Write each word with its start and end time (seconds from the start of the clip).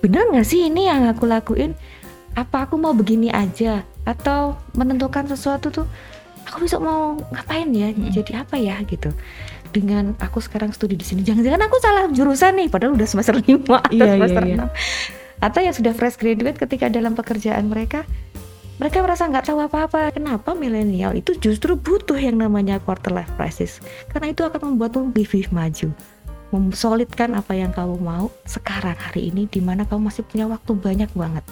bener 0.00 0.28
nggak 0.32 0.46
sih 0.46 0.68
ini 0.68 0.88
yang 0.88 1.06
aku 1.08 1.24
lakuin? 1.28 1.72
Apa 2.36 2.68
aku 2.68 2.76
mau 2.76 2.92
begini 2.92 3.32
aja? 3.32 3.84
Atau 4.04 4.56
menentukan 4.76 5.26
sesuatu 5.26 5.72
tuh 5.72 5.86
aku 6.46 6.66
besok 6.68 6.84
mau 6.84 7.16
ngapain 7.32 7.68
ya? 7.72 7.90
Mm-mm. 7.90 8.12
jadi 8.12 8.44
apa 8.44 8.60
ya 8.60 8.78
gitu. 8.84 9.10
Dengan 9.72 10.16
aku 10.20 10.40
sekarang 10.40 10.72
studi 10.72 10.96
di 10.96 11.04
sini. 11.04 11.20
Jangan-jangan 11.26 11.62
aku 11.68 11.76
salah 11.82 12.04
jurusan 12.08 12.56
nih 12.56 12.68
padahal 12.68 12.96
udah 12.96 13.08
semester 13.08 13.36
5 13.36 13.44
atau 13.66 13.92
Iya, 13.92 14.04
iya, 14.04 14.12
semester 14.16 14.44
iya. 14.44 14.56
6 14.64 15.26
atau 15.36 15.60
yang 15.60 15.74
sudah 15.76 15.92
fresh 15.92 16.16
graduate 16.16 16.56
ketika 16.56 16.88
dalam 16.88 17.12
pekerjaan 17.12 17.68
mereka 17.68 18.08
mereka 18.76 19.00
merasa 19.00 19.24
nggak 19.24 19.48
tahu 19.48 19.58
apa-apa. 19.64 20.12
Kenapa 20.12 20.52
milenial 20.52 21.16
itu 21.16 21.32
justru 21.40 21.80
butuh 21.80 22.16
yang 22.20 22.36
namanya 22.36 22.76
quarter 22.76 23.08
life 23.08 23.32
crisis? 23.40 23.80
Karena 24.12 24.36
itu 24.36 24.44
akan 24.44 24.76
membuatmu 24.76 25.16
lebih 25.16 25.48
maju 25.48 25.88
memsolidkan 26.54 27.34
apa 27.34 27.58
yang 27.58 27.74
kamu 27.74 27.98
mau 27.98 28.30
sekarang 28.46 28.94
hari 28.94 29.34
ini 29.34 29.50
di 29.50 29.58
mana 29.58 29.82
kamu 29.82 30.10
masih 30.10 30.22
punya 30.22 30.46
waktu 30.46 30.72
banyak 30.78 31.10
banget 31.14 31.44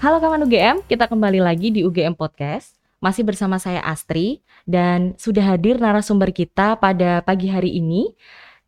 Halo 0.00 0.16
kawan 0.16 0.48
UGM, 0.48 0.80
kita 0.88 1.04
kembali 1.04 1.44
lagi 1.44 1.68
di 1.68 1.84
UGM 1.84 2.16
Podcast. 2.16 2.72
Masih 3.04 3.20
bersama 3.20 3.60
saya 3.60 3.84
Astri 3.84 4.40
dan 4.64 5.12
sudah 5.20 5.44
hadir 5.44 5.76
narasumber 5.76 6.32
kita 6.32 6.72
pada 6.80 7.20
pagi 7.20 7.52
hari 7.52 7.76
ini, 7.76 8.08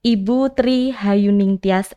Ibu 0.05 0.53
Tri 0.53 0.93
Hayuning 0.93 1.57
Tias 1.57 1.97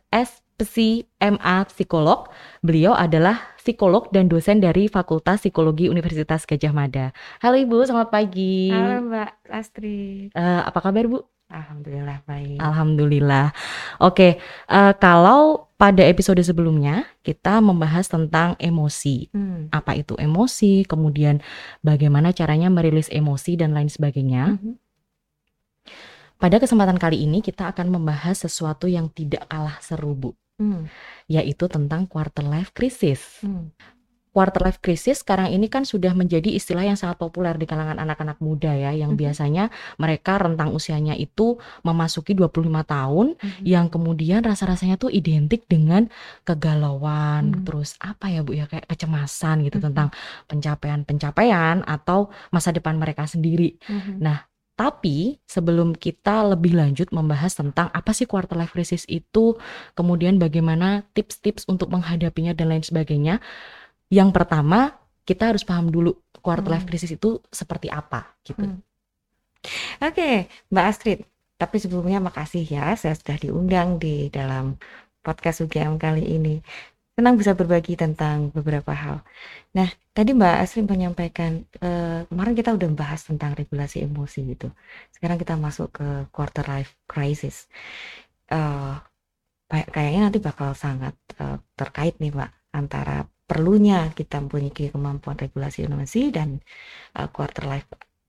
SPSI 0.56 1.04
MA 1.20 1.68
Psikolog. 1.68 2.32
Beliau 2.64 2.96
adalah 2.96 3.52
psikolog 3.60 4.08
dan 4.08 4.24
dosen 4.24 4.56
dari 4.56 4.88
Fakultas 4.88 5.44
Psikologi 5.44 5.92
Universitas 5.92 6.48
Gajah 6.48 6.72
Mada. 6.72 7.12
Halo 7.44 7.60
Ibu, 7.60 7.84
selamat 7.84 8.08
pagi. 8.08 8.72
Halo 8.72 9.04
Mbak 9.04 9.30
Astrid 9.52 10.32
Eh, 10.32 10.60
apa 10.64 10.80
kabar 10.80 11.04
Bu? 11.12 11.20
Alhamdulillah 11.52 12.24
baik 12.24 12.56
Alhamdulillah. 12.56 13.52
Oke, 14.00 14.40
eh, 14.66 14.92
kalau 14.96 15.68
pada 15.76 16.00
episode 16.08 16.40
sebelumnya 16.40 17.04
kita 17.20 17.60
membahas 17.60 18.08
tentang 18.08 18.56
emosi. 18.56 19.28
Hmm. 19.36 19.68
apa 19.68 19.92
itu 19.92 20.16
emosi, 20.16 20.88
kemudian 20.88 21.44
bagaimana 21.84 22.32
caranya 22.32 22.72
merilis 22.72 23.12
emosi 23.12 23.60
dan 23.60 23.76
lain 23.76 23.92
sebagainya. 23.92 24.56
Mhm. 24.56 24.72
Pada 26.36 26.56
kesempatan 26.60 26.96
kali 27.00 27.24
ini 27.28 27.44
kita 27.44 27.72
akan 27.72 27.92
membahas 27.92 28.44
sesuatu 28.44 28.84
yang 28.88 29.08
tidak 29.08 29.48
kalah 29.48 29.80
seru, 29.80 30.12
Bu, 30.12 30.36
Hmm. 30.56 30.88
yaitu 31.28 31.68
tentang 31.68 32.08
quarter 32.08 32.40
life 32.40 32.72
crisis. 32.72 33.44
Hmm. 33.44 33.68
Quarter 34.32 34.68
life 34.68 34.80
crisis 34.84 35.20
sekarang 35.24 35.48
ini 35.52 35.68
kan 35.68 35.84
sudah 35.88 36.12
menjadi 36.12 36.52
istilah 36.52 36.84
yang 36.84 36.96
sangat 36.96 37.16
populer 37.20 37.56
di 37.56 37.64
kalangan 37.64 37.96
anak-anak 37.96 38.36
muda 38.40 38.72
ya, 38.72 38.92
yang 38.92 39.16
Mhm. 39.16 39.20
biasanya 39.20 39.64
mereka 39.96 40.36
rentang 40.40 40.72
usianya 40.76 41.16
itu 41.16 41.56
memasuki 41.84 42.36
25 42.36 42.84
tahun 42.84 43.36
Mhm. 43.36 43.64
yang 43.64 43.88
kemudian 43.88 44.44
rasa-rasanya 44.44 44.96
tuh 45.00 45.08
identik 45.12 45.64
dengan 45.68 46.08
kegalauan, 46.44 47.52
Hmm. 47.52 47.64
terus 47.64 47.96
apa 48.00 48.28
ya 48.28 48.40
Bu 48.44 48.52
ya 48.56 48.64
kayak 48.68 48.88
kecemasan 48.88 49.64
gitu 49.64 49.80
Mhm. 49.80 49.84
tentang 49.92 50.08
pencapaian-pencapaian 50.52 51.84
atau 51.84 52.28
masa 52.52 52.72
depan 52.76 52.96
mereka 53.00 53.24
sendiri. 53.28 53.76
Mhm. 53.88 54.20
Tapi 54.76 55.40
sebelum 55.48 55.96
kita 55.96 56.52
lebih 56.52 56.76
lanjut 56.76 57.08
membahas 57.08 57.56
tentang 57.56 57.88
apa 57.96 58.12
sih 58.12 58.28
quarter 58.28 58.60
life 58.60 58.76
crisis 58.76 59.08
itu, 59.08 59.56
kemudian 59.96 60.36
bagaimana 60.36 61.00
tips-tips 61.16 61.64
untuk 61.64 61.88
menghadapinya 61.88 62.52
dan 62.52 62.68
lain 62.68 62.84
sebagainya. 62.84 63.40
Yang 64.12 64.36
pertama, 64.36 65.00
kita 65.24 65.50
harus 65.50 65.64
paham 65.64 65.88
dulu 65.88 66.14
quarter 66.44 66.68
life 66.68 66.84
Hmm. 66.84 66.92
crisis 66.92 67.10
itu 67.10 67.40
seperti 67.48 67.88
apa 67.88 68.36
gitu. 68.44 68.62
Hmm. 68.62 68.84
Oke, 70.04 70.46
Mbak 70.70 70.86
Astrid. 70.86 71.20
Tapi 71.56 71.76
sebelumnya 71.80 72.20
makasih 72.20 72.68
ya, 72.68 72.92
saya 73.00 73.16
sudah 73.16 73.40
diundang 73.40 73.96
di 73.96 74.28
dalam 74.28 74.76
podcast 75.24 75.64
UGM 75.64 75.96
kali 75.96 76.22
ini. 76.36 76.60
Senang 77.16 77.34
bisa 77.40 77.52
berbagi 77.56 77.94
tentang 77.96 78.52
beberapa 78.56 78.92
hal. 78.92 79.16
Nah, 79.76 79.88
tadi 80.16 80.30
Mbak 80.36 80.56
Astrid 80.64 80.86
menyampaikan 80.88 81.52
eh, 81.80 82.20
kemarin 82.28 82.54
kita 82.60 82.70
udah 82.76 82.88
bahas 82.92 83.20
tentang 83.28 83.52
regulasi 83.60 84.04
emosi 84.08 84.40
gitu. 84.52 84.68
Sekarang 85.14 85.38
kita 85.40 85.54
masuk 85.56 85.88
ke 85.96 86.06
quarter 86.34 86.64
life 86.72 86.92
crisis. 87.08 87.56
Kayak- 89.70 89.90
kayaknya 89.94 90.20
nanti 90.30 90.38
bakal 90.48 90.70
sangat 90.84 91.14
eh, 91.42 91.58
terkait 91.78 92.14
nih 92.22 92.30
Mbak 92.36 92.50
antara 92.80 93.16
perlunya 93.50 93.98
kita 94.18 94.36
mempunyai 94.42 94.90
kemampuan 94.94 95.36
regulasi 95.44 95.78
emosi 95.90 96.20
dan 96.36 96.48
eh, 97.18 97.28
quarter 97.36 97.64
life 97.72 97.88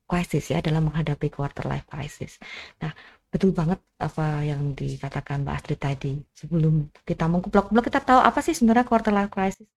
crisis 0.10 0.46
ya 0.54 0.60
dalam 0.68 0.84
menghadapi 0.90 1.28
quarter 1.38 1.66
life 1.72 1.88
crisis. 1.94 2.34
Nah, 2.82 2.92
betul 3.38 3.54
banget 3.54 3.78
apa 4.02 4.42
yang 4.42 4.74
dikatakan 4.74 5.46
Mbak 5.46 5.56
Astrid 5.62 5.78
tadi. 5.78 6.12
Sebelum 6.34 6.90
kita 7.06 7.30
mengkuplok-kuplok 7.30 7.86
kita 7.86 8.02
tahu 8.02 8.18
apa 8.18 8.42
sih 8.42 8.58
sebenarnya 8.58 8.90
quarter 8.90 9.14
life 9.14 9.30
crisis. 9.30 9.70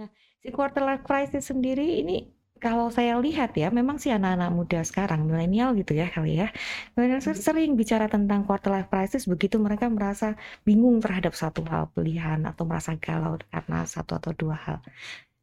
Nah, 0.00 0.08
si 0.40 0.48
quarter 0.48 0.80
life 0.80 1.04
crisis 1.04 1.52
sendiri 1.52 2.00
ini 2.00 2.32
kalau 2.56 2.88
saya 2.88 3.20
lihat 3.20 3.52
ya, 3.58 3.68
memang 3.68 4.00
sih 4.00 4.14
anak-anak 4.14 4.50
muda 4.54 4.80
sekarang 4.86 5.28
milenial 5.28 5.76
gitu 5.76 5.92
ya 5.92 6.08
kali 6.08 6.40
ya. 6.40 6.48
Milenial 6.96 7.20
sering 7.20 7.76
bicara 7.76 8.08
tentang 8.08 8.48
quarter 8.48 8.72
life 8.72 8.88
crisis 8.88 9.28
begitu 9.28 9.60
mereka 9.60 9.92
merasa 9.92 10.38
bingung 10.64 10.96
terhadap 11.04 11.36
satu 11.36 11.60
hal 11.68 11.92
pilihan 11.92 12.40
atau 12.48 12.64
merasa 12.64 12.96
galau 12.96 13.36
karena 13.52 13.84
satu 13.84 14.16
atau 14.16 14.32
dua 14.32 14.56
hal. 14.56 14.78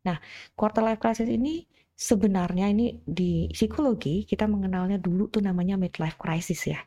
Nah, 0.07 0.17
quarter 0.57 0.81
life 0.81 0.97
crisis 0.97 1.29
ini 1.29 1.69
sebenarnya 1.99 2.71
ini 2.71 3.03
di 3.03 3.51
psikologi 3.51 4.23
kita 4.23 4.47
mengenalnya 4.47 4.95
dulu 4.95 5.27
tuh 5.27 5.43
namanya 5.43 5.75
midlife 5.75 6.15
crisis 6.15 6.71
ya. 6.71 6.79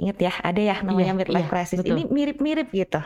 Ingat 0.00 0.16
ya, 0.20 0.32
ada 0.40 0.60
ya 0.60 0.76
namanya 0.84 1.12
Iya, 1.12 1.18
midlife 1.20 1.48
iya, 1.48 1.52
crisis. 1.52 1.78
betul. 1.82 1.96
Ini 1.96 2.02
mirip-mirip 2.08 2.68
gitu. 2.72 3.00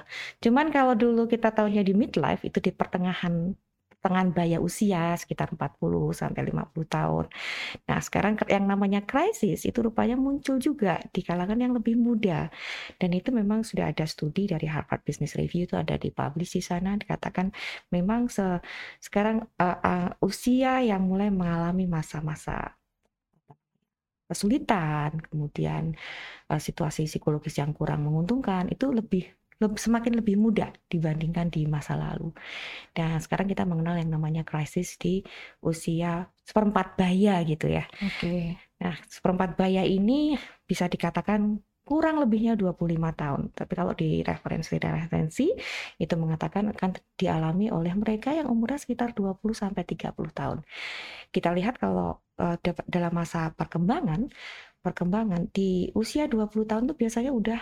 Cuman 0.44 0.70
kalau 0.74 0.94
dulu 0.94 1.26
kita 1.26 1.50
tahunya 1.54 1.82
di 1.86 1.92
midlife 1.96 2.42
itu 2.46 2.58
di 2.62 2.70
pertengahan 2.74 3.54
pertengahan 3.96 4.30
baya 4.38 4.58
usia 4.62 5.18
sekitar 5.18 5.50
40 5.50 6.14
sampai 6.14 6.46
50 6.46 6.86
tahun. 6.86 7.26
Nah, 7.90 7.98
sekarang 7.98 8.38
yang 8.46 8.62
namanya 8.70 9.02
krisis 9.02 9.66
itu 9.66 9.78
rupanya 9.82 10.14
muncul 10.14 10.62
juga 10.62 11.02
di 11.10 11.26
kalangan 11.26 11.58
yang 11.58 11.74
lebih 11.74 11.98
muda. 11.98 12.46
Dan 13.00 13.10
itu 13.18 13.34
memang 13.34 13.66
sudah 13.66 13.90
ada 13.90 14.06
studi 14.06 14.46
dari 14.46 14.70
Harvard 14.70 15.02
Business 15.02 15.34
Review 15.34 15.66
itu 15.66 15.74
ada 15.74 15.98
dipublish 15.98 16.54
di 16.54 16.62
sana 16.62 16.94
dikatakan 16.94 17.50
memang 17.90 18.30
se- 18.30 18.62
sekarang 19.02 19.42
uh, 19.58 19.78
uh, 19.82 20.08
usia 20.22 20.82
yang 20.86 21.02
mulai 21.06 21.28
mengalami 21.34 21.90
masa-masa 21.90 22.78
kesulitan, 24.26 25.22
kemudian 25.30 25.94
uh, 26.50 26.60
situasi 26.60 27.06
psikologis 27.06 27.58
yang 27.62 27.72
kurang 27.72 28.04
menguntungkan 28.04 28.68
itu 28.70 28.90
lebih 28.90 29.24
leb- 29.62 29.80
semakin 29.80 30.20
lebih 30.20 30.36
muda 30.36 30.74
dibandingkan 30.90 31.48
di 31.48 31.64
masa 31.64 31.96
lalu. 31.96 32.34
Dan 32.92 33.16
sekarang 33.22 33.48
kita 33.48 33.64
mengenal 33.64 33.96
yang 33.96 34.12
namanya 34.12 34.42
krisis 34.44 35.00
di 35.00 35.24
usia 35.64 36.28
seperempat 36.44 36.98
baya 36.98 37.40
gitu 37.46 37.70
ya. 37.70 37.86
Oke. 38.02 38.60
Nah, 38.82 38.94
seperempat 39.08 39.56
baya 39.56 39.82
ini 39.86 40.36
bisa 40.68 40.90
dikatakan 40.90 41.56
kurang 41.88 42.16
lebihnya 42.22 42.52
25 42.60 43.10
tahun. 43.20 43.42
Tapi 43.58 43.72
kalau 43.78 43.92
di 44.00 44.08
referensi-referensi 44.30 45.46
itu 46.02 46.14
mengatakan 46.22 46.64
akan 46.74 46.90
dialami 47.20 47.66
oleh 47.76 47.92
mereka 48.02 48.28
yang 48.38 48.48
umurnya 48.54 48.78
sekitar 48.84 49.08
20 49.18 49.54
sampai 49.62 49.82
30 49.90 50.32
tahun. 50.34 50.58
Kita 51.34 51.48
lihat 51.56 51.74
kalau 51.82 52.20
dap- 52.64 52.86
dalam 52.88 53.12
masa 53.20 53.52
perkembangan, 53.58 54.20
perkembangan 54.84 55.42
di 55.56 55.90
usia 55.98 56.24
20 56.32 56.66
tahun 56.70 56.84
tuh 56.90 56.96
biasanya 57.02 57.32
udah 57.40 57.60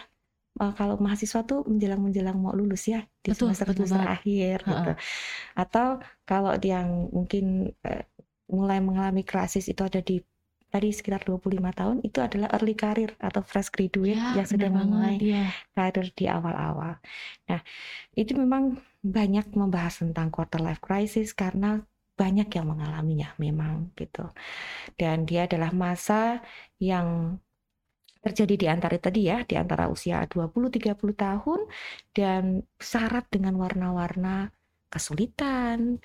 eh, 0.62 0.72
kalau 0.78 0.96
mahasiswa 1.04 1.40
tuh 1.50 1.60
menjelang-menjelang 1.70 2.36
mau 2.38 2.52
lulus 2.60 2.82
ya 2.92 3.00
di 3.24 3.30
Betul, 3.32 3.48
semester 3.50 3.66
betul 3.70 3.86
semester 3.88 4.00
banget. 4.04 4.16
akhir 4.20 4.56
gitu. 4.70 4.90
Atau 5.56 5.88
kalau 6.28 6.52
yang 6.62 6.88
mungkin 7.16 7.44
eh, 7.86 8.04
mulai 8.50 8.78
mengalami 8.84 9.22
krisis 9.24 9.66
itu 9.72 9.82
ada 9.88 10.00
di 10.04 10.20
tadi 10.74 10.88
sekitar 10.98 11.22
25 11.22 11.70
tahun 11.80 11.96
itu 12.08 12.18
adalah 12.26 12.48
early 12.56 12.74
career 12.82 13.10
atau 13.22 13.40
fresh 13.50 13.70
graduate 13.74 14.18
Ya, 14.18 14.34
yang 14.36 14.46
sedang 14.52 14.72
benar 14.74 14.86
memulai 14.90 15.16
ya. 15.22 15.46
karir 15.76 16.08
di 16.18 16.24
awal-awal. 16.36 16.92
Nah, 17.48 17.60
itu 18.20 18.32
memang 18.42 18.64
banyak 19.16 19.46
membahas 19.60 19.94
tentang 20.02 20.28
quarter 20.34 20.60
life 20.66 20.82
crisis 20.82 21.30
karena 21.42 21.70
banyak 22.20 22.48
yang 22.56 22.66
mengalaminya 22.72 23.28
memang 23.44 23.90
gitu. 24.00 24.30
Dan 25.00 25.16
dia 25.28 25.46
adalah 25.48 25.70
masa 25.74 26.42
yang 26.78 27.38
terjadi 28.24 28.54
di 28.62 28.66
antara 28.74 28.96
tadi 28.96 29.20
ya, 29.30 29.38
di 29.44 29.54
antara 29.62 29.84
usia 29.92 30.24
20-30 30.32 31.12
tahun 31.14 31.60
dan 32.16 32.64
syarat 32.80 33.24
dengan 33.34 33.54
warna-warna 33.60 34.48
kesulitan, 34.88 36.00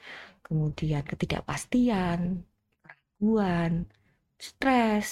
kemudian 0.45 1.04
ketidakpastian, 1.07 2.44
keraguan, 2.83 3.71
stres. 4.47 5.09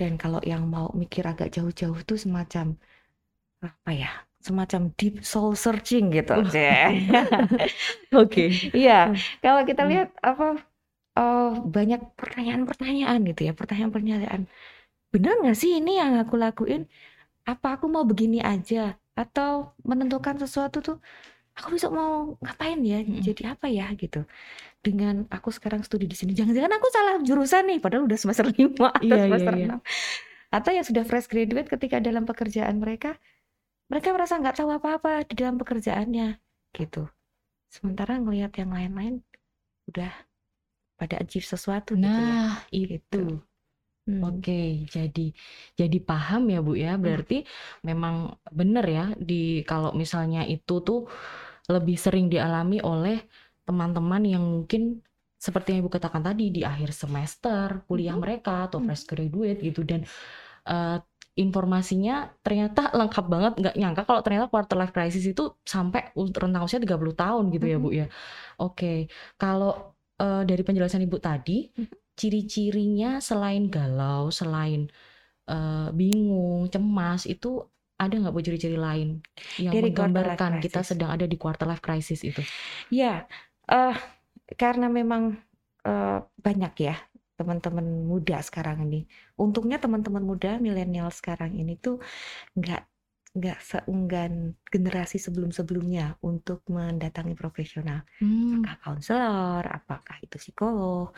Dan 0.00 0.12
kalau 0.22 0.40
yang 0.52 0.64
mau 0.74 0.88
mikir 1.02 1.24
agak 1.32 1.48
jauh-jauh 1.56 2.00
tuh 2.08 2.18
semacam 2.24 2.66
apa 3.66 3.90
ya? 4.02 4.10
Semacam 4.46 4.82
deep 4.98 5.14
soul 5.24 5.52
searching 5.64 6.04
gitu. 6.16 6.36
Oke. 8.14 8.44
Iya, 8.76 8.92
kalau 9.42 9.62
kita 9.68 9.82
Hmm. 9.82 9.90
lihat 9.90 10.08
apa 10.28 10.44
uh, 11.18 11.42
banyak 11.76 12.00
pertanyaan-pertanyaan 12.20 13.18
gitu 13.30 13.40
ya, 13.48 13.52
pertanyaan-pertanyaan. 13.60 14.42
Benar 15.14 15.34
nggak 15.42 15.56
sih 15.62 15.72
ini 15.80 15.92
yang 16.02 16.12
aku 16.22 16.34
lakuin? 16.44 16.82
Apa 17.48 17.66
aku 17.78 17.86
mau 17.94 18.04
begini 18.10 18.38
aja? 18.52 18.96
Atau 19.22 19.74
menentukan 19.90 20.36
sesuatu 20.42 20.78
tuh, 20.86 20.96
aku 21.58 21.66
besok 21.74 21.90
mau 21.94 22.12
ngapain 22.42 22.78
ya? 22.82 22.98
Mhm. 23.02 23.22
Jadi 23.22 23.42
apa 23.46 23.66
ya 23.70 23.86
gitu. 23.94 24.26
Dengan 24.84 25.26
aku 25.32 25.50
sekarang 25.54 25.82
studi 25.86 26.06
di 26.10 26.16
sini, 26.18 26.32
jangan-jangan 26.38 26.72
aku 26.78 26.88
salah 26.92 27.14
jurusan 27.24 27.64
nih, 27.70 27.78
padahal 27.84 28.04
udah 28.08 28.18
semester 28.20 28.46
5 28.50 28.88
atau 28.94 29.04
Iya 29.04 29.14
iya 29.16 29.24
semester 29.26 29.54
iya. 29.54 29.66
6. 29.72 29.80
Atau 30.52 30.70
yang 30.76 30.86
sudah 30.86 31.04
fresh 31.08 31.28
graduate 31.32 31.68
ketika 31.70 31.98
dalam 32.02 32.24
pekerjaan 32.30 32.78
mereka, 32.82 33.18
mereka 33.90 34.08
merasa 34.16 34.38
nggak 34.40 34.56
tahu 34.60 34.70
apa-apa 34.74 35.26
di 35.28 35.34
dalam 35.38 35.56
pekerjaannya 35.60 36.40
gitu. 36.76 37.08
Sementara 37.70 38.18
ngelihat 38.22 38.52
yang 38.60 38.70
lain-lain 38.74 39.14
udah 39.90 40.12
pada 41.00 41.20
achieve 41.22 41.46
sesuatu 41.46 41.94
gitu 41.98 42.20
ya. 42.22 42.38
Nah, 42.40 42.50
Gitu. 42.70 42.98
itu. 43.00 43.24
Hmm. 44.04 44.20
Oke, 44.20 44.84
jadi 44.92 45.32
jadi 45.80 45.98
paham 46.04 46.52
ya 46.52 46.60
Bu 46.60 46.76
ya. 46.76 46.96
Hmm. 46.96 47.02
Berarti 47.04 47.44
memang 47.88 48.36
benar 48.52 48.84
ya 48.88 49.04
di 49.16 49.64
kalau 49.64 49.96
misalnya 49.96 50.44
itu 50.44 50.74
tuh 50.84 51.08
lebih 51.70 51.96
sering 51.96 52.28
dialami 52.28 52.78
oleh 52.84 53.24
teman-teman 53.64 54.22
yang 54.24 54.44
mungkin 54.44 55.00
seperti 55.40 55.76
yang 55.76 55.84
Ibu 55.84 55.90
katakan 55.92 56.24
tadi 56.24 56.48
di 56.52 56.60
akhir 56.64 56.92
semester 56.92 57.84
kuliah 57.88 58.16
Mhm. 58.16 58.22
mereka 58.24 58.68
atau 58.68 58.80
Mhm. 58.80 58.86
fresh 58.88 59.04
graduate 59.08 59.60
gitu 59.64 59.82
dan 59.84 60.04
eh, 60.66 60.98
informasinya 61.34 62.30
ternyata 62.46 62.94
lengkap 62.94 63.26
banget 63.26 63.52
nggak 63.58 63.76
nyangka 63.76 64.02
kalau 64.06 64.20
ternyata 64.22 64.46
quarter 64.48 64.76
life 64.78 64.94
crisis 64.94 65.26
itu 65.26 65.50
sampai 65.66 66.14
rentang 66.14 66.62
usia 66.62 66.78
30 66.78 67.12
tahun 67.16 67.50
gitu 67.50 67.66
ya. 67.66 67.76
Bu 67.82 67.90
ya. 67.90 68.06
Oke, 68.62 69.10
kalau 69.36 69.92
eh, 70.22 70.42
dari 70.46 70.62
penjelasan 70.62 71.02
Ibu 71.04 71.18
tadi 71.18 71.68
Mhm. 71.74 71.94
ciri-cirinya 72.14 73.18
selain 73.18 73.66
galau, 73.68 74.30
selain 74.30 74.86
eh, 75.50 75.88
bingung, 75.92 76.68
cemas 76.72 77.26
itu 77.28 77.64
ada 78.00 78.14
nggak 78.18 78.34
Bu 78.34 78.40
ciri-ciri 78.42 78.78
lain 78.78 79.22
yang 79.56 79.74
Dari 79.74 79.90
menggambarkan 79.94 80.58
kita 80.58 80.82
sedang 80.82 81.10
ada 81.14 81.26
di 81.30 81.36
quarter 81.38 81.66
life 81.70 81.82
crisis 81.84 82.20
itu? 82.26 82.42
Ya, 82.92 83.26
eh 83.70 83.96
karena 84.60 84.86
memang 84.92 85.40
eh, 85.86 86.18
banyak 86.46 86.74
ya 86.80 86.96
teman-teman 87.38 88.06
muda 88.06 88.38
sekarang 88.44 88.86
ini. 88.86 89.06
Untungnya 89.38 89.78
teman-teman 89.82 90.22
muda 90.22 90.58
milenial 90.62 91.10
sekarang 91.10 91.54
ini 91.58 91.74
tuh 91.78 91.98
nggak 92.58 92.82
nggak 93.34 93.58
seenggan 93.58 94.54
generasi 94.70 95.18
sebelum-sebelumnya 95.18 96.22
untuk 96.22 96.62
mendatangi 96.70 97.34
profesional. 97.34 98.06
Hmm, 98.22 98.62
Apakah 98.62 98.76
konselor, 98.86 99.64
apakah 99.66 100.16
itu 100.22 100.38
psikolog. 100.38 101.10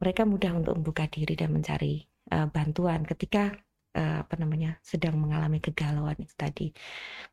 Mereka 0.00 0.22
mudah 0.24 0.52
untuk 0.56 0.74
membuka 0.78 1.04
diri 1.10 1.34
dan 1.36 1.50
mencari 1.52 2.06
eh, 2.30 2.48
bantuan 2.48 3.02
ketika 3.04 3.50
eh, 3.94 4.16
apa 4.22 4.34
namanya 4.38 4.78
sedang 4.82 5.16
mengalami 5.18 5.58
kegalauan 5.62 6.16
itu 6.20 6.34
tadi. 6.38 6.66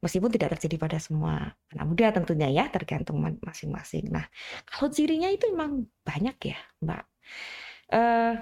Meskipun 0.04 0.30
tidak 0.33 0.57
terjadi 0.57 0.75
pada 0.81 0.98
semua 1.01 1.54
anak 1.74 1.86
muda 1.89 2.06
tentunya 2.15 2.48
ya, 2.51 2.65
tergantung 2.74 3.18
ma- 3.21 3.42
masing-masing. 3.45 4.09
Nah, 4.09 4.25
kalau 4.65 4.89
cirinya 4.94 5.30
itu 5.30 5.50
memang 5.54 5.86
banyak 6.06 6.38
ya, 6.54 6.59
Mbak. 6.83 7.04
Eh, 7.94 8.36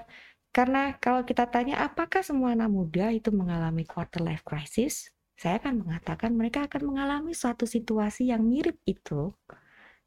karena 0.56 0.96
kalau 1.04 1.22
kita 1.28 1.46
tanya 1.52 1.84
apakah 1.84 2.24
semua 2.24 2.56
anak 2.56 2.72
muda 2.72 3.12
itu 3.12 3.30
mengalami 3.36 3.84
quarter 3.84 4.24
life 4.24 4.42
crisis, 4.48 5.12
saya 5.36 5.60
akan 5.60 5.84
mengatakan 5.84 6.32
mereka 6.32 6.64
akan 6.64 6.96
mengalami 6.96 7.36
suatu 7.36 7.68
situasi 7.68 8.32
yang 8.32 8.42
mirip 8.48 8.80
itu, 8.88 9.36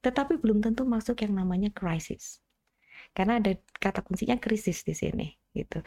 tetapi 0.01 0.41
belum 0.41 0.65
tentu 0.65 0.89
masuk 0.89 1.21
yang 1.21 1.37
namanya 1.37 1.69
crisis. 1.69 2.41
Karena 3.13 3.37
ada 3.41 3.53
kata 3.77 4.01
kuncinya 4.05 4.41
krisis 4.41 4.83
di 4.89 4.95
sini, 4.97 5.29
gitu. 5.61 5.79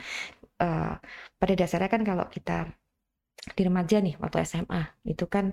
Eh, 0.64 0.94
pada 1.42 1.54
dasarnya 1.60 1.90
kan 1.96 2.04
kalau 2.10 2.26
kita 2.36 2.54
di 3.58 3.62
remaja 3.66 3.98
nih 4.06 4.16
waktu 4.22 4.38
SMA 4.46 4.82
itu 5.08 5.26
kan 5.26 5.46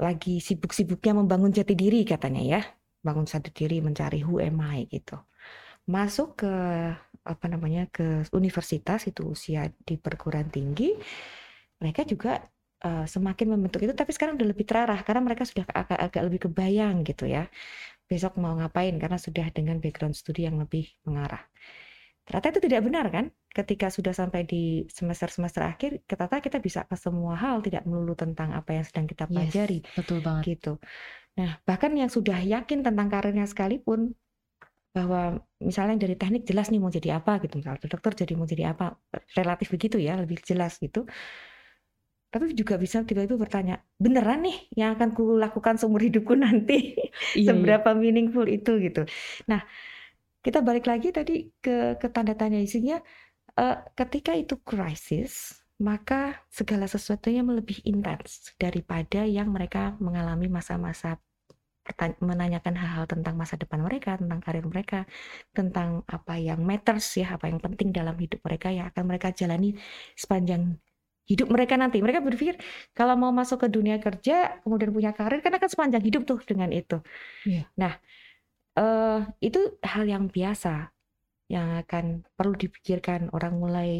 lagi 0.00 0.42
sibuk-sibuknya 0.42 1.12
membangun 1.20 1.52
jati 1.54 1.74
diri 1.78 2.02
katanya 2.04 2.42
ya, 2.42 2.60
bangun 3.06 3.26
jati 3.32 3.50
diri 3.54 3.78
mencari 3.86 4.20
who 4.26 4.42
am 4.42 4.58
I 4.62 4.86
gitu. 4.90 5.16
Masuk 5.88 6.44
ke 6.44 6.52
apa 7.24 7.46
namanya 7.52 7.88
ke 7.92 8.26
universitas 8.36 9.00
itu 9.10 9.22
usia 9.34 9.72
di 9.88 9.96
perguruan 9.96 10.48
tinggi, 10.52 10.92
mereka 11.80 12.02
juga 12.06 12.40
eh, 12.84 13.06
semakin 13.08 13.46
membentuk 13.56 13.80
itu, 13.84 13.94
tapi 13.96 14.10
sekarang 14.16 14.34
udah 14.38 14.48
lebih 14.52 14.66
terarah 14.68 15.00
karena 15.06 15.22
mereka 15.24 15.44
sudah 15.48 15.64
agak, 15.72 15.98
agak 16.00 16.22
lebih 16.28 16.40
kebayang 16.50 17.02
gitu 17.08 17.24
ya. 17.28 17.48
Besok 18.10 18.36
mau 18.42 18.54
ngapain 18.58 18.94
karena 19.02 19.18
sudah 19.20 19.46
dengan 19.54 19.80
background 19.82 20.16
studi 20.18 20.46
yang 20.48 20.60
lebih 20.60 20.86
mengarah. 21.08 21.42
Ternyata 22.24 22.46
itu 22.56 22.60
tidak 22.66 22.80
benar 22.88 23.06
kan? 23.12 23.26
Ketika 23.52 23.86
sudah 23.92 24.14
sampai 24.16 24.48
di 24.48 24.88
semester-semester 24.88 25.62
akhir, 25.62 25.90
ternyata 26.08 26.40
kita 26.40 26.58
bisa 26.58 26.80
ke 26.88 26.96
semua 26.96 27.36
hal, 27.36 27.60
tidak 27.60 27.84
melulu 27.84 28.16
tentang 28.16 28.56
apa 28.56 28.70
yang 28.76 28.84
sedang 28.88 29.06
kita 29.06 29.24
yes, 29.28 29.32
pelajari 29.32 29.84
betul 29.96 30.18
banget. 30.24 30.46
gitu. 30.46 30.80
Nah, 31.38 31.50
bahkan 31.68 31.92
yang 31.96 32.10
sudah 32.12 32.38
yakin 32.40 32.80
tentang 32.86 33.08
karirnya 33.12 33.46
sekalipun 33.48 34.14
bahwa 34.94 35.42
misalnya 35.58 36.06
dari 36.06 36.14
teknik 36.14 36.46
jelas 36.46 36.70
nih 36.70 36.78
mau 36.78 36.92
jadi 36.92 37.18
apa 37.18 37.42
gitu, 37.42 37.58
misalnya 37.58 37.82
dokter 37.90 38.12
jadi 38.14 38.32
mau 38.38 38.46
jadi 38.46 38.64
apa, 38.72 38.94
relatif 39.34 39.66
begitu 39.74 39.96
ya, 39.98 40.14
lebih 40.22 40.38
jelas 40.46 40.78
gitu. 40.78 41.06
Tapi 42.32 42.50
juga 42.58 42.74
bisa 42.82 43.06
tiba-tiba 43.06 43.38
bertanya, 43.38 43.78
beneran 43.94 44.42
nih 44.42 44.56
yang 44.74 44.98
akan 44.98 45.14
kulakukan 45.14 45.78
seumur 45.78 46.02
hidupku 46.02 46.34
nanti? 46.34 46.98
Iya, 47.34 47.54
iya. 47.54 47.78
Seberapa 47.86 47.94
meaningful 47.94 48.46
itu 48.50 48.82
gitu. 48.82 49.06
Nah, 49.46 49.62
kita 50.44 50.60
balik 50.60 50.84
lagi 50.84 51.08
tadi 51.08 51.48
ke, 51.64 51.96
ke 51.96 52.06
tanda 52.12 52.36
tanya 52.36 52.60
isinya, 52.60 53.00
eh, 53.56 53.76
ketika 53.96 54.36
itu 54.36 54.60
krisis, 54.60 55.64
maka 55.80 56.44
segala 56.52 56.86
sesuatunya 56.86 57.42
lebih 57.42 57.82
intens 57.88 58.54
daripada 58.60 59.24
yang 59.26 59.50
mereka 59.50 59.96
mengalami 59.98 60.46
masa-masa 60.46 61.18
menanyakan 62.24 62.80
hal-hal 62.80 63.04
tentang 63.04 63.36
masa 63.36 63.60
depan 63.60 63.84
mereka, 63.84 64.16
tentang 64.16 64.40
karir 64.40 64.64
mereka, 64.64 65.04
tentang 65.52 66.00
apa 66.08 66.40
yang 66.40 66.64
matters 66.64 67.20
ya, 67.20 67.36
apa 67.36 67.52
yang 67.52 67.60
penting 67.60 67.92
dalam 67.92 68.16
hidup 68.16 68.40
mereka 68.40 68.72
yang 68.72 68.88
akan 68.88 69.04
mereka 69.04 69.36
jalani 69.36 69.76
sepanjang 70.16 70.80
hidup 71.28 71.48
mereka 71.52 71.76
nanti. 71.76 72.00
Mereka 72.00 72.24
berpikir 72.24 72.56
kalau 72.96 73.20
mau 73.20 73.32
masuk 73.36 73.64
ke 73.64 73.68
dunia 73.68 74.00
kerja, 74.00 74.64
kemudian 74.64 74.96
punya 74.96 75.12
karir, 75.12 75.44
kan 75.44 75.52
akan 75.60 75.68
sepanjang 75.68 76.02
hidup 76.08 76.24
tuh 76.24 76.40
dengan 76.48 76.72
itu. 76.72 77.04
Iya. 77.44 77.68
Nah, 77.76 77.92
eh, 78.78 79.20
itu 79.40 79.60
hal 79.82 80.04
yang 80.06 80.26
biasa 80.30 80.94
yang 81.52 81.76
akan 81.84 82.24
perlu 82.34 82.56
dipikirkan 82.56 83.28
orang 83.36 83.54
mulai 83.60 83.90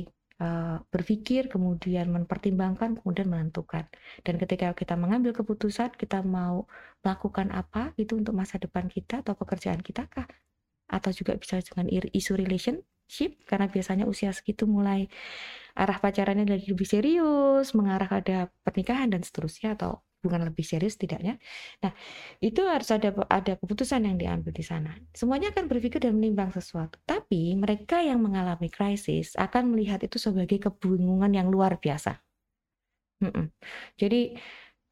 eh, 0.40 0.76
berpikir, 0.92 1.46
kemudian 1.52 2.10
mempertimbangkan, 2.10 2.98
kemudian 3.00 3.28
menentukan. 3.30 3.86
Dan 4.26 4.34
ketika 4.42 4.72
kita 4.74 4.94
mengambil 4.98 5.32
keputusan, 5.36 5.94
kita 5.94 6.24
mau 6.24 6.66
melakukan 7.04 7.52
apa 7.54 7.92
itu 8.00 8.16
untuk 8.18 8.34
masa 8.34 8.56
depan 8.58 8.88
kita 8.90 9.22
atau 9.22 9.34
pekerjaan 9.38 9.80
kita 9.84 10.08
kah? 10.10 10.26
Atau 10.90 11.12
juga 11.14 11.36
bisa 11.38 11.60
dengan 11.62 11.86
isu 11.90 12.32
relationship, 12.36 13.30
karena 13.48 13.66
biasanya 13.70 14.04
usia 14.10 14.30
segitu 14.34 14.64
mulai 14.66 15.08
arah 15.74 15.98
pacarannya 15.98 16.46
dari 16.46 16.64
lebih 16.70 16.86
serius, 16.86 17.74
mengarah 17.74 18.08
pada 18.08 18.38
pernikahan 18.62 19.10
dan 19.10 19.22
seterusnya 19.26 19.74
atau 19.78 20.02
hubungan 20.24 20.48
lebih 20.48 20.64
serius 20.64 20.96
tidaknya. 20.96 21.36
Nah, 21.84 21.92
itu 22.40 22.64
harus 22.64 22.88
ada 22.88 23.12
ada 23.28 23.60
keputusan 23.60 24.08
yang 24.08 24.16
diambil 24.16 24.56
di 24.56 24.64
sana. 24.64 24.96
Semuanya 25.12 25.52
akan 25.52 25.68
berpikir 25.68 26.00
dan 26.00 26.16
menimbang 26.16 26.48
sesuatu. 26.56 26.96
Tapi 27.04 27.52
mereka 27.60 28.00
yang 28.00 28.24
mengalami 28.24 28.72
krisis 28.72 29.36
akan 29.36 29.76
melihat 29.76 30.00
itu 30.00 30.16
sebagai 30.16 30.56
kebingungan 30.64 31.36
yang 31.36 31.52
luar 31.52 31.76
biasa. 31.76 32.16
Mm-mm. 33.22 33.52
Jadi 34.00 34.34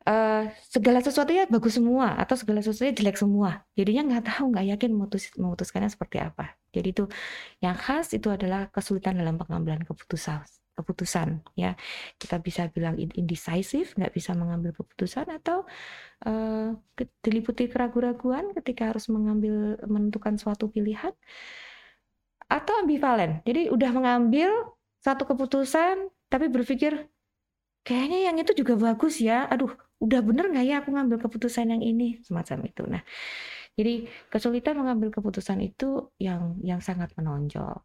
eh, 0.09 0.43
segala 0.75 0.99
sesuatunya 1.01 1.49
bagus 1.49 1.79
semua 1.79 2.19
atau 2.21 2.37
segala 2.37 2.61
sesuatunya 2.61 2.93
jelek 2.93 3.17
semua. 3.17 3.65
Jadinya 3.79 4.03
nggak 4.13 4.25
tahu, 4.29 4.45
nggak 4.53 4.67
yakin 4.77 4.91
memutus, 4.93 5.33
memutuskannya 5.41 5.91
seperti 5.91 6.19
apa. 6.21 6.55
Jadi 6.75 6.89
itu 6.93 7.05
yang 7.65 7.77
khas 7.79 8.13
itu 8.17 8.29
adalah 8.29 8.69
kesulitan 8.75 9.17
dalam 9.21 9.41
pengambilan 9.41 9.83
keputusan. 9.89 10.62
Keputusan 10.83 11.41
ya 11.55 11.79
kita 12.21 12.37
bisa 12.43 12.67
bilang 12.75 12.99
in- 12.99 13.15
indecisive, 13.15 13.95
nggak 13.97 14.13
bisa 14.19 14.35
mengambil 14.37 14.75
keputusan 14.77 15.27
atau 15.39 15.65
ke- 16.97 17.11
diliputi 17.25 17.67
keraguan-raguan 17.73 18.53
ketika 18.59 18.93
harus 18.95 19.07
mengambil 19.11 19.79
menentukan 19.87 20.35
suatu 20.39 20.69
pilihan 20.75 21.13
atau 22.51 22.75
ambivalen. 22.85 23.41
Jadi 23.49 23.73
udah 23.73 23.91
mengambil 23.97 24.51
satu 25.03 25.25
keputusan 25.27 26.11
tapi 26.29 26.47
berpikir 26.53 27.09
kayaknya 27.87 28.31
yang 28.31 28.37
itu 28.41 28.53
juga 28.57 28.75
bagus 28.79 29.21
ya. 29.23 29.49
Aduh, 29.51 29.73
udah 30.03 30.21
bener 30.25 30.51
nggak 30.53 30.65
ya 30.67 30.75
aku 30.83 30.91
ngambil 30.95 31.19
keputusan 31.29 31.67
yang 31.73 31.83
ini 31.83 32.21
semacam 32.27 32.59
itu. 32.69 32.83
Nah, 32.87 33.03
jadi 33.79 34.07
kesulitan 34.33 34.77
mengambil 34.81 35.09
keputusan 35.15 35.59
itu 35.65 36.13
yang 36.21 36.61
yang 36.63 36.81
sangat 36.85 37.13
menonjol. 37.19 37.83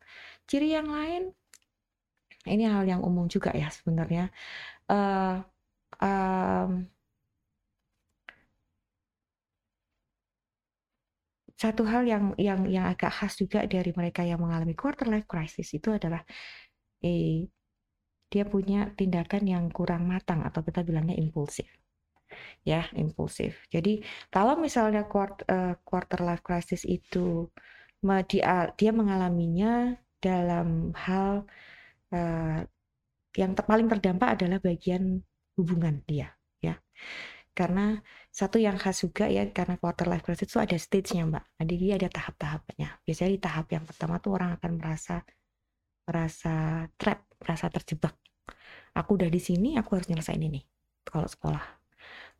Ciri 0.50 0.76
yang 0.78 0.90
lain 0.92 1.32
ini 2.54 2.64
hal 2.74 2.84
yang 2.92 3.02
umum 3.10 3.26
juga 3.36 3.50
ya 3.62 3.68
sebenarnya. 3.78 4.22
Eh, 4.92 5.36
em, 6.04 6.72
satu 11.58 11.84
hal 11.92 12.04
yang 12.12 12.24
yang 12.38 12.62
yang 12.70 12.86
agak 12.94 13.10
khas 13.18 13.34
juga 13.42 13.66
dari 13.66 13.92
mereka 14.00 14.22
yang 14.22 14.40
mengalami 14.44 14.74
quarter 14.78 15.08
life 15.10 15.26
crisis 15.26 15.68
itu 15.74 15.90
adalah 15.98 16.22
eh 17.02 17.50
dia 18.32 18.44
punya 18.54 18.92
tindakan 19.00 19.44
yang 19.48 19.66
kurang 19.72 20.04
matang 20.12 20.44
atau 20.48 20.62
kita 20.68 20.84
bilangnya 20.88 21.16
impulsif. 21.16 21.68
Ya, 22.68 22.92
impulsif. 22.92 23.64
Jadi 23.72 24.04
kalau 24.34 24.60
misalnya 24.60 25.08
quarter, 25.08 25.48
uh, 25.48 25.74
quarter 25.88 26.20
life 26.28 26.44
crisis 26.44 26.84
itu 26.84 27.48
dia 28.78 28.92
mengalaminya 28.94 29.98
dalam 30.20 30.92
hal 30.94 31.48
uh, 32.14 32.62
yang 33.38 33.52
ter, 33.54 33.64
paling 33.64 33.88
terdampak 33.90 34.40
adalah 34.40 34.60
bagian 34.62 35.22
hubungan 35.58 36.02
dia, 36.06 36.34
ya. 36.62 36.78
Karena 37.58 37.98
satu 38.30 38.62
yang 38.62 38.78
khas 38.78 39.02
juga 39.02 39.26
ya 39.26 39.50
karena 39.50 39.82
quarter 39.82 40.06
life 40.06 40.22
crisis 40.22 40.46
itu 40.46 40.62
ada 40.62 40.78
stage-nya 40.78 41.26
mbak. 41.26 41.42
Jadi 41.58 41.74
dia 41.82 41.94
ada 41.98 42.06
tahap-tahapnya 42.06 43.02
biasanya 43.02 43.32
di 43.34 43.42
tahap 43.42 43.66
yang 43.74 43.82
pertama 43.82 44.22
tuh 44.22 44.38
orang 44.38 44.62
akan 44.62 44.72
merasa 44.78 45.26
merasa 46.06 46.86
trap 47.02 47.26
merasa 47.42 47.66
terjebak. 47.74 48.14
Aku 48.94 49.18
udah 49.18 49.26
di 49.26 49.42
sini 49.42 49.74
aku 49.74 49.98
harus 49.98 50.06
nyelesain 50.06 50.38
ini 50.38 50.62
kalau 51.02 51.26
sekolah. 51.26 51.66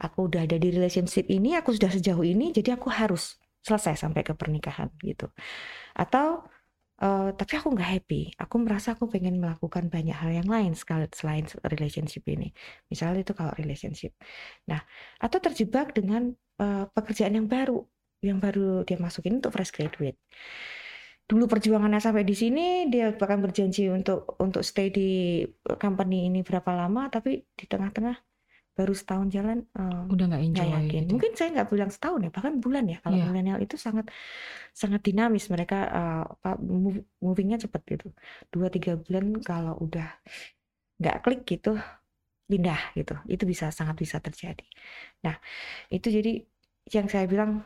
Aku 0.06 0.30
udah 0.30 0.46
ada 0.46 0.62
di 0.62 0.70
relationship 0.70 1.26
ini 1.34 1.58
aku 1.58 1.74
sudah 1.74 1.90
sejauh 1.90 2.22
ini 2.22 2.54
jadi 2.54 2.78
aku 2.78 2.94
harus 2.94 3.42
selesai 3.66 3.98
sampai 3.98 4.22
ke 4.22 4.38
pernikahan 4.38 4.94
gitu. 5.02 5.34
Atau 5.98 6.46
Uh, 6.98 7.30
tapi 7.38 7.62
aku 7.62 7.78
nggak 7.78 7.90
happy. 7.94 8.34
Aku 8.42 8.58
merasa 8.58 8.98
aku 8.98 9.06
pengen 9.06 9.38
melakukan 9.38 9.86
banyak 9.86 10.18
hal 10.18 10.34
yang 10.34 10.50
lain 10.50 10.74
sekali 10.74 11.06
selain 11.14 11.46
relationship 11.70 12.26
ini. 12.26 12.50
Misalnya 12.90 13.22
itu 13.22 13.34
kalau 13.38 13.54
relationship. 13.54 14.18
Nah, 14.66 14.82
atau 15.22 15.38
terjebak 15.38 15.94
dengan 15.94 16.34
uh, 16.58 16.90
pekerjaan 16.90 17.38
yang 17.38 17.46
baru, 17.46 17.86
yang 18.26 18.42
baru 18.42 18.82
dia 18.82 18.98
masukin 18.98 19.38
untuk 19.38 19.54
fresh 19.54 19.70
graduate. 19.70 20.18
Dulu 21.28 21.44
perjuangannya 21.46 22.00
sampai 22.00 22.24
di 22.24 22.34
sini, 22.34 22.88
dia 22.90 23.12
bahkan 23.14 23.44
berjanji 23.44 23.92
untuk 23.92 24.40
untuk 24.40 24.64
stay 24.64 24.88
di 24.90 25.44
company 25.78 26.32
ini 26.32 26.40
berapa 26.42 26.72
lama, 26.72 27.12
tapi 27.12 27.44
di 27.52 27.66
tengah-tengah 27.68 28.16
baru 28.78 28.94
setahun 28.94 29.34
jalan 29.34 29.66
um, 29.74 30.06
udah 30.14 30.26
nggak 30.30 30.44
enjoy 30.46 30.70
yakin. 30.70 31.02
Gitu. 31.10 31.12
Mungkin 31.18 31.32
saya 31.34 31.50
nggak 31.58 31.68
bilang 31.74 31.90
setahun 31.90 32.22
ya, 32.22 32.30
bahkan 32.30 32.54
bulan 32.62 32.86
ya. 32.86 33.02
Kalau 33.02 33.18
yeah. 33.18 33.26
milenial 33.26 33.58
itu 33.58 33.74
sangat 33.74 34.14
sangat 34.70 35.02
dinamis 35.02 35.50
mereka 35.50 35.90
uh, 35.90 36.24
apa 36.38 36.62
movingnya 37.18 37.58
cepat 37.58 37.82
gitu. 37.90 38.14
Dua 38.54 38.70
tiga 38.70 38.94
bulan 39.02 39.42
kalau 39.42 39.74
udah 39.82 40.06
nggak 41.02 41.18
klik 41.26 41.42
gitu 41.50 41.74
pindah 42.46 42.94
gitu. 42.94 43.18
Itu 43.26 43.50
bisa 43.50 43.74
sangat 43.74 43.98
bisa 43.98 44.22
terjadi. 44.22 44.70
Nah 45.26 45.42
itu 45.90 46.14
jadi 46.14 46.46
yang 46.94 47.10
saya 47.10 47.26
bilang 47.26 47.66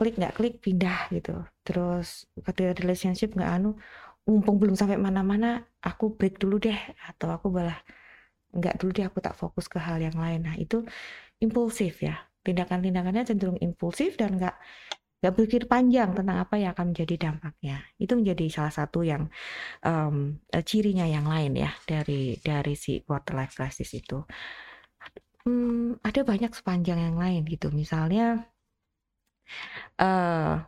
klik 0.00 0.16
nggak 0.16 0.32
klik 0.32 0.64
pindah 0.64 1.12
gitu. 1.12 1.44
Terus 1.60 2.24
ketika 2.40 2.72
relationship 2.80 3.36
nggak 3.36 3.52
anu, 3.52 3.76
mumpung 4.24 4.56
belum 4.56 4.72
sampai 4.80 4.96
mana-mana, 4.96 5.68
aku 5.84 6.16
break 6.16 6.40
dulu 6.40 6.56
deh 6.56 6.80
atau 7.04 7.28
aku 7.36 7.52
malah 7.52 7.76
nggak 8.54 8.74
dulu 8.80 8.90
deh 8.96 9.06
aku 9.08 9.20
tak 9.20 9.36
fokus 9.36 9.66
ke 9.68 9.78
hal 9.80 10.00
yang 10.00 10.16
lain. 10.16 10.40
Nah 10.48 10.56
itu 10.56 10.84
impulsif 11.42 12.00
ya. 12.00 12.16
Tindakan-tindakannya 12.44 13.24
cenderung 13.28 13.58
impulsif 13.60 14.16
dan 14.16 14.38
nggak 14.40 14.56
nggak 15.18 15.32
berpikir 15.34 15.66
panjang 15.66 16.14
tentang 16.14 16.38
apa 16.46 16.54
yang 16.62 16.70
akan 16.72 16.94
menjadi 16.94 17.14
dampaknya. 17.28 17.82
Itu 17.98 18.14
menjadi 18.14 18.46
salah 18.48 18.74
satu 18.74 19.02
yang 19.02 19.26
um, 19.82 20.38
cirinya 20.64 21.04
yang 21.04 21.26
lain 21.26 21.58
ya 21.58 21.70
dari 21.84 22.38
dari 22.38 22.74
si 22.78 23.02
quarter 23.02 23.34
life 23.36 23.54
crisis 23.58 23.90
itu. 23.98 24.22
Hmm, 25.44 25.96
ada 26.04 26.20
banyak 26.22 26.52
sepanjang 26.54 26.98
yang 27.00 27.16
lain 27.18 27.42
gitu. 27.48 27.68
Misalnya 27.74 28.46
uh, 29.98 30.62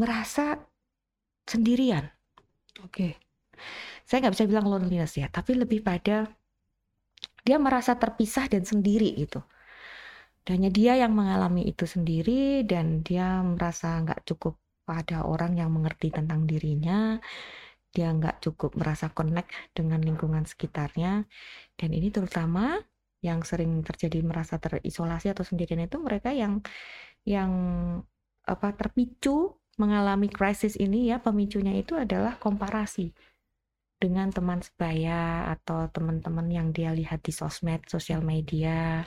merasa 0.00 0.56
sendirian. 1.44 2.08
Oke. 2.80 2.88
Okay 2.88 3.12
saya 4.12 4.28
nggak 4.28 4.36
bisa 4.36 4.44
bilang 4.44 4.68
loneliness 4.68 5.16
ya, 5.16 5.32
tapi 5.32 5.56
lebih 5.56 5.80
pada 5.80 6.28
dia 7.48 7.56
merasa 7.56 7.96
terpisah 7.96 8.44
dan 8.44 8.60
sendiri 8.60 9.08
gitu. 9.24 9.40
Dan 10.44 10.68
dia 10.68 11.00
yang 11.00 11.16
mengalami 11.16 11.64
itu 11.64 11.88
sendiri 11.88 12.60
dan 12.68 13.00
dia 13.00 13.40
merasa 13.40 14.04
nggak 14.04 14.28
cukup 14.28 14.60
pada 14.84 15.24
orang 15.24 15.56
yang 15.56 15.72
mengerti 15.72 16.12
tentang 16.12 16.44
dirinya. 16.44 17.16
Dia 17.88 18.12
nggak 18.12 18.44
cukup 18.44 18.76
merasa 18.76 19.08
connect 19.08 19.48
dengan 19.72 20.04
lingkungan 20.04 20.44
sekitarnya. 20.44 21.24
Dan 21.72 21.88
ini 21.96 22.12
terutama 22.12 22.84
yang 23.24 23.40
sering 23.48 23.80
terjadi 23.80 24.20
merasa 24.20 24.60
terisolasi 24.60 25.32
atau 25.32 25.40
sendirian 25.40 25.88
itu 25.88 25.96
mereka 25.96 26.36
yang 26.36 26.60
yang 27.24 27.48
apa 28.44 28.76
terpicu 28.76 29.56
mengalami 29.80 30.28
krisis 30.28 30.76
ini 30.76 31.08
ya 31.08 31.16
pemicunya 31.22 31.72
itu 31.80 31.96
adalah 31.96 32.36
komparasi 32.36 33.31
dengan 34.02 34.34
teman 34.34 34.58
sebaya 34.58 35.54
atau 35.54 35.86
teman-teman 35.94 36.50
yang 36.50 36.68
dia 36.74 36.90
lihat 36.90 37.22
di 37.22 37.30
sosmed, 37.30 37.86
sosial 37.86 38.18
media. 38.18 39.06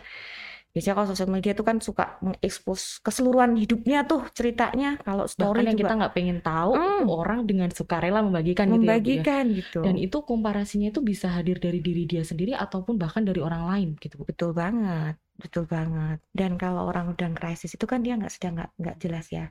Biasanya 0.76 0.96
kalau 1.00 1.08
sosial 1.08 1.32
media 1.32 1.56
itu 1.56 1.64
kan 1.64 1.80
suka 1.80 2.20
mengekspos 2.20 3.00
keseluruhan 3.00 3.56
hidupnya 3.56 4.04
tuh 4.04 4.28
ceritanya. 4.36 5.00
Kalau 5.08 5.24
story 5.24 5.64
Bahkan 5.64 5.72
yang 5.72 5.80
kita 5.80 5.94
nggak 5.96 6.14
pengen 6.16 6.40
tahu 6.44 6.76
hmm. 6.76 6.84
itu 6.84 7.04
orang 7.16 7.40
dengan 7.48 7.70
sukarela 7.72 8.20
membagikan, 8.20 8.68
membagikan 8.68 9.56
gitu, 9.56 9.56
ya, 9.56 9.60
gitu. 9.64 9.80
Dan 9.88 9.96
itu 9.96 10.18
komparasinya 10.28 10.92
itu 10.92 11.00
bisa 11.00 11.32
hadir 11.32 11.64
dari 11.64 11.80
diri 11.80 12.04
dia 12.04 12.28
sendiri 12.28 12.52
ataupun 12.52 13.00
bahkan 13.00 13.24
dari 13.24 13.40
orang 13.40 13.64
lain 13.72 13.90
gitu. 14.04 14.20
Betul 14.28 14.52
banget, 14.52 15.16
betul 15.40 15.64
banget. 15.64 16.20
Dan 16.36 16.60
kalau 16.60 16.92
orang 16.92 17.16
udah 17.16 17.32
krisis 17.40 17.72
itu 17.72 17.88
kan 17.88 18.04
dia 18.04 18.20
nggak 18.20 18.36
sedang 18.36 18.60
nggak 18.60 18.72
nggak 18.76 18.98
jelas 19.00 19.32
ya. 19.32 19.48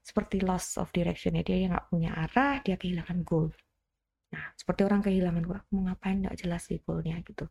Seperti 0.00 0.40
loss 0.40 0.80
of 0.80 0.88
direction 0.96 1.36
ya 1.36 1.44
dia 1.44 1.68
nggak 1.68 1.92
punya 1.92 2.16
arah, 2.16 2.64
dia 2.64 2.80
kehilangan 2.80 3.20
goal 3.28 3.52
Nah, 4.32 4.44
seperti 4.56 4.80
orang 4.88 5.00
kehilangan 5.04 5.44
gua 5.44 5.60
mau 5.72 5.84
ngapain 5.86 6.16
nggak 6.24 6.36
jelas 6.40 6.64
sih 6.64 6.80
goalnya 6.80 7.20
gitu. 7.22 7.44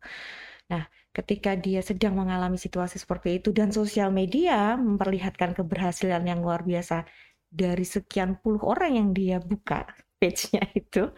Nah, 0.70 0.82
ketika 1.14 1.54
dia 1.54 1.80
sedang 1.80 2.18
mengalami 2.18 2.58
situasi 2.58 2.98
seperti 2.98 3.38
itu 3.38 3.54
dan 3.54 3.70
sosial 3.70 4.10
media 4.10 4.74
memperlihatkan 4.74 5.54
keberhasilan 5.54 6.22
yang 6.26 6.42
luar 6.42 6.66
biasa 6.66 7.06
dari 7.46 7.86
sekian 7.86 8.40
puluh 8.42 8.60
orang 8.66 8.98
yang 8.98 9.08
dia 9.14 9.38
buka 9.38 9.86
page-nya 10.20 10.62
itu, 10.74 11.10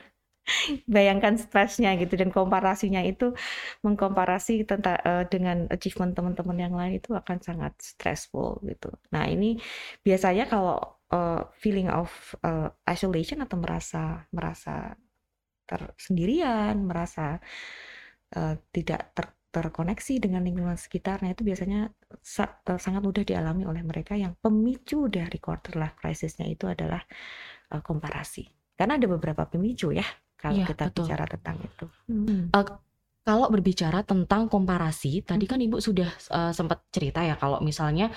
bayangkan 0.85 1.41
stresnya 1.41 1.97
gitu 1.97 2.21
dan 2.21 2.29
komparasinya 2.29 3.01
itu 3.05 3.33
mengkomparasi 3.81 4.69
tentang 4.69 5.01
uh, 5.01 5.25
dengan 5.25 5.65
achievement 5.73 6.13
teman-teman 6.13 6.59
yang 6.61 6.75
lain 6.77 7.01
itu 7.01 7.17
akan 7.17 7.41
sangat 7.41 7.73
stressful 7.81 8.61
gitu. 8.69 8.93
Nah, 9.17 9.25
ini 9.29 9.57
biasanya 10.05 10.45
kalau 10.49 11.01
uh, 11.09 11.49
feeling 11.57 11.89
of 11.89 12.13
uh, 12.45 12.69
isolation 12.85 13.41
atau 13.41 13.57
merasa 13.57 14.29
merasa 14.37 14.93
tersendirian, 15.65 16.85
merasa 16.85 17.41
uh, 18.37 18.55
tidak 18.71 19.13
ter 19.17 19.27
terkoneksi 19.55 20.19
dengan 20.19 20.43
lingkungan 20.43 20.75
sekitarnya 20.75 21.39
itu 21.39 21.47
biasanya 21.47 21.87
sa 22.19 22.59
sangat 22.75 23.07
mudah 23.07 23.23
dialami 23.23 23.63
oleh 23.63 23.87
mereka 23.87 24.19
yang 24.19 24.35
pemicu 24.43 25.07
dari 25.07 25.39
quarter 25.39 25.79
life 25.79 25.95
crisisnya 25.95 26.51
itu 26.51 26.67
adalah 26.67 26.99
uh, 27.71 27.79
komparasi. 27.79 28.51
Karena 28.75 28.99
ada 28.99 29.07
beberapa 29.07 29.47
pemicu 29.47 29.95
ya 29.95 30.03
kalau 30.35 30.59
ya, 30.59 30.67
kita 30.67 30.91
betul. 30.91 31.07
bicara 31.07 31.25
tentang 31.31 31.57
itu. 31.63 31.87
Hmm. 32.11 32.51
Uh, 32.51 32.67
kalau 33.25 33.47
berbicara 33.49 34.03
tentang 34.05 34.51
komparasi, 34.51 35.25
tadi 35.25 35.47
kan 35.47 35.63
Ibu 35.63 35.79
sudah 35.81 36.11
uh, 36.35 36.53
sempat 36.53 36.85
cerita 36.91 37.23
ya 37.23 37.39
kalau 37.39 37.63
misalnya 37.63 38.11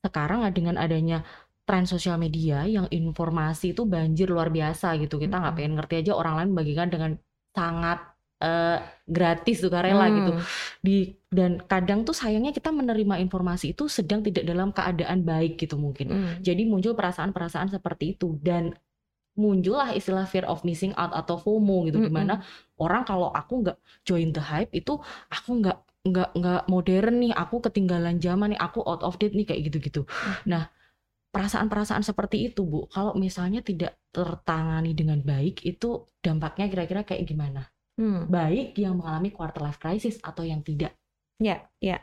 sekarang 0.00 0.46
dengan 0.54 0.78
adanya 0.78 1.26
tren 1.68 1.84
sosial 1.84 2.16
media 2.16 2.64
yang 2.64 2.88
informasi 2.88 3.76
itu 3.76 3.84
banjir 3.84 4.32
luar 4.32 4.48
biasa 4.48 4.96
gitu. 4.96 5.20
Kita 5.20 5.36
nggak 5.36 5.52
hmm. 5.52 5.60
pengen 5.60 5.74
ngerti 5.76 5.94
aja 6.00 6.12
orang 6.16 6.34
lain 6.40 6.50
bagikan 6.56 6.88
dengan 6.88 7.10
sangat 7.52 8.00
uh, 8.40 8.80
gratis 9.04 9.60
sukarela 9.60 10.08
hmm. 10.08 10.14
gitu. 10.16 10.32
Di 10.80 10.96
dan 11.28 11.60
kadang 11.68 12.08
tuh 12.08 12.16
sayangnya 12.16 12.56
kita 12.56 12.72
menerima 12.72 13.20
informasi 13.20 13.76
itu 13.76 13.84
sedang 13.84 14.24
tidak 14.24 14.48
dalam 14.48 14.72
keadaan 14.72 15.28
baik 15.28 15.60
gitu 15.60 15.76
mungkin. 15.76 16.08
Hmm. 16.08 16.32
Jadi 16.40 16.64
muncul 16.64 16.96
perasaan-perasaan 16.96 17.68
seperti 17.68 18.16
itu 18.16 18.40
dan 18.40 18.72
muncullah 19.38 19.92
istilah 19.92 20.24
fear 20.24 20.48
of 20.48 20.64
missing 20.64 20.96
out 20.98 21.14
atau 21.14 21.38
FOMO 21.38 21.86
gitu 21.86 22.02
-hmm. 22.02 22.08
di 22.08 22.12
mana 22.12 22.42
orang 22.82 23.06
kalau 23.06 23.30
aku 23.30 23.62
nggak 23.62 23.78
join 24.02 24.34
the 24.34 24.42
hype 24.42 24.74
itu 24.74 24.98
aku 25.30 25.62
nggak 25.62 25.78
nggak 26.10 26.30
nggak 26.34 26.62
modern 26.66 27.22
nih 27.22 27.30
aku 27.36 27.62
ketinggalan 27.62 28.18
zaman 28.18 28.56
nih 28.56 28.58
aku 28.58 28.82
out 28.82 29.06
of 29.06 29.14
date 29.20 29.38
nih 29.38 29.46
kayak 29.46 29.70
gitu-gitu. 29.70 30.02
-hmm. 30.02 30.42
Nah 30.48 30.66
perasaan-perasaan 31.28 32.02
seperti 32.04 32.48
itu 32.52 32.64
Bu. 32.64 32.88
Kalau 32.88 33.12
misalnya 33.14 33.60
tidak 33.60 34.00
tertangani 34.10 34.96
dengan 34.96 35.20
baik 35.20 35.62
itu 35.64 36.08
dampaknya 36.24 36.66
kira-kira 36.72 37.04
kayak 37.04 37.24
gimana? 37.28 37.68
Hmm. 37.98 38.30
baik 38.30 38.78
yang 38.78 38.94
mengalami 38.94 39.34
quarter 39.34 39.58
life 39.58 39.82
crisis 39.82 40.22
atau 40.22 40.46
yang 40.46 40.62
tidak? 40.62 40.94
Ya 41.42 41.66
ya. 41.82 41.98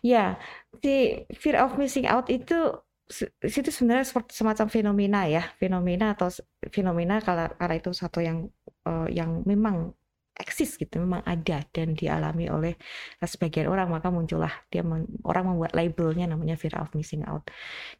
Ya 0.00 0.40
si 0.80 1.24
fear 1.36 1.60
of 1.60 1.76
missing 1.76 2.08
out 2.08 2.32
itu 2.32 2.80
itu 3.44 3.68
sebenarnya 3.68 4.08
seperti 4.08 4.32
semacam 4.32 4.66
fenomena 4.72 5.28
ya. 5.28 5.44
Fenomena 5.60 6.16
atau 6.16 6.32
fenomena 6.72 7.20
kalau 7.20 7.44
karena 7.60 7.76
itu 7.76 7.92
satu 7.92 8.24
yang 8.24 8.48
uh, 8.88 9.04
yang 9.12 9.44
memang 9.44 9.92
eksis 10.42 10.74
gitu, 10.74 10.98
memang 10.98 11.22
ada 11.22 11.62
dan 11.70 11.94
dialami 11.94 12.50
oleh 12.50 12.74
sebagian 13.22 13.70
orang, 13.70 13.88
maka 13.94 14.10
muncullah 14.10 14.50
dia 14.68 14.82
men, 14.82 15.06
orang 15.22 15.54
membuat 15.54 15.72
labelnya 15.78 16.26
namanya 16.26 16.58
fear 16.58 16.74
of 16.82 16.90
missing 16.98 17.22
out. 17.24 17.46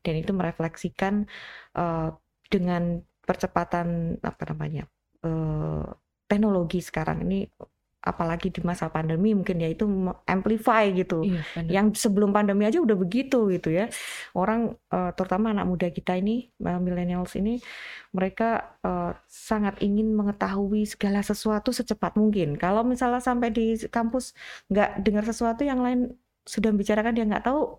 Dan 0.02 0.18
itu 0.18 0.34
merefleksikan 0.34 1.30
uh, 1.78 2.10
dengan 2.50 2.98
percepatan 3.22 4.18
apa 4.18 4.42
namanya 4.50 4.90
uh, 5.22 5.86
teknologi 6.26 6.82
sekarang 6.82 7.22
ini 7.24 7.46
apalagi 8.02 8.50
di 8.50 8.60
masa 8.66 8.90
pandemi 8.90 9.30
mungkin 9.30 9.62
ya 9.62 9.70
itu 9.70 9.86
amplify 10.26 10.90
gitu. 10.90 11.22
Iya, 11.22 11.42
Yang 11.70 12.02
sebelum 12.02 12.34
pandemi 12.34 12.66
aja 12.66 12.82
udah 12.82 12.98
begitu 12.98 13.46
gitu 13.54 13.70
ya. 13.70 13.86
Orang 14.34 14.74
uh, 14.90 15.14
terutama 15.14 15.54
anak 15.54 15.70
muda 15.70 15.86
kita 15.94 16.18
ini 16.18 16.50
uh, 16.66 16.82
millennials 16.82 17.38
ini 17.38 17.62
mereka 18.10 18.76
uh, 18.82 19.14
sangat 19.30 19.78
ingin 19.80 20.12
mengetahui 20.12 20.84
segala 20.84 21.22
sesuatu 21.22 21.70
secepat 21.70 22.18
mungkin. 22.18 22.58
Kalau 22.58 22.82
misalnya 22.82 23.22
sampai 23.22 23.54
di 23.54 23.78
kampus 23.86 24.34
nggak 24.68 25.00
dengar 25.00 25.24
sesuatu 25.24 25.62
yang 25.62 25.80
lain 25.80 26.10
sudah 26.42 26.74
bicarakan 26.74 27.14
dia 27.14 27.22
nggak 27.22 27.46
tahu 27.46 27.78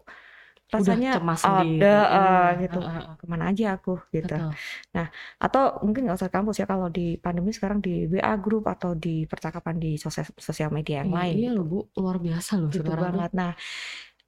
rasanya 0.72 1.22
cemas 1.22 1.42
ada 1.46 1.96
uh, 2.10 2.50
gitu 2.58 2.80
uh, 2.82 2.90
uh, 2.90 3.16
ke 3.20 3.26
mana 3.30 3.54
aja 3.54 3.78
aku 3.78 4.02
gitu. 4.10 4.34
Betul. 4.34 4.52
nah 4.96 5.08
atau 5.38 5.84
mungkin 5.86 6.10
nggak 6.10 6.18
usah 6.18 6.32
kampus 6.34 6.64
ya 6.64 6.68
kalau 6.70 6.90
di 6.90 7.20
pandemi 7.22 7.54
sekarang 7.54 7.84
di 7.84 8.10
WA 8.10 8.34
group 8.42 8.66
atau 8.66 8.98
di 8.98 9.30
percakapan 9.30 9.78
di 9.78 10.02
sosial 10.02 10.26
sosial 10.38 10.74
media 10.74 11.06
yang 11.06 11.14
iya, 11.14 11.18
lain 11.20 11.36
iya 11.38 11.52
loh 11.54 11.66
bu. 11.66 11.80
Luar 12.00 12.18
biasa 12.18 12.58
loh 12.58 12.70
gitu 12.74 12.90
banget. 12.90 13.32
Nah 13.38 13.54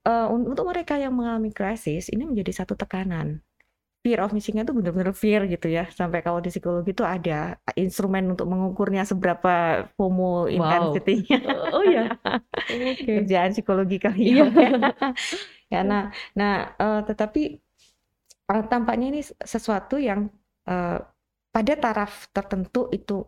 uh, 0.06 0.27
untuk 0.30 0.65
mereka 0.70 1.01
yang 1.01 1.13
mengalami 1.18 1.50
krisis 1.50 2.13
ini 2.13 2.24
menjadi 2.27 2.63
satu 2.63 2.77
tekanan. 2.77 3.42
Fear 4.06 4.22
of 4.22 4.38
missing 4.38 4.62
itu 4.62 4.70
benar-benar 4.70 5.18
fear 5.18 5.50
gitu 5.50 5.65
ya. 5.65 5.89
Sampai 5.89 6.22
kalau 6.22 6.38
di 6.38 6.54
psikologi 6.54 6.94
itu 6.94 7.01
ada 7.01 7.58
instrumen 7.74 8.38
untuk 8.38 8.46
mengukurnya 8.46 9.01
seberapa 9.01 9.89
FOMO 9.98 10.46
wow. 10.46 10.54
intensity-nya. 10.54 11.42
Oh, 11.74 11.82
oh 11.82 11.84
ya 11.98 12.13
okay. 12.70 13.25
kerjaan 13.25 13.51
psikologi 13.58 13.98
kali 13.98 14.38
ya. 14.38 14.46
iya. 14.46 14.70
ya 15.72 15.81
nah 15.81 16.13
nah 16.38 16.75
uh, 16.77 17.01
tetapi 17.05 17.57
uh, 18.51 18.63
tampaknya 18.69 19.07
ini 19.17 19.22
sesuatu 19.24 19.98
yang 19.98 20.29
uh, 20.69 21.00
pada 21.50 21.74
taraf 21.79 22.29
tertentu 22.36 22.91
itu 22.91 23.24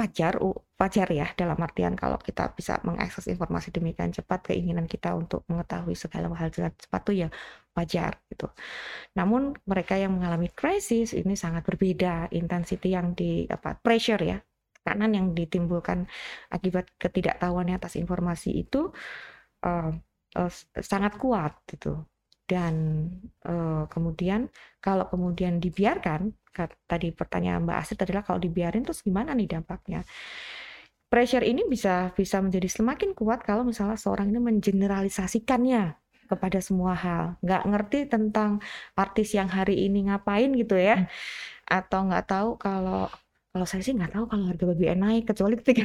wajar 0.00 0.40
wajar 0.80 1.08
ya 1.12 1.28
dalam 1.36 1.60
artian 1.60 1.92
kalau 1.92 2.16
kita 2.16 2.56
bisa 2.56 2.80
mengakses 2.88 3.28
informasi 3.28 3.68
demikian 3.68 4.08
cepat 4.16 4.48
keinginan 4.48 4.88
kita 4.88 5.12
untuk 5.12 5.44
mengetahui 5.44 5.92
segala 5.92 6.32
hal 6.32 6.48
cepat 6.48 7.00
itu 7.04 7.12
ya 7.26 7.28
wajar 7.76 8.16
gitu. 8.32 8.48
Namun 9.12 9.52
mereka 9.68 10.00
yang 10.00 10.16
mengalami 10.16 10.48
krisis 10.48 11.12
ini 11.12 11.36
sangat 11.36 11.68
berbeda 11.68 12.32
intensity 12.32 12.96
yang 12.96 13.12
di 13.12 13.44
apa 13.44 13.76
pressure 13.76 14.24
ya 14.24 14.40
tekanan 14.80 15.12
yang 15.12 15.26
ditimbulkan 15.36 16.08
akibat 16.48 16.88
ketidaktahuannya 16.96 17.76
atas 17.76 18.00
informasi 18.00 18.64
itu 18.64 18.88
uh, 19.68 19.92
uh, 20.36 20.52
sangat 20.78 21.16
kuat 21.16 21.56
gitu. 21.70 22.04
Dan 22.44 23.06
uh, 23.46 23.86
kemudian 23.86 24.50
kalau 24.82 25.06
kemudian 25.06 25.62
dibiarkan 25.62 26.34
tadi 26.90 27.14
pertanyaan 27.14 27.62
Mbak 27.62 27.78
Astrid 27.78 28.02
adalah 28.10 28.26
kalau 28.26 28.42
dibiarin 28.42 28.82
terus 28.82 29.06
gimana 29.06 29.32
nih 29.38 29.54
dampaknya? 29.58 30.02
Pressure 31.10 31.42
ini 31.42 31.66
bisa 31.66 32.14
bisa 32.14 32.38
menjadi 32.38 32.70
semakin 32.70 33.14
kuat 33.14 33.42
kalau 33.42 33.66
misalnya 33.66 33.98
seorang 33.98 34.30
ini 34.30 34.38
mengeneralisasikannya 34.38 35.94
kepada 36.30 36.58
semua 36.62 36.94
hal. 36.94 37.24
Nggak 37.42 37.62
ngerti 37.66 37.98
tentang 38.06 38.62
artis 38.94 39.34
yang 39.34 39.50
hari 39.50 39.86
ini 39.90 40.10
ngapain 40.10 40.50
gitu 40.54 40.78
ya. 40.78 41.06
Hmm. 41.06 41.10
atau 41.70 42.02
nggak 42.02 42.26
tahu 42.26 42.50
kalau 42.58 43.06
kalau 43.50 43.66
saya 43.66 43.82
sih 43.82 43.98
nggak 43.98 44.14
tahu 44.14 44.30
kalau 44.30 44.46
harga 44.46 44.62
BBM 44.62 45.02
naik 45.02 45.24
kecuali 45.26 45.58
ketika 45.58 45.82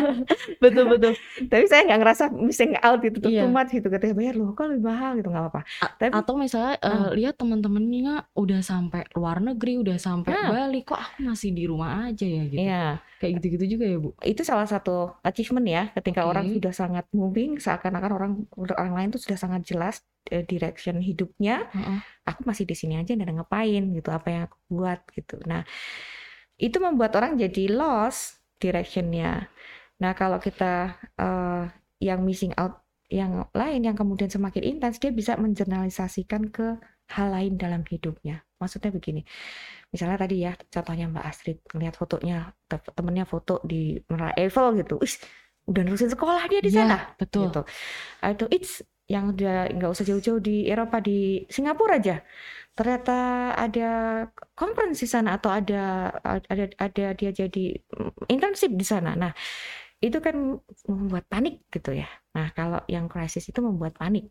betul 0.64 0.84
betul. 0.88 1.12
Tapi 1.52 1.64
saya 1.68 1.84
nggak 1.84 2.00
ngerasa 2.00 2.24
missing 2.32 2.80
out 2.80 3.04
gitu 3.04 3.20
tuh 3.20 3.28
iya. 3.28 3.44
much 3.44 3.76
gitu 3.76 3.92
ketika 3.92 4.16
bayar 4.16 4.40
loh 4.40 4.56
kok 4.56 4.72
lebih 4.72 4.88
mahal 4.88 5.12
gitu 5.20 5.28
nggak 5.28 5.44
apa-apa. 5.44 5.60
Tapi 6.00 6.12
atau 6.16 6.34
misalnya 6.40 6.80
uh, 6.80 7.12
lihat 7.12 7.36
teman-temannya 7.36 8.24
udah 8.32 8.60
sampai 8.64 9.04
luar 9.12 9.44
negeri, 9.44 9.84
udah 9.84 10.00
sampai 10.00 10.32
nah. 10.32 10.48
Bali, 10.48 10.80
kok 10.80 10.96
aku 10.96 11.28
masih 11.28 11.52
di 11.52 11.68
rumah 11.68 12.08
aja 12.08 12.24
ya 12.24 12.42
gitu. 12.48 12.64
Iya. 12.64 12.86
Kayak 13.20 13.32
gitu-gitu 13.36 13.64
juga 13.76 13.84
ya 13.84 13.96
bu. 14.00 14.10
Itu 14.24 14.40
salah 14.40 14.64
satu 14.64 15.12
achievement 15.20 15.68
ya 15.68 15.82
ketika 15.92 16.24
okay. 16.24 16.30
orang 16.32 16.46
sudah 16.56 16.72
sangat 16.72 17.04
moving, 17.12 17.60
seakan-akan 17.60 18.12
orang 18.16 18.32
orang 18.56 18.92
lain 18.96 19.08
tuh 19.12 19.20
sudah 19.20 19.36
sangat 19.36 19.60
jelas 19.68 20.00
uh, 20.32 20.40
direction 20.48 21.04
hidupnya. 21.04 21.68
Uh 21.68 21.76
-uh. 21.76 21.98
Aku 22.32 22.48
masih 22.48 22.64
di 22.64 22.72
sini 22.72 22.96
aja 22.96 23.12
dan 23.12 23.28
ngapain 23.28 23.92
gitu, 23.92 24.08
apa 24.08 24.26
yang 24.32 24.42
aku 24.48 24.56
buat 24.72 25.04
gitu. 25.12 25.36
Nah 25.44 25.68
itu 26.58 26.78
membuat 26.78 27.14
orang 27.18 27.34
jadi 27.34 27.70
lost 27.74 28.42
directionnya. 28.62 29.50
Nah 29.98 30.12
kalau 30.14 30.38
kita 30.38 30.98
uh, 31.18 31.66
yang 31.98 32.22
missing 32.22 32.54
out 32.58 32.84
yang 33.12 33.46
lain 33.52 33.84
yang 33.84 33.96
kemudian 33.96 34.32
semakin 34.32 34.64
intens 34.64 34.98
dia 34.98 35.12
bisa 35.14 35.36
menjernalisasikan 35.38 36.50
ke 36.50 36.80
hal 37.14 37.28
lain 37.30 37.60
dalam 37.60 37.84
hidupnya. 37.84 38.42
Maksudnya 38.56 38.90
begini, 38.96 39.20
misalnya 39.92 40.16
tadi 40.16 40.40
ya 40.40 40.56
contohnya 40.56 41.04
Mbak 41.12 41.24
Astrid 41.28 41.58
ngeliat 41.68 41.94
fotonya 42.00 42.36
temennya 42.96 43.28
foto 43.28 43.60
di 43.60 44.00
Menara 44.08 44.32
Eiffel 44.40 44.72
gitu, 44.80 44.96
Is, 45.04 45.20
udah 45.68 45.84
nerusin 45.84 46.08
sekolah 46.08 46.48
dia 46.48 46.64
di 46.64 46.72
iya, 46.72 46.80
sana. 46.80 46.96
Ya, 46.96 47.00
betul. 47.20 47.52
Gitu. 47.52 47.62
Itu 48.24 48.44
it's 48.48 48.80
yang 49.10 49.36
udah 49.36 49.68
nggak 49.76 49.90
usah 49.92 50.04
jauh-jauh 50.08 50.40
di 50.40 50.64
Eropa 50.64 50.96
di 51.04 51.44
Singapura 51.52 52.00
aja 52.00 52.24
ternyata 52.74 53.14
ada 53.54 53.88
conference 54.58 54.98
di 55.06 55.08
sana 55.08 55.38
atau 55.38 55.50
ada 55.54 56.10
ada 56.26 56.64
ada 56.74 57.04
dia 57.14 57.30
jadi 57.30 57.78
intensif 58.26 58.70
di 58.74 58.82
sana. 58.82 59.14
Nah, 59.14 59.30
itu 60.02 60.18
kan 60.18 60.58
membuat 60.90 61.24
panik 61.30 61.62
gitu 61.70 61.94
ya. 61.94 62.10
Nah, 62.34 62.50
kalau 62.50 62.82
yang 62.90 63.06
krisis 63.06 63.46
itu 63.46 63.62
membuat 63.62 63.94
panik 63.94 64.26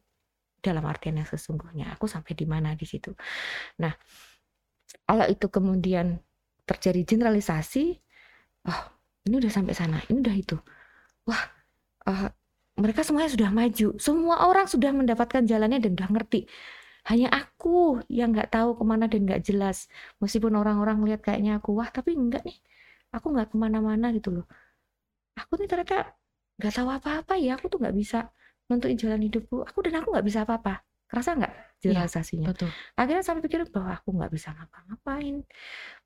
dalam 0.59 0.83
artian 0.83 1.15
yang 1.23 1.27
sesungguhnya. 1.27 1.95
Aku 1.95 2.05
sampai 2.11 2.35
di 2.35 2.43
mana 2.43 2.75
di 2.75 2.83
situ. 2.83 3.15
Nah, 3.79 3.95
kalau 5.07 5.25
itu 5.31 5.47
kemudian 5.47 6.19
terjadi 6.67 7.15
generalisasi, 7.15 7.95
oh 8.67 8.81
ini 9.23 9.39
udah 9.39 9.51
sampai 9.51 9.73
sana, 9.75 10.03
ini 10.11 10.19
udah 10.19 10.35
itu. 10.35 10.57
Wah, 11.27 11.43
uh, 12.11 12.27
mereka 12.81 13.01
semuanya 13.05 13.31
sudah 13.35 13.49
maju, 13.53 13.87
semua 14.01 14.35
orang 14.49 14.65
sudah 14.65 14.91
mendapatkan 14.95 15.43
jalannya 15.45 15.79
dan 15.83 15.91
udah 15.97 16.09
ngerti. 16.13 16.39
Hanya 17.09 17.27
aku 17.29 18.01
yang 18.07 18.31
nggak 18.33 18.49
tahu 18.55 18.69
ke 18.79 18.83
mana 18.87 19.05
dan 19.11 19.27
nggak 19.27 19.41
jelas. 19.47 19.91
Meskipun 20.23 20.53
orang-orang 20.55 20.97
lihat 21.07 21.21
kayaknya 21.25 21.59
aku 21.59 21.75
wah 21.77 21.89
tapi 21.91 22.15
enggak 22.15 22.41
nih. 22.47 22.57
Aku 23.15 23.29
nggak 23.33 23.53
ke 23.53 23.57
mana-mana 23.59 24.09
gitu 24.15 24.29
loh. 24.35 24.45
Aku 25.37 25.59
nih 25.59 25.67
ternyata 25.71 26.15
nggak 26.57 26.73
tahu 26.77 26.89
apa-apa 26.89 27.33
ya. 27.37 27.59
Aku 27.59 27.67
tuh 27.71 27.79
nggak 27.83 27.95
bisa 28.01 28.31
nentuin 28.69 28.97
jalan 28.97 29.21
hidupku. 29.27 29.55
Aku 29.67 29.77
dan 29.85 30.01
aku 30.01 30.07
nggak 30.15 30.25
bisa 30.25 30.39
apa-apa 30.47 30.92
kerasa 31.13 31.37
nggak 31.37 31.53
generalisasinya? 31.77 32.47
ya, 32.49 32.51
betul. 32.57 32.69
akhirnya 32.97 33.23
sampai 33.23 33.41
pikir 33.45 33.59
bahwa 33.69 33.91
aku 33.93 34.09
nggak 34.17 34.31
bisa 34.33 34.49
ngapa-ngapain 34.57 35.45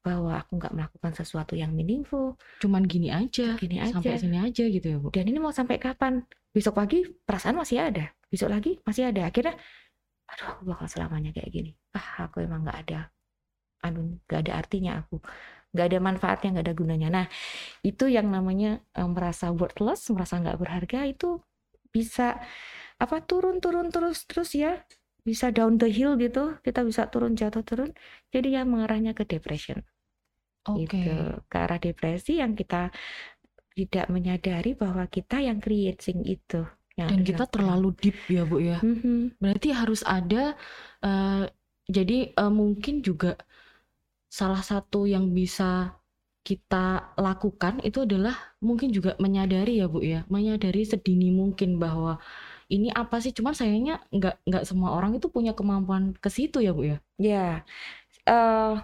bahwa 0.04 0.32
aku 0.36 0.52
nggak 0.60 0.74
melakukan 0.76 1.12
sesuatu 1.16 1.56
yang 1.56 1.72
meaningful. 1.72 2.36
Cuman 2.60 2.84
gini 2.84 3.08
aja 3.08 3.56
gini 3.56 3.80
aja. 3.80 3.96
sampai 3.96 4.20
sini 4.20 4.44
aja 4.44 4.64
gitu 4.68 4.88
ya 4.92 4.98
bu. 5.00 5.08
Dan 5.16 5.32
ini 5.32 5.40
mau 5.40 5.56
sampai 5.56 5.80
kapan? 5.80 6.28
Besok 6.52 6.76
pagi 6.76 7.08
perasaan 7.08 7.56
masih 7.56 7.80
ada 7.80 8.12
besok 8.28 8.52
lagi 8.52 8.76
masih 8.84 9.10
ada. 9.10 9.32
Akhirnya 9.32 9.56
aduh 10.28 10.48
aku 10.52 10.62
bakal 10.68 10.88
selamanya 10.92 11.32
kayak 11.32 11.50
gini. 11.52 11.72
Ah 11.96 12.28
aku 12.28 12.44
emang 12.44 12.68
nggak 12.68 12.80
ada 12.88 13.00
anu 13.88 14.20
nggak 14.28 14.40
ada 14.48 14.54
artinya 14.60 14.92
aku. 15.00 15.24
Nggak 15.72 15.86
ada 15.94 15.98
manfaatnya 16.04 16.50
nggak 16.58 16.66
ada 16.68 16.76
gunanya. 16.76 17.08
Nah 17.08 17.26
itu 17.84 18.12
yang 18.12 18.28
namanya 18.28 18.84
um, 19.00 19.16
merasa 19.16 19.52
worthless 19.56 20.12
merasa 20.12 20.40
nggak 20.40 20.60
berharga 20.60 21.08
itu 21.08 21.40
bisa 21.88 22.38
apa 22.98 23.22
turun 23.24 23.62
turun 23.62 23.94
terus 23.94 24.26
terus 24.26 24.54
ya 24.58 24.82
bisa 25.22 25.52
down 25.52 25.78
the 25.78 25.90
hill 25.92 26.16
gitu 26.18 26.58
kita 26.64 26.82
bisa 26.88 27.12
turun 27.12 27.36
jatuh 27.38 27.62
turun 27.62 27.92
jadi 28.32 28.62
ya 28.62 28.64
mengarahnya 28.64 29.12
ke 29.14 29.28
depression 29.28 29.84
okay. 30.66 30.88
gitu 30.88 31.14
ke 31.46 31.56
arah 31.58 31.78
depresi 31.78 32.40
yang 32.40 32.56
kita 32.58 32.90
tidak 33.78 34.10
menyadari 34.10 34.74
bahwa 34.74 35.06
kita 35.06 35.38
yang 35.44 35.62
creating 35.62 36.26
itu 36.26 36.66
Ya, 36.98 37.14
Dan 37.14 37.22
kita 37.22 37.46
terlalu 37.46 37.94
deep 37.94 38.18
ya 38.26 38.42
Bu 38.42 38.58
ya. 38.58 38.82
Mm-hmm. 38.82 39.38
Berarti 39.38 39.70
harus 39.70 40.02
ada 40.02 40.58
uh, 41.06 41.46
jadi 41.86 42.34
uh, 42.34 42.50
mungkin 42.50 43.06
juga 43.06 43.38
salah 44.34 44.66
satu 44.66 45.06
yang 45.06 45.30
bisa 45.30 45.94
kita 46.42 47.14
lakukan 47.22 47.86
itu 47.86 48.02
adalah 48.02 48.34
mungkin 48.66 48.90
juga 48.90 49.14
menyadari 49.22 49.78
ya 49.78 49.86
Bu 49.86 50.02
ya, 50.02 50.26
menyadari 50.26 50.90
sedini 50.90 51.30
mungkin 51.30 51.78
bahwa 51.78 52.18
ini 52.68 52.92
apa 52.92 53.24
sih? 53.24 53.32
Cuman 53.32 53.56
sayangnya 53.56 54.04
nggak 54.12 54.44
nggak 54.44 54.64
semua 54.68 54.96
orang 54.96 55.16
itu 55.16 55.28
punya 55.32 55.56
kemampuan 55.56 56.16
ke 56.18 56.30
situ 56.32 56.60
ya 56.60 56.72
Bu 56.76 56.84
ya. 56.86 56.98
Ya, 57.18 57.48
uh, 58.28 58.84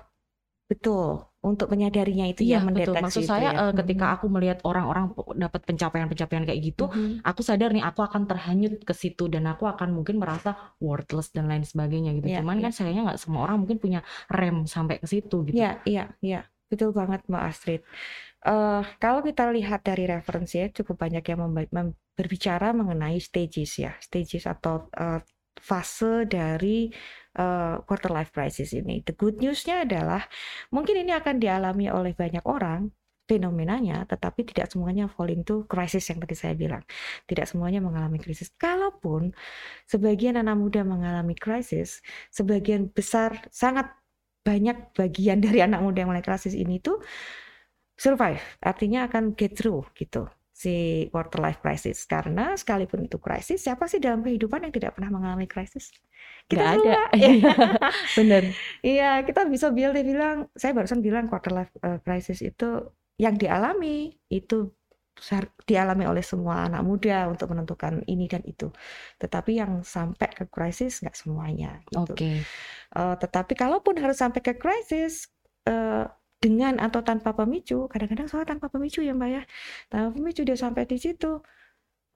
betul 0.71 1.27
untuk 1.43 1.67
menyadarinya 1.67 2.31
itu 2.31 2.47
ya, 2.47 2.47
iya, 2.47 2.57
ya 2.63 2.65
mendeteksi 2.65 2.95
betul. 2.95 3.03
Maksud 3.03 3.23
saya 3.27 3.49
ya. 3.51 3.59
uh, 3.67 3.73
ketika 3.75 4.15
aku 4.15 4.31
melihat 4.31 4.63
orang-orang 4.63 5.11
dapat 5.35 5.61
pencapaian-pencapaian 5.67 6.47
kayak 6.47 6.61
gitu, 6.63 6.87
mm-hmm. 6.87 7.19
aku 7.19 7.43
sadar 7.43 7.75
nih 7.75 7.83
aku 7.83 7.99
akan 7.99 8.23
terhanyut 8.31 8.79
ke 8.87 8.95
situ 8.95 9.27
dan 9.27 9.43
aku 9.51 9.67
akan 9.67 9.91
mungkin 9.91 10.23
merasa 10.23 10.55
worthless 10.79 11.35
dan 11.35 11.51
lain 11.51 11.67
sebagainya 11.67 12.15
gitu. 12.15 12.31
Yeah, 12.31 12.39
Cuman 12.39 12.63
yeah. 12.63 12.71
kan 12.71 12.71
sayangnya 12.71 13.03
nggak 13.11 13.19
semua 13.19 13.43
orang 13.43 13.59
mungkin 13.59 13.77
punya 13.83 14.07
rem 14.31 14.63
sampai 14.63 15.03
ke 15.03 15.07
situ 15.11 15.43
gitu. 15.51 15.59
Iya, 15.59 15.83
iya, 15.83 16.15
iya. 16.23 16.47
Betul 16.73 16.89
banget 16.89 17.21
Mbak 17.29 17.43
Astrid. 17.45 17.81
Uh, 18.43 18.83
kalau 18.99 19.21
kita 19.21 19.47
lihat 19.53 19.85
dari 19.85 20.09
referensi 20.09 20.59
ya, 20.59 20.67
cukup 20.73 21.05
banyak 21.07 21.23
yang 21.23 21.39
berbicara 22.17 22.73
mengenai 22.73 23.21
stages 23.21 23.79
ya, 23.79 23.93
stages 24.01 24.49
atau 24.49 24.89
uh, 24.97 25.21
fase 25.61 26.27
dari 26.27 26.91
uh, 27.39 27.79
quarter 27.87 28.11
life 28.11 28.33
crisis 28.35 28.73
ini. 28.75 28.99
The 29.05 29.15
good 29.15 29.39
newsnya 29.39 29.87
adalah 29.87 30.27
mungkin 30.73 31.05
ini 31.05 31.15
akan 31.15 31.39
dialami 31.39 31.87
oleh 31.87 32.11
banyak 32.11 32.43
orang 32.43 32.91
fenomenanya, 33.23 34.03
tetapi 34.03 34.43
tidak 34.43 34.67
semuanya 34.67 35.07
fall 35.07 35.31
into 35.31 35.63
crisis 35.71 36.03
yang 36.11 36.19
tadi 36.19 36.35
saya 36.35 36.53
bilang. 36.59 36.83
Tidak 37.23 37.47
semuanya 37.47 37.79
mengalami 37.79 38.19
krisis. 38.19 38.51
Kalaupun 38.59 39.31
sebagian 39.87 40.35
anak 40.35 40.59
muda 40.59 40.83
mengalami 40.83 41.31
krisis, 41.31 42.03
sebagian 42.27 42.91
besar 42.91 43.47
sangat 43.47 43.87
banyak 44.43 44.91
bagian 44.93 45.39
dari 45.39 45.63
anak 45.63 45.79
muda 45.79 46.03
yang 46.03 46.11
mulai 46.11 46.23
krisis 46.23 46.53
ini 46.53 46.83
tuh 46.83 46.99
survive, 47.95 48.43
artinya 48.59 49.07
akan 49.07 49.33
get 49.33 49.55
through 49.55 49.87
gitu 49.95 50.27
si 50.53 51.07
quarter 51.09 51.39
life 51.41 51.59
crisis. 51.63 52.05
Karena 52.05 52.53
sekalipun 52.53 53.07
itu 53.07 53.17
krisis 53.17 53.63
siapa 53.63 53.89
sih 53.89 54.03
dalam 54.03 54.21
kehidupan 54.21 54.67
yang 54.67 54.73
tidak 54.75 54.99
pernah 54.99 55.09
mengalami 55.09 55.47
krisis 55.49 55.89
kita 56.47 56.59
Gak 56.59 56.69
ada. 56.79 57.01
Iya. 57.15 57.53
bener. 58.19 58.43
Iya 58.83 59.11
kita 59.23 59.47
bisa 59.47 59.71
bilang 59.71 60.51
saya 60.53 60.71
barusan 60.75 60.99
bilang 60.99 61.31
quarter 61.31 61.51
life 61.55 61.73
uh, 61.81 61.99
crisis 62.03 62.43
itu 62.43 62.91
yang 63.17 63.37
dialami 63.37 64.11
itu 64.27 64.73
dialami 65.63 66.09
oleh 66.09 66.25
semua 66.25 66.67
anak 66.67 66.81
muda 66.83 67.29
untuk 67.29 67.53
menentukan 67.53 68.01
ini 68.09 68.25
dan 68.25 68.41
itu. 68.43 68.73
Tetapi 69.21 69.61
yang 69.61 69.85
sampai 69.85 70.29
ke 70.33 70.45
krisis 70.49 70.99
nggak 71.05 71.15
semuanya. 71.15 71.79
Gitu. 71.87 72.01
Oke. 72.01 72.13
Okay. 72.17 72.37
Uh, 72.93 73.15
tetapi 73.17 73.53
kalaupun 73.53 73.97
harus 74.01 74.17
sampai 74.19 74.41
ke 74.41 74.57
krisis 74.57 75.29
uh, 75.69 76.09
dengan 76.43 76.75
atau 76.81 76.99
tanpa 77.05 77.31
pemicu, 77.31 77.87
kadang-kadang 77.87 78.27
soal 78.27 78.43
tanpa 78.43 78.67
pemicu 78.67 78.99
ya 78.99 79.15
mbak 79.15 79.29
ya, 79.31 79.41
tanpa 79.87 80.11
pemicu 80.11 80.43
dia 80.43 80.57
sampai 80.59 80.83
di 80.89 80.97
situ. 80.99 81.39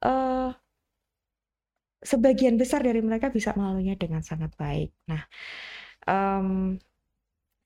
Uh, 0.04 0.52
sebagian 2.04 2.60
besar 2.62 2.86
dari 2.86 3.02
mereka 3.02 3.34
bisa 3.34 3.56
melaluinya 3.58 3.98
dengan 3.98 4.22
sangat 4.22 4.54
baik. 4.54 4.94
Nah, 5.10 5.24
um, 6.06 6.78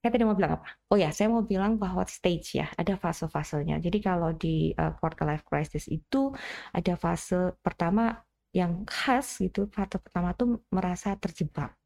saya 0.01 0.17
tadi 0.17 0.25
mau 0.25 0.33
bilang 0.33 0.57
apa? 0.57 0.67
Oh 0.89 0.97
ya, 0.97 1.13
saya 1.13 1.29
mau 1.29 1.45
bilang 1.45 1.77
bahwa 1.77 2.01
stage 2.09 2.57
ya, 2.57 2.67
ada 2.73 2.97
fase-fasenya. 2.97 3.77
Jadi 3.77 4.01
kalau 4.01 4.33
di 4.33 4.73
uh, 4.73 4.97
quarter 4.97 5.29
life 5.29 5.45
crisis 5.45 5.85
itu 5.85 6.33
ada 6.73 6.97
fase 6.97 7.53
pertama 7.61 8.17
yang 8.49 8.81
khas 8.89 9.37
gitu, 9.37 9.69
fase 9.69 10.01
pertama 10.01 10.33
tuh 10.33 10.65
merasa 10.73 11.13
terjebak, 11.21 11.77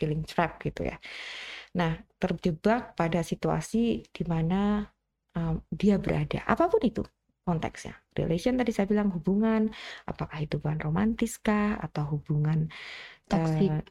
feeling 0.00 0.24
trap 0.24 0.56
gitu 0.64 0.88
ya. 0.88 0.96
Nah, 1.76 2.00
terjebak 2.16 2.96
pada 2.96 3.20
situasi 3.20 4.00
di 4.08 4.24
mana 4.24 4.88
um, 5.36 5.60
dia 5.68 6.00
berada, 6.00 6.40
apa 6.48 6.72
pun 6.72 6.80
itu 6.88 7.04
konteksnya. 7.44 7.94
Relation 8.16 8.56
tadi 8.56 8.72
saya 8.72 8.88
bilang 8.88 9.12
hubungan, 9.12 9.68
apakah 10.08 10.40
itu 10.40 10.56
hubungan 10.56 10.80
romantis 10.80 11.36
kah 11.36 11.76
atau 11.78 12.16
hubungan 12.16 12.72
toxic. 13.28 13.70
Uh, 13.70 13.84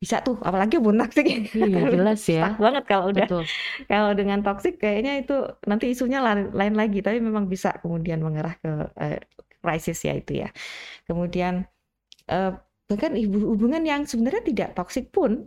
bisa 0.00 0.24
tuh 0.24 0.40
apalagi 0.40 0.80
hubungan 0.80 1.04
toksik 1.04 1.52
iya 1.52 1.84
jelas 1.94 2.24
ya. 2.24 2.56
banget 2.56 2.88
kalau 2.88 3.12
udah 3.12 3.28
Betul. 3.28 3.44
kalau 3.92 4.10
dengan 4.16 4.40
toksik 4.40 4.80
kayaknya 4.80 5.20
itu 5.20 5.36
nanti 5.68 5.92
isunya 5.92 6.24
lain, 6.24 6.48
lain 6.56 6.72
lagi 6.72 7.04
tapi 7.04 7.20
memang 7.20 7.44
bisa 7.52 7.76
kemudian 7.84 8.24
mengarah 8.24 8.56
ke 8.56 8.88
krisis 9.60 10.00
ya 10.08 10.16
itu 10.16 10.40
ya. 10.40 10.48
Kemudian 11.04 11.68
uh, 12.32 12.56
bahkan 12.88 13.12
hubungan 13.28 13.84
yang 13.84 14.02
sebenarnya 14.08 14.42
tidak 14.42 14.68
toksik 14.74 15.12
pun 15.12 15.46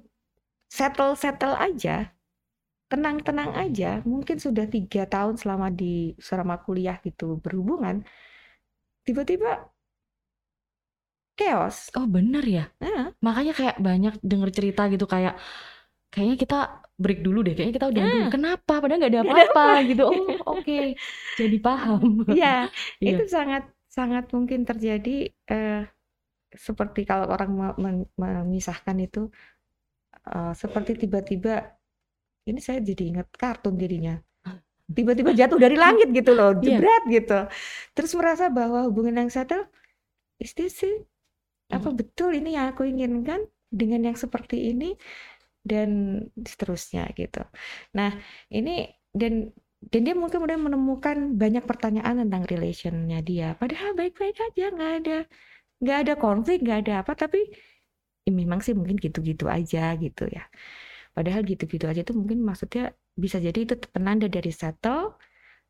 settle 0.69 1.17
settle 1.17 1.57
aja 1.57 2.13
tenang-tenang 2.87 3.57
aja 3.57 4.05
mungkin 4.05 4.37
sudah 4.37 4.69
tiga 4.69 5.09
tahun 5.09 5.35
selama 5.35 5.73
di 5.73 6.13
selama 6.21 6.61
kuliah 6.61 7.01
gitu 7.01 7.41
berhubungan 7.41 8.05
tiba-tiba 9.01 9.65
chaos. 11.33 11.89
Oh 11.97 12.05
bener 12.05 12.43
ya? 12.45 12.65
Makanya 13.21 13.53
kayak 13.53 13.75
banyak 13.81 14.13
denger 14.21 14.49
cerita 14.53 14.87
gitu 14.89 15.05
kayak 15.09 15.37
kayaknya 16.13 16.37
kita 16.37 16.59
break 16.97 17.25
dulu 17.25 17.41
deh. 17.41 17.53
Kayaknya 17.57 17.75
kita 17.75 17.87
udah 17.89 18.03
dulu. 18.03 18.23
Kenapa? 18.29 18.73
Padahal 18.79 18.99
nggak 19.01 19.13
ada 19.13 19.21
apa-apa 19.25 19.65
gitu. 19.89 20.03
Oh 20.05 20.15
oke, 20.57 20.61
okay. 20.61 20.85
jadi 21.35 21.57
paham. 21.57 22.25
Iya, 22.29 22.69
yeah. 23.03 23.11
itu 23.17 23.23
sangat 23.29 23.65
sangat 23.89 24.25
mungkin 24.33 24.65
terjadi 24.65 25.29
eh, 25.29 25.85
seperti 26.53 27.05
kalau 27.05 27.29
orang 27.29 27.77
memisahkan 28.17 28.97
itu 29.01 29.29
uh, 30.29 30.53
seperti 30.53 30.95
tiba-tiba 30.95 31.75
ini 32.47 32.59
saya 32.61 32.79
jadi 32.79 33.03
ingat 33.09 33.27
kartun 33.33 33.75
dirinya 33.75 34.21
tiba-tiba 34.97 35.33
jatuh 35.33 35.57
dari 35.57 35.75
langit 35.75 36.13
gitu 36.13 36.37
loh 36.37 36.53
iya. 36.61 36.77
jebret 36.77 37.03
yeah. 37.09 37.13
gitu 37.17 37.39
terus 37.97 38.11
merasa 38.13 38.47
bahwa 38.53 38.85
hubungan 38.87 39.25
yang 39.25 39.29
settle 39.33 39.65
is 40.37 40.53
this 40.53 40.77
apa 41.77 41.89
betul 41.99 42.29
ini 42.37 42.55
yang 42.57 42.71
aku 42.71 42.83
inginkan 42.85 43.41
dengan 43.73 44.01
yang 44.07 44.17
seperti 44.23 44.71
ini 44.71 44.93
dan 45.63 45.89
seterusnya 46.37 47.09
gitu. 47.17 47.41
Nah 47.97 48.11
ini 48.51 48.91
dan 49.15 49.49
dan 49.91 50.01
dia 50.07 50.15
mungkin 50.15 50.39
udah 50.45 50.57
menemukan 50.59 51.17
banyak 51.35 51.63
pertanyaan 51.67 52.15
tentang 52.23 52.43
relationnya 52.47 53.19
dia. 53.23 53.55
Padahal 53.59 53.95
baik-baik 53.99 54.37
aja, 54.39 54.63
nggak 54.75 54.91
ada 55.03 55.17
nggak 55.83 55.97
ada 56.07 56.13
konflik, 56.19 56.57
nggak 56.63 56.79
ada 56.87 56.93
apa. 57.03 57.13
Tapi 57.15 57.39
ya 58.27 58.31
memang 58.31 58.59
sih 58.63 58.75
mungkin 58.77 58.95
gitu-gitu 58.99 59.45
aja 59.51 59.95
gitu 59.99 60.23
ya. 60.31 60.43
Padahal 61.15 61.41
gitu-gitu 61.45 61.85
aja 61.91 62.01
itu 62.05 62.13
mungkin 62.15 62.39
maksudnya 62.43 62.93
bisa 63.23 63.37
jadi 63.37 63.59
itu 63.65 63.75
penanda 63.93 64.27
dari 64.31 64.51
settle 64.51 65.15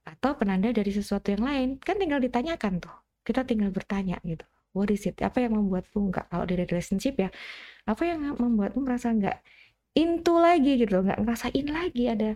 atau 0.03 0.31
penanda 0.39 0.69
dari 0.75 0.91
sesuatu 0.93 1.27
yang 1.33 1.43
lain. 1.49 1.69
Kan 1.81 1.95
tinggal 2.01 2.19
ditanyakan 2.21 2.73
tuh. 2.83 2.93
Kita 3.23 3.47
tinggal 3.47 3.71
bertanya 3.71 4.19
gitu 4.27 4.45
what 4.73 4.89
is 4.91 5.05
it? 5.07 5.17
Apa 5.21 5.45
yang 5.45 5.55
membuatmu 5.57 6.11
nggak 6.11 6.25
kalau 6.33 6.45
dari 6.49 6.65
relationship 6.67 7.15
ya 7.17 7.29
apa 7.83 8.01
yang 8.07 8.35
membuatmu 8.35 8.81
merasa 8.83 9.11
nggak 9.11 9.37
into 9.95 10.33
lagi 10.39 10.79
gitu 10.81 11.03
nggak 11.03 11.19
ngerasain 11.21 11.67
lagi 11.69 12.03
ada 12.09 12.29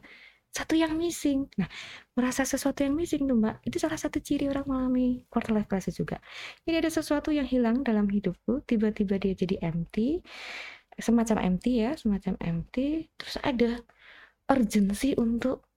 satu 0.53 0.73
yang 0.77 0.95
missing? 0.97 1.49
Nah 1.59 1.69
merasa 2.17 2.41
sesuatu 2.47 2.81
yang 2.85 2.95
missing 2.97 3.29
tuh 3.29 3.37
mbak 3.37 3.61
itu 3.67 3.77
salah 3.77 3.99
satu 3.99 4.17
ciri 4.21 4.49
orang 4.49 4.65
mengalami 4.65 5.25
quarter 5.29 5.53
life 5.53 5.69
crisis 5.69 5.97
juga. 5.97 6.21
Ini 6.65 6.81
ada 6.81 6.89
sesuatu 6.89 7.29
yang 7.33 7.45
hilang 7.45 7.81
dalam 7.85 8.07
hidupku 8.09 8.65
tiba-tiba 8.65 9.17
dia 9.21 9.33
jadi 9.37 9.61
empty 9.61 10.21
semacam 10.97 11.53
empty 11.53 11.85
ya 11.85 11.93
semacam 11.93 12.33
empty 12.41 13.05
terus 13.21 13.37
ada 13.45 13.81
urgency 14.49 15.13
untuk 15.13 15.67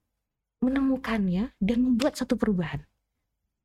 menemukannya 0.64 1.57
dan 1.61 1.79
membuat 1.81 2.16
satu 2.16 2.37
perubahan. 2.37 2.85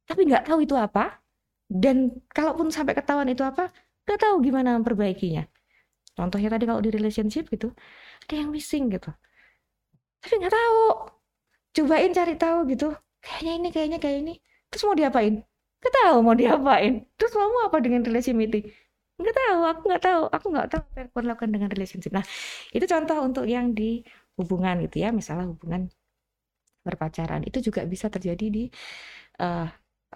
Tapi 0.08 0.22
nggak 0.28 0.48
tahu 0.52 0.64
itu 0.64 0.76
apa 0.78 1.25
dan 1.70 2.22
kalaupun 2.30 2.70
sampai 2.70 2.94
ketahuan 2.94 3.30
itu 3.30 3.42
apa 3.42 3.74
nggak 4.06 4.20
tahu 4.22 4.36
gimana 4.46 4.78
memperbaikinya. 4.78 5.46
Contohnya 6.16 6.50
tadi 6.54 6.64
kalau 6.70 6.80
di 6.80 6.92
relationship 6.94 7.50
gitu 7.52 7.74
ada 8.24 8.34
yang 8.34 8.50
missing 8.54 8.88
gitu. 8.94 9.12
Tapi 10.22 10.34
nggak 10.42 10.54
tahu. 10.54 10.82
Cobain 11.76 12.12
cari 12.16 12.36
tahu 12.40 12.60
gitu. 12.72 12.88
Kayaknya 13.20 13.52
ini 13.60 13.70
kayaknya 13.74 14.00
kayak 14.00 14.18
ini. 14.24 14.34
Terus 14.72 14.84
mau 14.88 14.96
diapain? 14.96 15.44
Nggak 15.82 15.94
tahu 16.00 16.16
mau 16.24 16.36
diapain. 16.38 16.94
Terus 17.18 17.34
mau 17.36 17.68
apa 17.68 17.78
dengan 17.84 18.02
relationship 18.06 18.72
nggak 19.16 19.36
tahu 19.36 19.60
aku 19.64 19.82
nggak 19.90 20.04
tahu. 20.04 20.22
Aku 20.32 20.46
nggak 20.52 20.68
tahu 20.72 20.82
apa 20.84 20.98
yang 21.00 21.08
aku 21.12 21.18
lakukan 21.24 21.52
dengan 21.56 21.70
relationship. 21.72 22.12
Nah 22.16 22.26
itu 22.76 22.86
contoh 22.88 23.18
untuk 23.24 23.46
yang 23.48 23.72
di 23.72 24.04
hubungan 24.40 24.76
gitu 24.88 25.04
ya. 25.04 25.10
Misalnya 25.16 25.52
hubungan 25.52 25.88
berpacaran. 26.86 27.42
Itu 27.48 27.60
juga 27.64 27.82
bisa 27.88 28.08
terjadi 28.12 28.46
di 28.52 28.64
uh, 29.42 29.68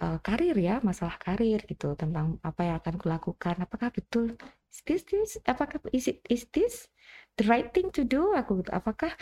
uh, 0.02 0.18
karir 0.24 0.56
ya, 0.56 0.80
masalah 0.80 1.16
karir 1.20 1.60
gitu, 1.68 1.94
tentang 1.94 2.40
apa 2.42 2.60
yang 2.66 2.76
akan 2.80 2.94
kulakukan, 3.00 3.56
apakah 3.60 3.88
betul 3.92 4.34
is 4.70 4.80
this 4.86 5.02
this 5.10 5.30
apakah 5.50 5.82
is 5.90 6.06
it 6.06 6.22
is 6.30 6.46
this 6.54 6.86
the 7.34 7.44
right 7.50 7.74
thing 7.74 7.90
to 7.90 8.02
do 8.06 8.32
aku 8.34 8.62
gitu. 8.62 8.70
Apakah 8.72 9.12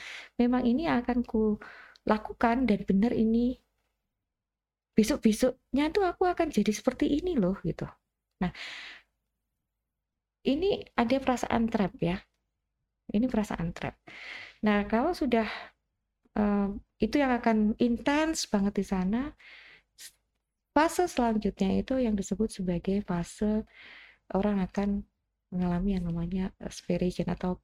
memang 0.40 0.62
ini 0.64 0.88
akan 0.88 1.24
ku 1.24 1.56
lakukan 2.08 2.64
dan 2.68 2.80
benar 2.88 3.12
ini 3.12 3.56
besok-besoknya 4.96 5.94
tuh 5.94 6.04
aku 6.08 6.26
akan 6.26 6.50
jadi 6.50 6.72
seperti 6.74 7.06
ini 7.22 7.38
loh 7.38 7.54
gitu. 7.62 7.86
Nah, 8.42 8.50
ini 10.42 10.82
ada 10.98 11.16
perasaan 11.22 11.70
trap 11.70 11.94
ya. 12.02 12.18
Ini 13.08 13.24
perasaan 13.30 13.72
trap. 13.72 13.94
Nah, 14.66 14.84
kalau 14.90 15.14
sudah 15.14 15.46
uh, 16.36 16.68
itu 16.98 17.16
yang 17.16 17.32
akan 17.38 17.78
intens 17.78 18.50
banget 18.50 18.82
di 18.82 18.84
sana, 18.84 19.32
Fase 20.78 21.10
selanjutnya 21.10 21.82
itu 21.82 21.98
yang 21.98 22.14
disebut 22.14 22.54
sebagai 22.54 23.02
fase 23.02 23.66
orang 24.30 24.62
akan 24.62 25.02
mengalami 25.50 25.98
yang 25.98 26.06
namanya 26.06 26.54
aspiration 26.62 27.26
atau 27.26 27.58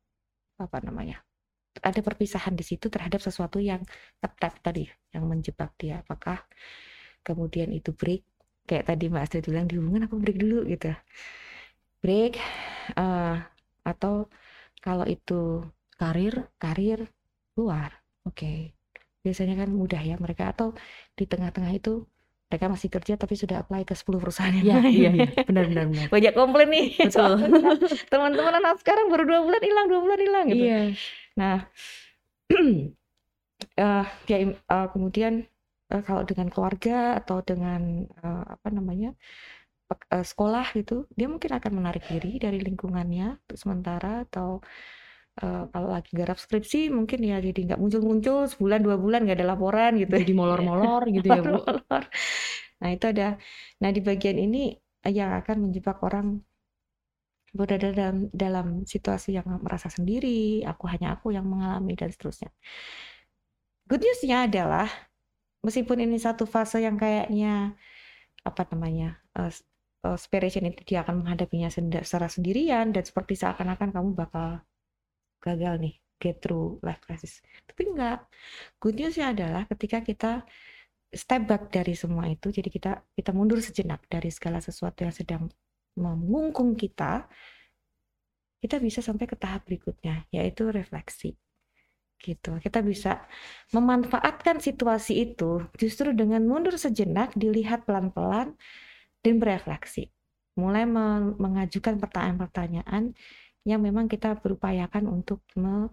apa 0.58 0.82
namanya 0.82 1.22
ada 1.78 2.02
perpisahan 2.02 2.58
di 2.58 2.66
situ 2.66 2.90
terhadap 2.90 3.22
sesuatu 3.22 3.62
yang 3.62 3.86
tetap 4.18 4.58
tadi 4.58 4.90
yang 5.14 5.30
menjebak 5.30 5.70
dia. 5.78 6.02
Apakah 6.02 6.42
kemudian 7.22 7.70
itu 7.70 7.94
break? 7.94 8.26
Kayak 8.66 8.90
tadi 8.90 9.06
Mbak 9.06 9.22
Astrid 9.22 9.46
bilang 9.46 9.70
di 9.70 9.78
hubungan 9.78 10.10
aku 10.10 10.18
break 10.18 10.38
dulu 10.42 10.66
gitu. 10.66 10.90
Break 12.02 12.34
uh, 12.98 13.38
atau 13.86 14.26
kalau 14.82 15.06
itu 15.06 15.62
karir 15.94 16.50
karir 16.58 17.06
luar 17.54 17.94
oke. 18.26 18.34
Okay. 18.34 18.58
biasanya 19.24 19.64
kan 19.64 19.72
mudah 19.72 20.02
ya 20.04 20.20
mereka 20.20 20.52
atau 20.52 20.76
di 21.16 21.24
tengah-tengah 21.24 21.72
itu 21.72 22.04
mereka 22.48 22.66
masih 22.70 22.88
kerja 22.92 23.14
tapi 23.18 23.34
sudah 23.34 23.56
apply 23.66 23.82
ke 23.82 23.94
10 23.98 24.20
perusahaan 24.22 24.54
yang 24.54 24.62
Iya, 24.64 24.76
lain. 24.78 24.94
iya, 24.94 25.10
iya, 25.10 25.28
benar, 25.48 25.64
benar, 25.70 25.84
benar. 25.90 26.06
Banyak 26.14 26.32
komplain 26.38 26.68
nih. 26.70 26.86
Betul. 27.02 27.32
Teman-teman 28.12 28.54
anak 28.62 28.78
sekarang 28.82 29.06
baru 29.10 29.24
dua 29.26 29.40
bulan 29.42 29.62
hilang, 29.64 29.86
dua 29.90 30.00
bulan 30.04 30.20
hilang 30.22 30.44
gitu. 30.52 30.64
Iya. 30.64 30.80
Nah, 31.40 31.56
eh 33.80 34.04
ya, 34.30 34.36
eh, 34.44 34.86
kemudian 34.94 35.32
eh, 35.90 36.02
kalau 36.06 36.22
dengan 36.28 36.48
keluarga 36.52 37.18
atau 37.18 37.38
dengan 37.42 38.06
eh, 38.06 38.44
apa 38.54 38.68
namanya 38.70 39.10
eh, 40.14 40.24
sekolah 40.24 40.66
gitu, 40.78 41.06
dia 41.18 41.26
mungkin 41.32 41.50
akan 41.58 41.72
menarik 41.78 42.04
diri 42.10 42.38
dari 42.38 42.58
lingkungannya 42.62 43.40
untuk 43.46 43.58
sementara 43.58 44.24
atau 44.26 44.60
eh, 45.42 45.64
kalau 45.72 45.88
lagi 45.90 46.10
garap 46.14 46.38
skripsi 46.38 46.92
mungkin 46.92 47.20
ya 47.24 47.42
jadi 47.42 47.74
nggak 47.74 47.80
muncul-muncul 47.82 48.46
sebulan 48.50 48.80
dua 48.86 48.96
bulan 49.00 49.26
nggak 49.26 49.38
ada 49.40 49.48
laporan 49.54 49.98
gitu. 49.98 50.14
Jadi 50.14 50.34
molor-molor 50.36 51.02
gitu 51.16 51.26
ya, 51.26 51.40
Bu. 51.42 51.62
Nah 52.82 52.88
itu 52.92 53.04
ada. 53.08 53.38
Nah 53.80 53.90
di 53.94 54.00
bagian 54.04 54.38
ini 54.38 54.76
yang 55.04 55.36
akan 55.40 55.68
menjebak 55.68 56.00
orang 56.04 56.40
berada 57.54 57.94
dalam 57.94 58.26
dalam 58.34 58.66
situasi 58.82 59.38
yang 59.38 59.46
merasa 59.62 59.86
sendiri, 59.86 60.66
aku 60.66 60.90
hanya 60.90 61.14
aku 61.14 61.30
yang 61.30 61.46
mengalami 61.46 61.94
dan 61.94 62.10
seterusnya. 62.10 62.50
Good 63.86 64.02
newsnya 64.02 64.50
adalah 64.50 64.90
meskipun 65.62 66.02
ini 66.02 66.18
satu 66.18 66.44
fase 66.44 66.82
yang 66.82 66.98
kayaknya 66.98 67.78
apa 68.44 68.62
namanya 68.68 69.22
uh, 69.38 69.48
uh, 70.04 70.18
separation 70.20 70.68
itu 70.68 70.84
dia 70.84 71.00
akan 71.06 71.24
menghadapinya 71.24 71.72
secara 71.72 72.28
sendirian 72.28 72.92
dan 72.92 73.02
seperti 73.04 73.40
seakan-akan 73.40 73.88
kamu 73.94 74.10
bakal 74.12 74.60
gagal 75.44 75.76
nih 75.76 75.94
get 76.16 76.40
through 76.40 76.80
life 76.80 77.04
crisis. 77.04 77.44
Tapi 77.68 77.92
enggak. 77.92 78.24
Good 78.80 78.96
newsnya 78.96 79.36
adalah 79.36 79.68
ketika 79.68 80.00
kita 80.00 80.32
step 81.12 81.44
back 81.44 81.68
dari 81.68 81.92
semua 81.92 82.24
itu, 82.32 82.48
jadi 82.48 82.72
kita 82.72 82.92
kita 83.12 83.30
mundur 83.36 83.60
sejenak 83.60 84.08
dari 84.08 84.32
segala 84.32 84.64
sesuatu 84.64 85.04
yang 85.04 85.12
sedang 85.12 85.52
mengungkung 85.94 86.74
kita, 86.74 87.28
kita 88.64 88.80
bisa 88.80 89.04
sampai 89.04 89.28
ke 89.28 89.36
tahap 89.36 89.68
berikutnya, 89.68 90.24
yaitu 90.32 90.72
refleksi. 90.72 91.36
Gitu. 92.16 92.56
Kita 92.56 92.80
bisa 92.80 93.28
memanfaatkan 93.76 94.56
situasi 94.64 95.28
itu 95.28 95.60
justru 95.76 96.16
dengan 96.16 96.40
mundur 96.48 96.80
sejenak, 96.80 97.36
dilihat 97.36 97.84
pelan-pelan 97.84 98.56
dan 99.20 99.34
berefleksi. 99.36 100.08
Mulai 100.56 100.88
men- 100.88 101.36
mengajukan 101.36 102.00
pertanyaan-pertanyaan 102.00 103.12
yang 103.68 103.80
memang 103.80 104.06
kita 104.12 104.36
berupayakan 104.40 105.04
untuk 105.08 105.40
me- 105.56 105.92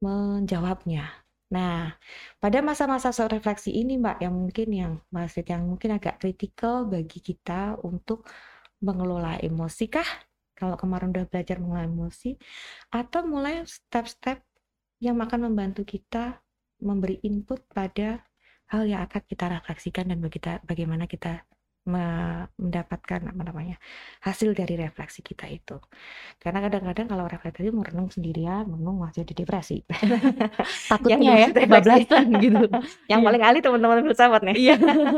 menjawabnya. 0.00 1.12
Nah, 1.50 1.98
pada 2.38 2.62
masa-masa 2.62 3.10
refleksi 3.26 3.74
ini, 3.74 3.98
Mbak, 3.98 4.16
yang 4.22 4.34
mungkin 4.34 4.68
yang 4.70 4.92
Mbak 5.10 5.50
yang 5.50 5.66
mungkin 5.66 5.90
agak 5.98 6.22
kritikal 6.22 6.86
bagi 6.86 7.18
kita 7.18 7.74
untuk 7.82 8.24
mengelola 8.80 9.36
emosi 9.42 9.84
kah? 9.90 10.06
Kalau 10.54 10.76
kemarin 10.78 11.10
udah 11.10 11.26
belajar 11.26 11.56
mengelola 11.58 11.88
emosi, 11.90 12.36
atau 12.92 13.20
mulai 13.26 13.64
step-step 13.66 14.44
yang 15.00 15.16
akan 15.18 15.50
membantu 15.50 15.82
kita 15.88 16.38
memberi 16.80 17.18
input 17.24 17.64
pada 17.72 18.22
hal 18.70 18.86
yang 18.86 19.02
akan 19.04 19.22
kita 19.26 19.50
refleksikan 19.58 20.06
dan 20.12 20.20
bagaimana 20.64 21.04
kita 21.10 21.44
mendapatkan 21.88 23.20
apa 23.24 23.42
namanya 23.42 23.76
hasil 24.22 24.52
dari 24.52 24.76
refleksi 24.76 25.24
kita 25.24 25.48
itu. 25.48 25.80
Karena 26.36 26.60
kadang-kadang 26.68 27.06
kalau 27.08 27.24
refleksi 27.26 27.72
mau 27.72 27.84
renung 27.84 28.12
sendirian, 28.12 28.68
renung 28.68 29.00
malah 29.00 29.14
jadi 29.16 29.32
depresi. 29.32 29.82
Takutnya 30.90 31.32
ya, 31.46 31.48
kebablasan 31.56 32.26
gitu. 32.40 32.64
yang 33.10 33.20
Iya. 33.20 33.26
paling 33.26 33.42
ahli 33.42 33.58
teman-teman 33.64 34.04
filsafat 34.06 34.42
nih. 34.44 34.56
Iya. 34.56 34.74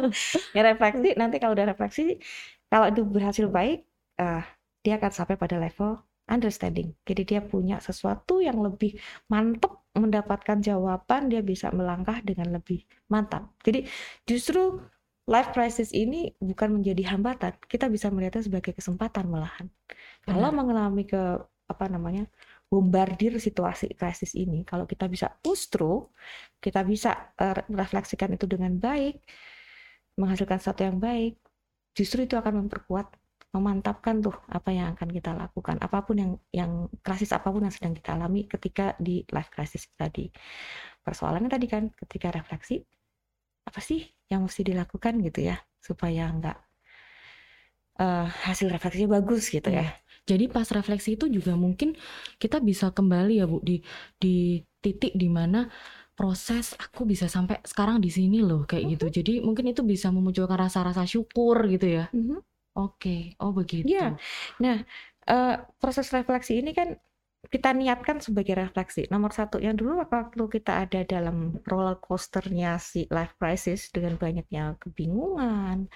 ya 0.56 0.60
refleksi 0.64 1.08
nanti 1.18 1.36
kalau 1.42 1.54
udah 1.56 1.66
refleksi 1.74 2.18
kalau 2.70 2.88
itu 2.88 3.02
berhasil 3.04 3.46
baik 3.50 3.84
eh, 4.20 4.42
dia 4.82 4.94
akan 4.98 5.12
sampai 5.12 5.36
pada 5.38 5.56
level 5.60 5.98
understanding 6.30 6.94
jadi 7.04 7.22
dia 7.26 7.40
punya 7.42 7.82
sesuatu 7.82 8.38
yang 8.40 8.62
lebih 8.62 8.96
mantap 9.28 9.82
mendapatkan 9.92 10.62
jawaban 10.62 11.28
dia 11.28 11.42
bisa 11.44 11.68
melangkah 11.74 12.22
dengan 12.24 12.56
lebih 12.56 12.86
mantap 13.12 13.52
jadi 13.60 13.84
justru 14.24 14.80
life 15.32 15.50
crisis 15.56 15.96
ini 15.96 16.36
bukan 16.36 16.76
menjadi 16.76 17.16
hambatan 17.16 17.56
kita 17.64 17.88
bisa 17.88 18.12
melihatnya 18.12 18.44
sebagai 18.44 18.76
kesempatan 18.76 19.32
malahan. 19.32 19.66
Kalau 20.28 20.52
mengalami 20.52 21.08
ke 21.08 21.40
apa 21.72 21.88
namanya 21.88 22.28
bombardir 22.68 23.40
situasi 23.40 23.96
krisis 23.96 24.36
ini 24.36 24.60
kalau 24.68 24.84
kita 24.84 25.08
bisa 25.08 25.32
push 25.40 25.72
through 25.72 26.12
kita 26.60 26.84
bisa 26.84 27.32
eh, 27.40 27.64
refleksikan 27.72 28.36
itu 28.36 28.44
dengan 28.44 28.76
baik 28.76 29.24
menghasilkan 30.20 30.60
sesuatu 30.60 30.84
yang 30.84 31.00
baik 31.00 31.40
justru 31.96 32.28
itu 32.28 32.36
akan 32.36 32.68
memperkuat 32.68 33.08
memantapkan 33.52 34.24
tuh 34.24 34.32
apa 34.48 34.72
yang 34.72 34.96
akan 34.96 35.12
kita 35.12 35.36
lakukan. 35.36 35.76
Apa 35.76 36.00
pun 36.08 36.16
yang 36.16 36.32
yang 36.56 36.88
krisis 37.04 37.36
apa 37.36 37.52
pun 37.52 37.68
yang 37.68 37.74
sedang 37.74 37.92
kita 37.92 38.16
alami 38.16 38.48
ketika 38.48 38.96
di 38.96 39.28
life 39.28 39.52
crisis 39.52 39.92
tadi. 39.92 40.32
Persoalannya 41.04 41.52
tadi 41.52 41.68
kan 41.68 41.92
ketika 41.92 42.32
refleksi 42.32 42.80
apa 43.68 43.80
sih 43.82 44.00
yang 44.30 44.44
mesti 44.46 44.62
dilakukan 44.66 45.20
gitu 45.26 45.40
ya 45.50 45.56
supaya 45.82 46.28
enggak 46.30 46.58
eh, 48.00 48.26
hasil 48.48 48.66
refleksinya 48.72 49.18
bagus 49.20 49.48
gitu 49.52 49.68
ya 49.70 49.84
Iya. 49.84 49.90
Jadi 50.22 50.46
pas 50.46 50.70
refleksi 50.70 51.18
itu 51.18 51.26
juga 51.26 51.58
mungkin 51.58 51.98
kita 52.38 52.62
bisa 52.62 52.94
kembali 52.94 53.42
ya 53.42 53.46
Bu 53.50 53.58
di 53.58 53.82
di 54.22 54.62
titik 54.78 55.18
di 55.18 55.26
mana 55.26 55.66
proses 56.14 56.78
aku 56.78 57.02
bisa 57.02 57.26
sampai 57.26 57.58
sekarang 57.66 57.98
di 57.98 58.06
sini 58.06 58.38
loh 58.38 58.62
kayak 58.62 58.84
gitu. 58.94 59.06
Jadi 59.18 59.42
mungkin 59.42 59.74
itu 59.74 59.82
bisa 59.82 60.14
memunculkan 60.14 60.54
rasa-rasa 60.54 61.02
syukur 61.10 61.66
gitu 61.66 61.90
ya. 61.98 62.06
Mhm. 62.14 62.38
Oke, 62.78 63.34
oh 63.42 63.50
begitu. 63.50 63.90
Iya. 63.90 64.14
Nah, 64.62 64.86
eh, 65.26 65.54
proses 65.82 66.06
refleksi 66.14 66.62
ini 66.62 66.70
kan 66.70 66.94
kita 67.50 67.68
niatkan 67.74 68.18
sebagai 68.22 68.54
refleksi. 68.54 69.10
Nomor 69.12 69.30
satunya 69.34 69.74
dulu 69.74 70.02
waktu 70.06 70.42
kita 70.54 70.70
ada 70.86 71.00
dalam 71.02 71.58
roller 71.66 71.98
coasternya 71.98 72.78
si 72.78 73.06
life 73.10 73.34
crisis 73.40 73.90
dengan 73.94 74.14
banyaknya 74.20 74.78
kebingungan, 74.82 75.90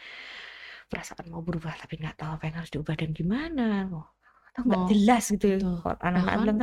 perasaan 0.91 1.27
mau 1.33 1.43
berubah 1.47 1.75
tapi 1.79 1.99
nggak 2.01 2.17
tahu 2.21 2.31
apa 2.39 2.45
yang 2.49 2.57
harus 2.63 2.71
diubah 2.75 2.95
dan 2.99 3.11
gimana, 3.19 3.63
oh, 3.95 4.07
nggak 4.67 4.81
Mau 4.81 4.87
jelas 4.91 5.25
gitu 5.35 5.47
ya. 5.53 5.57
anak-anak 6.09 6.39
bilang 6.43 6.59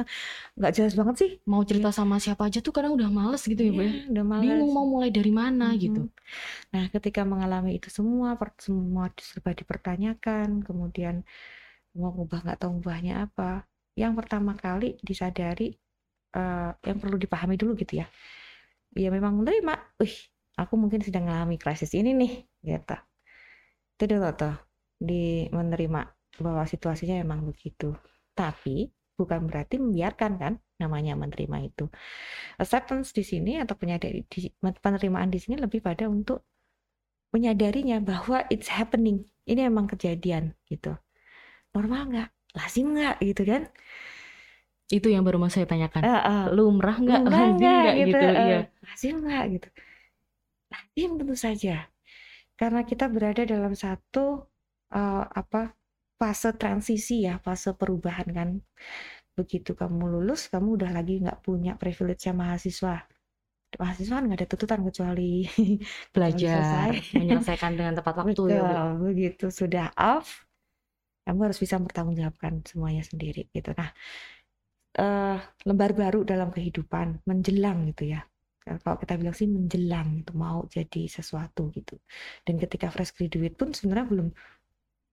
nggak 0.58 0.72
jelas 0.78 0.94
banget 1.00 1.16
sih. 1.22 1.32
mau 1.52 1.62
cerita 1.70 1.90
sama 2.00 2.16
siapa 2.24 2.44
aja 2.48 2.60
tuh 2.66 2.74
kadang 2.76 2.94
udah 2.98 3.10
males 3.18 3.44
gitu 3.52 3.62
ya 3.68 3.72
Bu 3.78 3.82
ya. 3.90 3.94
Iya, 3.94 4.04
udah 4.14 4.26
Bingung 4.42 4.70
malas. 4.70 4.74
mau 4.76 4.86
mulai 4.94 5.10
dari 5.18 5.32
mana 5.42 5.66
gitu. 5.84 6.00
Mhm. 6.02 6.10
Nah, 6.74 6.84
ketika 6.94 7.22
mengalami 7.32 7.70
itu 7.80 7.90
semua, 7.98 8.30
semua 8.66 9.06
serba 9.30 9.52
dipertanyakan, 9.60 10.50
kemudian 10.68 11.16
mau 12.00 12.12
ubah 12.24 12.40
nggak 12.46 12.60
tahu 12.62 12.72
ubahnya 12.82 13.14
apa. 13.26 13.44
Yang 13.94 14.14
pertama 14.24 14.58
kali 14.58 14.98
disadari, 15.02 15.74
eh, 16.34 16.72
yang 16.74 16.98
perlu 17.02 17.18
dipahami 17.22 17.56
dulu 17.60 17.78
gitu 17.78 18.02
ya. 18.02 18.08
Ya 18.94 19.10
memang 19.10 19.42
menerima, 19.42 19.74
wih, 20.02 20.16
aku 20.58 20.74
mungkin 20.78 21.02
sedang 21.02 21.26
mengalami 21.30 21.58
krisis 21.58 21.94
ini 21.98 22.14
nih, 22.14 22.34
gitu. 22.62 22.98
Itu 23.98 24.04
dulu 24.10 24.30
tuh, 24.38 24.56
di 24.98 25.50
menerima 25.50 26.02
bahwa 26.42 26.64
situasinya 26.66 27.22
emang 27.22 27.46
begitu. 27.46 27.94
Tapi 28.34 28.90
bukan 29.14 29.46
berarti 29.46 29.78
membiarkan 29.78 30.32
kan, 30.42 30.54
namanya 30.82 31.14
menerima 31.14 31.58
itu. 31.70 31.86
Acceptance 32.58 33.14
di 33.14 33.22
sini 33.26 33.62
atau 33.62 33.78
penyadari 33.78 34.26
di, 34.26 34.50
penerimaan 34.58 35.30
di 35.30 35.38
sini 35.42 35.62
lebih 35.62 35.86
pada 35.86 36.10
untuk 36.10 36.46
menyadarinya 37.34 38.02
bahwa 38.02 38.46
it's 38.50 38.70
happening. 38.70 39.26
Ini 39.46 39.70
emang 39.70 39.86
kejadian 39.90 40.58
gitu. 40.70 40.98
Normal 41.74 42.02
nggak? 42.10 42.33
Lazim 42.58 42.86
nggak 42.94 43.16
gitu 43.28 43.42
kan? 43.52 43.62
Itu 44.92 45.08
yang 45.10 45.24
baru 45.26 45.38
mau 45.42 45.50
saya 45.50 45.66
tanyakan. 45.66 46.02
Eh, 46.06 46.22
eh, 46.32 46.44
Lumrah 46.54 46.98
nggak? 47.02 47.22
Lazim 47.34 47.72
nggak 47.82 47.96
gitu? 47.98 48.08
gitu? 48.14 48.26
eh, 48.30 48.46
Iya. 48.46 48.60
lazim 48.86 49.14
nggak 49.26 49.44
gitu? 49.58 49.68
Lazim 50.72 51.10
tentu 51.20 51.36
saja. 51.46 51.76
Karena 52.60 52.82
kita 52.90 53.06
berada 53.16 53.44
dalam 53.54 53.74
satu 53.74 54.26
eh, 54.94 55.24
apa 55.42 55.62
fase 56.20 56.50
transisi 56.62 57.26
ya, 57.28 57.36
fase 57.46 57.70
perubahan 57.80 58.28
kan. 58.38 58.50
Begitu 59.38 59.72
kamu 59.74 60.04
lulus, 60.14 60.42
kamu 60.54 60.78
udah 60.78 60.92
lagi 60.98 61.14
nggak 61.24 61.40
punya 61.46 61.74
privilege-nya 61.82 62.34
mahasiswa. 62.38 62.96
Mahasiswa 63.82 64.14
kan 64.18 64.24
nggak 64.30 64.40
ada 64.42 64.48
tuntutan 64.52 64.82
kecuali 64.88 65.30
Belajar, 66.16 66.90
menyelesaikan 67.18 67.72
dengan 67.80 67.94
tepat 67.98 68.16
waktu 68.22 68.44
ya. 68.54 68.62
Betul, 68.62 68.86
begitu 69.02 69.46
sudah 69.50 69.88
off, 69.98 70.46
kamu 71.24 71.40
harus 71.52 71.60
bisa 71.60 71.80
mempertanggungjawabkan 71.80 72.64
semuanya 72.68 73.04
sendiri 73.04 73.48
gitu. 73.56 73.72
Nah, 73.76 73.90
eh, 75.00 75.38
lembar 75.68 75.92
baru 75.96 76.22
dalam 76.28 76.50
kehidupan 76.52 77.26
menjelang 77.30 77.90
gitu 77.92 78.14
ya. 78.14 78.22
Kalau 78.64 78.96
kita 78.96 79.20
bilang 79.20 79.36
sih 79.36 79.48
menjelang 79.52 80.24
itu 80.24 80.32
mau 80.40 80.64
jadi 80.72 81.04
sesuatu 81.12 81.68
gitu. 81.76 82.00
Dan 82.48 82.56
ketika 82.60 82.88
fresh 82.88 83.12
graduate 83.12 83.56
pun 83.60 83.76
sebenarnya 83.76 84.08
belum 84.08 84.28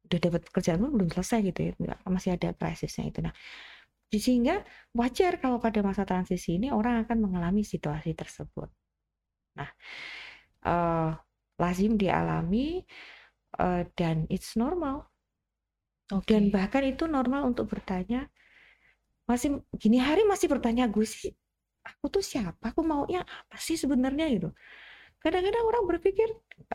udah 0.06 0.18
dapat 0.22 0.40
pekerjaan 0.46 0.78
pun 0.82 0.90
belum 0.94 1.08
selesai 1.10 1.38
gitu 1.50 1.60
ya. 1.70 1.72
Masih 2.06 2.38
ada 2.38 2.54
krisisnya 2.54 3.10
itu. 3.10 3.18
Nah, 3.26 3.34
sehingga 4.10 4.62
wajar 4.94 5.38
kalau 5.38 5.62
pada 5.62 5.82
masa 5.86 6.02
transisi 6.02 6.58
ini 6.58 6.74
orang 6.74 7.06
akan 7.06 7.18
mengalami 7.26 7.62
situasi 7.62 8.14
tersebut. 8.14 8.70
Nah, 9.58 9.70
uh, 10.66 11.10
lazim 11.58 11.94
dialami 11.94 12.82
uh, 13.58 13.82
dan 13.94 14.26
it's 14.30 14.54
normal. 14.58 15.09
Okay. 16.10 16.26
Dan 16.26 16.42
bahkan 16.50 16.82
itu 16.82 17.06
normal 17.06 17.46
untuk 17.46 17.70
bertanya 17.70 18.26
masih 19.30 19.62
gini 19.78 20.02
hari 20.02 20.26
masih 20.26 20.50
bertanya 20.50 20.90
gue 20.90 21.06
sih 21.06 21.30
aku 21.86 22.10
tuh 22.10 22.24
siapa? 22.24 22.74
Aku 22.74 22.82
maunya 22.82 23.22
apa 23.22 23.56
sih 23.56 23.78
sebenarnya? 23.78 24.26
Gitu. 24.34 24.50
Kadang-kadang 25.22 25.64
orang 25.68 25.84
berpikir 25.86 26.28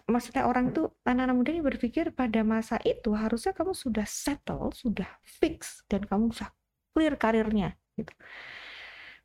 maksudnya 0.08 0.45
orang 0.48 0.71
tuh 0.71 0.93
anak-anak 1.04 1.36
muda 1.36 1.50
ini 1.52 1.63
berpikir 1.65 2.13
pada 2.13 2.45
masa 2.45 2.78
itu 2.86 3.12
harusnya 3.12 3.52
kamu 3.58 3.74
sudah 3.74 4.06
settle 4.06 4.69
sudah 4.71 5.10
fix 5.26 5.82
dan 5.89 6.06
kamu 6.06 6.32
sudah 6.32 6.54
clear 6.95 7.17
karirnya 7.19 7.76
gitu. 8.00 8.13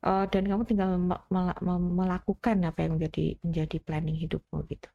Uh, 0.01 0.25
dan 0.33 0.49
kamu 0.49 0.65
tinggal 0.65 0.97
melakukan 1.69 2.57
apa 2.65 2.89
yang 2.89 2.97
menjadi 2.97 3.37
menjadi 3.45 3.77
planning 3.85 4.17
hidupmu 4.17 4.65
gitu 4.73 4.89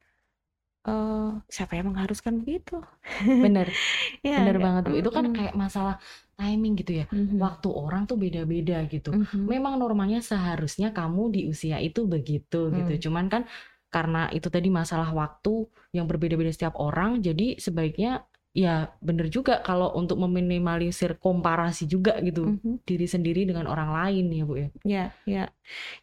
uh, 0.85 1.41
siapa 1.49 1.77
yang 1.77 1.91
mengharuskan 1.91 2.41
begitu? 2.41 2.79
Bener. 3.25 3.69
Ya, 4.25 4.41
bener 4.41 4.57
banget 4.57 4.83
bu. 4.89 4.97
Itu 4.97 5.13
kan 5.13 5.29
kayak 5.29 5.53
masalah 5.53 6.01
timing 6.33 6.73
gitu 6.81 7.03
ya. 7.03 7.05
Mm-hmm. 7.13 7.37
waktu 7.37 7.69
orang 7.69 8.09
tuh 8.09 8.17
beda-beda 8.17 8.81
gitu. 8.89 9.13
Mm-hmm. 9.13 9.45
memang 9.45 9.77
normalnya 9.77 10.19
seharusnya 10.19 10.91
kamu 10.91 11.29
di 11.29 11.41
usia 11.45 11.77
itu 11.77 12.09
begitu 12.09 12.69
mm. 12.69 12.73
gitu. 12.81 13.09
Cuman 13.09 13.29
kan 13.29 13.45
karena 13.93 14.27
itu 14.33 14.49
tadi 14.51 14.67
masalah 14.67 15.13
waktu 15.13 15.69
yang 15.95 16.09
berbeda-beda 16.09 16.51
setiap 16.51 16.75
orang 16.75 17.23
jadi 17.23 17.55
sebaiknya 17.55 18.27
ya 18.55 18.91
bener 18.99 19.27
juga 19.27 19.59
kalau 19.63 19.91
untuk 19.95 20.19
meminimalisir 20.19 21.19
komparasi 21.19 21.87
juga 21.91 22.19
gitu 22.23 22.55
mm-hmm. 22.55 22.83
diri 22.87 23.07
sendiri 23.07 23.43
dengan 23.47 23.67
orang 23.69 23.91
lain 23.93 24.25
ya 24.31 24.43
bu 24.43 24.55
ya. 24.57 24.69
Ya 24.83 25.05
ya. 25.23 25.45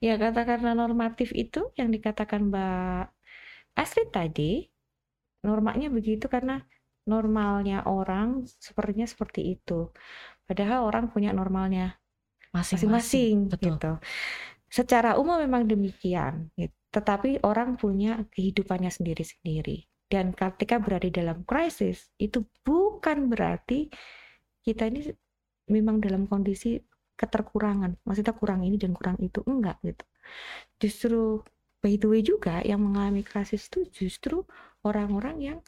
Ya 0.00 0.14
kata-kata 0.16 0.72
normatif 0.72 1.34
itu 1.36 1.68
yang 1.76 1.92
dikatakan 1.92 2.48
mbak 2.48 3.12
Astrid 3.72 4.12
tadi 4.12 4.71
normanya 5.42 5.90
begitu 5.90 6.30
karena 6.30 6.62
normalnya 7.06 7.82
orang 7.86 8.46
sepertinya 8.46 9.06
seperti 9.06 9.58
itu 9.58 9.90
padahal 10.46 10.86
orang 10.86 11.10
punya 11.10 11.34
normalnya 11.34 11.98
masing-masing 12.54 13.50
gitu 13.58 13.98
secara 14.70 15.18
umum 15.18 15.42
memang 15.42 15.66
demikian 15.66 16.48
gitu 16.54 16.72
tetapi 16.92 17.40
orang 17.40 17.80
punya 17.80 18.20
kehidupannya 18.36 18.92
sendiri-sendiri. 18.92 19.88
Dan 20.12 20.36
ketika 20.36 20.76
berada 20.76 21.08
dalam 21.08 21.40
krisis, 21.48 22.12
itu 22.20 22.44
bukan 22.60 23.32
berarti 23.32 23.88
kita 24.60 24.92
ini 24.92 25.08
memang 25.72 26.04
dalam 26.04 26.28
kondisi 26.28 26.76
keterkurangan. 27.16 27.96
Maksudnya 28.04 28.36
kurang 28.36 28.60
ini 28.68 28.76
dan 28.76 28.92
kurang 28.92 29.16
itu. 29.24 29.40
Enggak 29.48 29.80
gitu. 29.80 30.04
Justru 30.76 31.20
by 31.80 31.96
the 31.96 32.08
way 32.12 32.20
juga 32.20 32.60
yang 32.60 32.84
mengalami 32.84 33.24
krisis 33.24 33.72
itu 33.72 33.88
justru 33.88 34.44
orang-orang 34.82 35.36
yang 35.40 35.58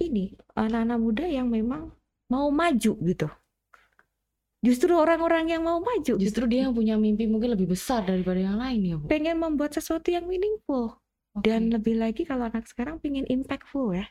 ini 0.00 0.32
anak-anak 0.56 0.98
muda 0.98 1.24
yang 1.28 1.52
memang 1.52 1.92
mau 2.32 2.48
maju 2.48 2.92
gitu. 3.04 3.28
Justru 4.60 4.92
orang-orang 4.92 5.56
yang 5.56 5.64
mau 5.64 5.80
maju 5.80 6.20
justru 6.20 6.44
gitu. 6.44 6.52
dia 6.52 6.60
yang 6.68 6.76
punya 6.76 7.00
mimpi 7.00 7.24
mungkin 7.24 7.56
lebih 7.56 7.72
besar 7.72 8.04
daripada 8.04 8.40
yang 8.40 8.60
lain 8.60 8.80
ya 8.84 8.96
bu? 9.00 9.08
Pengen 9.08 9.40
membuat 9.40 9.72
sesuatu 9.72 10.12
yang 10.12 10.28
meaningful. 10.28 11.00
Okay. 11.30 11.46
dan 11.46 11.70
lebih 11.70 11.94
lagi 11.94 12.26
kalau 12.26 12.50
anak 12.50 12.66
sekarang 12.66 12.98
pengen 12.98 13.22
impactful 13.30 13.94
ya. 13.94 14.10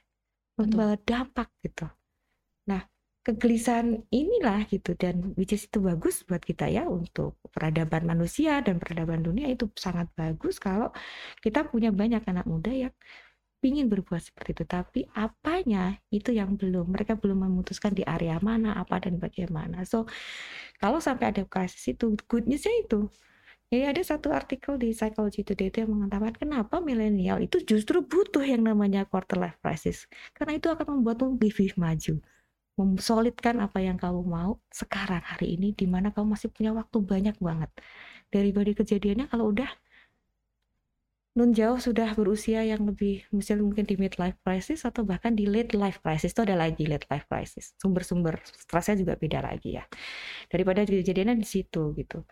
Membawa 0.56 0.96
dampak 1.04 1.52
gitu. 1.62 1.88
Nah 2.66 2.88
kegelisahan 3.28 4.08
inilah 4.10 4.66
gitu. 4.72 4.96
Dan 4.96 5.36
which 5.36 5.52
is 5.52 5.68
itu 5.68 5.84
bagus 5.84 6.24
buat 6.24 6.40
kita 6.40 6.72
ya 6.72 6.88
untuk 6.88 7.38
peradaban 7.52 8.08
manusia 8.08 8.64
dan 8.64 8.80
peradaban 8.80 9.22
dunia. 9.22 9.52
Itu 9.52 9.68
sangat 9.76 10.10
bagus 10.16 10.58
kalau 10.58 10.96
kita 11.44 11.68
punya 11.68 11.92
banyak 11.92 12.24
anak 12.24 12.48
muda 12.48 12.72
yang 12.72 12.96
ingin 13.68 13.92
berbuat 13.92 14.24
seperti 14.24 14.56
itu 14.56 14.64
tapi 14.64 15.00
apanya 15.12 16.00
itu 16.14 16.32
yang 16.32 16.56
belum? 16.56 16.96
Mereka 16.96 17.20
belum 17.20 17.44
memutuskan 17.50 17.92
di 17.92 18.04
area 18.08 18.40
mana 18.40 18.80
apa 18.80 19.04
dan 19.04 19.20
bagaimana. 19.20 19.84
So 19.84 20.08
kalau 20.80 21.00
sampai 21.04 21.36
ada 21.36 21.44
krisis 21.44 21.84
itu 21.92 22.16
good 22.32 22.48
newsnya 22.48 22.74
itu. 22.86 23.12
Ya 23.70 23.94
ada 23.94 24.02
satu 24.02 24.34
artikel 24.34 24.82
di 24.82 24.98
Psychology 24.98 25.46
Today 25.46 25.70
itu 25.70 25.86
yang 25.86 25.94
mengatakan 25.94 26.34
kenapa 26.34 26.82
milenial 26.82 27.38
itu 27.38 27.62
justru 27.62 28.02
butuh 28.02 28.42
yang 28.42 28.66
namanya 28.66 29.06
quarter 29.06 29.38
life 29.38 29.62
crisis? 29.62 30.10
Karena 30.34 30.58
itu 30.58 30.74
akan 30.74 31.00
membuatmu 31.00 31.38
lebih 31.38 31.78
maju 31.78 32.18
memsolidkan 32.80 33.60
apa 33.60 33.84
yang 33.84 34.00
kamu 34.00 34.24
mau 34.24 34.56
sekarang 34.72 35.20
hari 35.20 35.60
ini 35.60 35.76
di 35.76 35.84
mana 35.84 36.16
kamu 36.16 36.40
masih 36.40 36.48
punya 36.48 36.72
waktu 36.72 36.98
banyak 37.04 37.36
banget. 37.44 37.68
Daripada 38.32 38.72
kejadiannya 38.72 39.28
kalau 39.28 39.52
udah 39.52 39.68
nun 41.40 41.56
jauh 41.56 41.80
sudah 41.80 42.12
berusia 42.20 42.68
yang 42.68 42.84
lebih 42.84 43.24
misalnya 43.32 43.64
mungkin 43.64 43.88
di 43.88 43.96
midlife 43.96 44.36
crisis 44.44 44.84
atau 44.84 45.08
bahkan 45.08 45.32
di 45.32 45.48
late 45.48 45.72
life 45.72 46.04
crisis 46.04 46.36
itu 46.36 46.44
ada 46.44 46.60
lagi 46.60 46.84
late 46.84 47.08
life 47.08 47.24
crisis. 47.32 47.72
Sumber-sumber 47.80 48.44
stresnya 48.44 49.00
juga 49.00 49.16
beda 49.16 49.40
lagi 49.40 49.80
ya. 49.80 49.88
Daripada 50.52 50.84
kejadiannya 50.84 51.40
di 51.40 51.48
situ 51.48 51.96
gitu. 51.96 52.28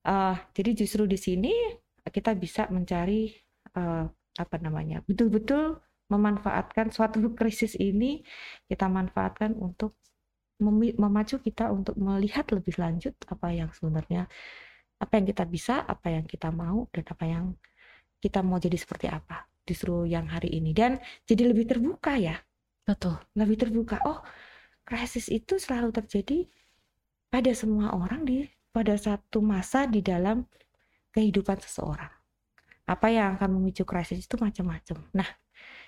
Uh, 0.00 0.32
jadi 0.56 0.72
justru 0.72 1.04
di 1.04 1.20
sini 1.20 1.52
kita 2.08 2.32
bisa 2.32 2.72
mencari 2.72 3.28
uh, 3.76 4.08
apa 4.40 4.56
namanya 4.56 5.04
betul-betul 5.04 5.76
memanfaatkan 6.08 6.88
suatu 6.88 7.20
krisis 7.36 7.76
ini 7.76 8.24
kita 8.64 8.88
manfaatkan 8.88 9.52
untuk 9.60 10.00
memacu 10.96 11.36
kita 11.44 11.68
untuk 11.68 12.00
melihat 12.00 12.48
lebih 12.48 12.80
lanjut 12.80 13.12
apa 13.28 13.52
yang 13.52 13.68
sebenarnya 13.76 14.24
apa 15.00 15.16
yang 15.16 15.26
kita 15.32 15.44
bisa, 15.48 15.74
apa 15.88 16.12
yang 16.12 16.28
kita 16.28 16.52
mau, 16.52 16.84
dan 16.92 17.04
apa 17.08 17.24
yang 17.24 17.44
kita 18.20 18.44
mau 18.44 18.60
jadi 18.60 18.76
seperti 18.76 19.08
apa 19.08 19.50
justru 19.64 20.06
yang 20.06 20.28
hari 20.28 20.52
ini. 20.60 20.76
Dan 20.76 21.00
jadi 21.26 21.50
lebih 21.50 21.66
terbuka 21.66 22.16
ya. 22.20 22.36
Betul. 22.84 23.16
Lebih 23.34 23.56
terbuka. 23.66 24.02
Oh 24.06 24.20
krisis 24.82 25.30
itu 25.30 25.54
selalu 25.56 25.94
terjadi 25.94 26.50
pada 27.30 27.54
semua 27.54 27.94
orang 27.94 28.26
di 28.26 28.42
pada 28.74 28.98
satu 28.98 29.38
masa 29.38 29.86
di 29.86 30.02
dalam 30.02 30.42
kehidupan 31.14 31.62
seseorang. 31.62 32.10
Apa 32.90 33.06
yang 33.06 33.38
akan 33.38 33.58
memicu 33.58 33.86
krisis 33.86 34.26
itu 34.26 34.34
macam-macam. 34.34 34.98
Nah 35.14 35.28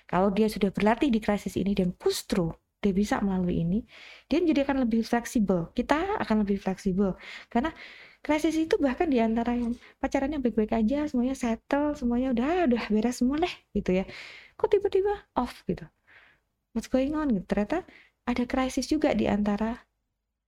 kalau 0.07 0.31
dia 0.31 0.47
sudah 0.47 0.71
berlatih 0.71 1.11
di 1.11 1.19
krisis 1.19 1.59
ini 1.59 1.75
dan 1.75 1.91
push 1.91 2.23
through 2.27 2.55
dia 2.83 2.91
bisa 2.91 3.23
melalui 3.23 3.63
ini 3.63 3.79
dia 4.27 4.43
jadi 4.43 4.63
akan 4.63 4.87
lebih 4.87 5.03
fleksibel. 5.03 5.71
Kita 5.75 6.19
akan 6.23 6.47
lebih 6.47 6.63
fleksibel. 6.63 7.19
Karena 7.51 7.75
krisis 8.23 8.55
itu 8.55 8.79
bahkan 8.79 9.11
di 9.11 9.19
antara 9.19 9.51
yang 9.53 9.75
pacarannya 9.99 10.39
baik-baik 10.39 10.71
aja 10.71 11.11
semuanya 11.11 11.35
settle 11.35 11.91
semuanya 11.99 12.31
udah 12.31 12.71
udah 12.71 12.83
beres 12.87 13.19
semua 13.19 13.37
deh 13.43 13.53
gitu 13.75 13.99
ya. 13.99 14.05
Kok 14.55 14.69
tiba-tiba 14.71 15.27
off 15.35 15.61
gitu. 15.67 15.83
What's 16.71 16.87
going 16.87 17.13
on 17.13 17.35
gitu. 17.35 17.43
Ternyata 17.45 17.83
ada 18.23 18.43
krisis 18.47 18.87
juga 18.87 19.11
di 19.11 19.27
antara 19.27 19.75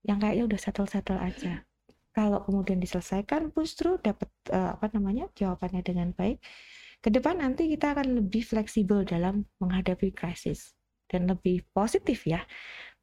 yang 0.08 0.24
kayaknya 0.24 0.56
udah 0.56 0.60
settle-settle 0.60 1.20
aja. 1.20 1.68
Kalau 2.16 2.40
kemudian 2.48 2.80
diselesaikan 2.80 3.52
justru 3.52 4.00
dapat 4.00 4.32
uh, 4.56 4.80
apa 4.80 4.88
namanya 4.96 5.28
jawabannya 5.36 5.84
dengan 5.84 6.16
baik. 6.16 6.40
Ke 7.04 7.12
depan 7.12 7.44
nanti 7.44 7.68
kita 7.68 7.92
akan 7.92 8.24
lebih 8.24 8.48
fleksibel 8.48 9.04
dalam 9.04 9.44
menghadapi 9.60 10.16
krisis. 10.16 10.72
Dan 11.06 11.28
lebih 11.30 11.68
positif 11.76 12.26
ya 12.26 12.42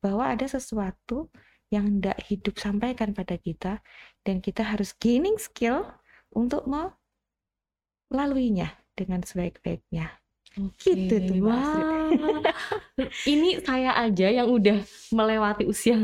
bahwa 0.03 0.33
ada 0.35 0.49
sesuatu 0.51 1.31
yang 1.73 1.89
tidak 1.89 2.21
hidup 2.29 2.61
sampaikan 2.61 3.17
pada 3.17 3.41
kita 3.41 3.81
dan 4.23 4.45
kita 4.45 4.61
harus 4.61 4.93
gaining 5.01 5.41
skill 5.41 5.89
untuk 6.37 6.69
melaluinya 8.13 8.77
dengan 8.93 9.25
sebaik-baiknya. 9.25 10.13
Okay. 10.53 11.09
Gitu 11.09 11.17
tuh 11.33 11.49
Wah. 11.49 12.13
Ini 13.33 13.65
saya 13.65 13.97
aja 13.97 14.29
yang 14.29 14.53
udah 14.53 14.85
melewati 15.09 15.65
usia 15.65 15.97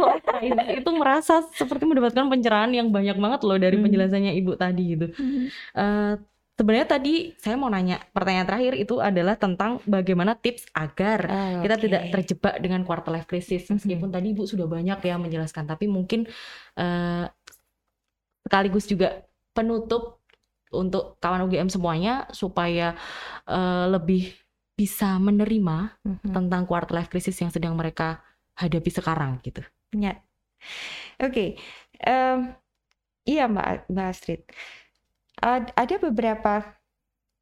itu 0.76 0.90
merasa 0.92 1.40
seperti 1.56 1.88
mendapatkan 1.88 2.28
pencerahan 2.28 2.72
yang 2.76 2.92
banyak 2.92 3.16
banget 3.16 3.40
loh 3.40 3.56
dari 3.56 3.80
hmm. 3.80 3.84
penjelasannya 3.88 4.32
Ibu 4.36 4.52
tadi 4.60 4.84
gitu. 4.84 5.06
Hmm. 5.16 5.48
Uh, 5.72 6.12
Sebenarnya 6.60 6.92
tadi 6.92 7.32
saya 7.40 7.56
mau 7.56 7.72
nanya 7.72 8.04
pertanyaan 8.12 8.44
terakhir 8.44 8.76
itu 8.76 9.00
adalah 9.00 9.40
tentang 9.40 9.80
bagaimana 9.88 10.36
tips 10.36 10.68
agar 10.76 11.24
oh, 11.24 11.64
kita 11.64 11.76
tidak 11.80 12.02
terjebak 12.12 12.60
dengan 12.60 12.84
quarter 12.84 13.16
life 13.16 13.24
crisis. 13.24 13.64
Meskipun 13.72 14.12
mm 14.12 14.12
-hmm. 14.12 14.20
tadi 14.20 14.36
Ibu 14.36 14.44
sudah 14.44 14.68
banyak 14.68 15.00
ya 15.00 15.16
menjelaskan, 15.16 15.64
tapi 15.64 15.88
mungkin 15.88 16.28
uh, 16.76 17.24
sekaligus 18.44 18.84
juga 18.84 19.24
penutup 19.56 20.20
untuk 20.68 21.16
kawan 21.24 21.48
UGM 21.48 21.72
semuanya 21.72 22.28
supaya 22.28 22.92
uh, 23.48 23.88
lebih 23.88 24.28
bisa 24.76 25.16
menerima 25.16 25.96
mm 26.04 26.12
-hmm. 26.12 26.28
tentang 26.28 26.68
quarter 26.68 26.92
life 26.92 27.08
crisis 27.08 27.40
yang 27.40 27.48
sedang 27.48 27.72
mereka 27.72 28.20
hadapi 28.60 28.92
sekarang 28.92 29.40
gitu. 29.40 29.64
Ya, 29.96 30.20
oke, 31.24 31.32
okay. 31.32 31.48
um, 32.04 32.52
iya 33.24 33.48
Mbak 33.48 33.88
Mbak 33.88 34.06
Astrid 34.12 34.44
ada 35.42 35.96
beberapa 36.00 36.80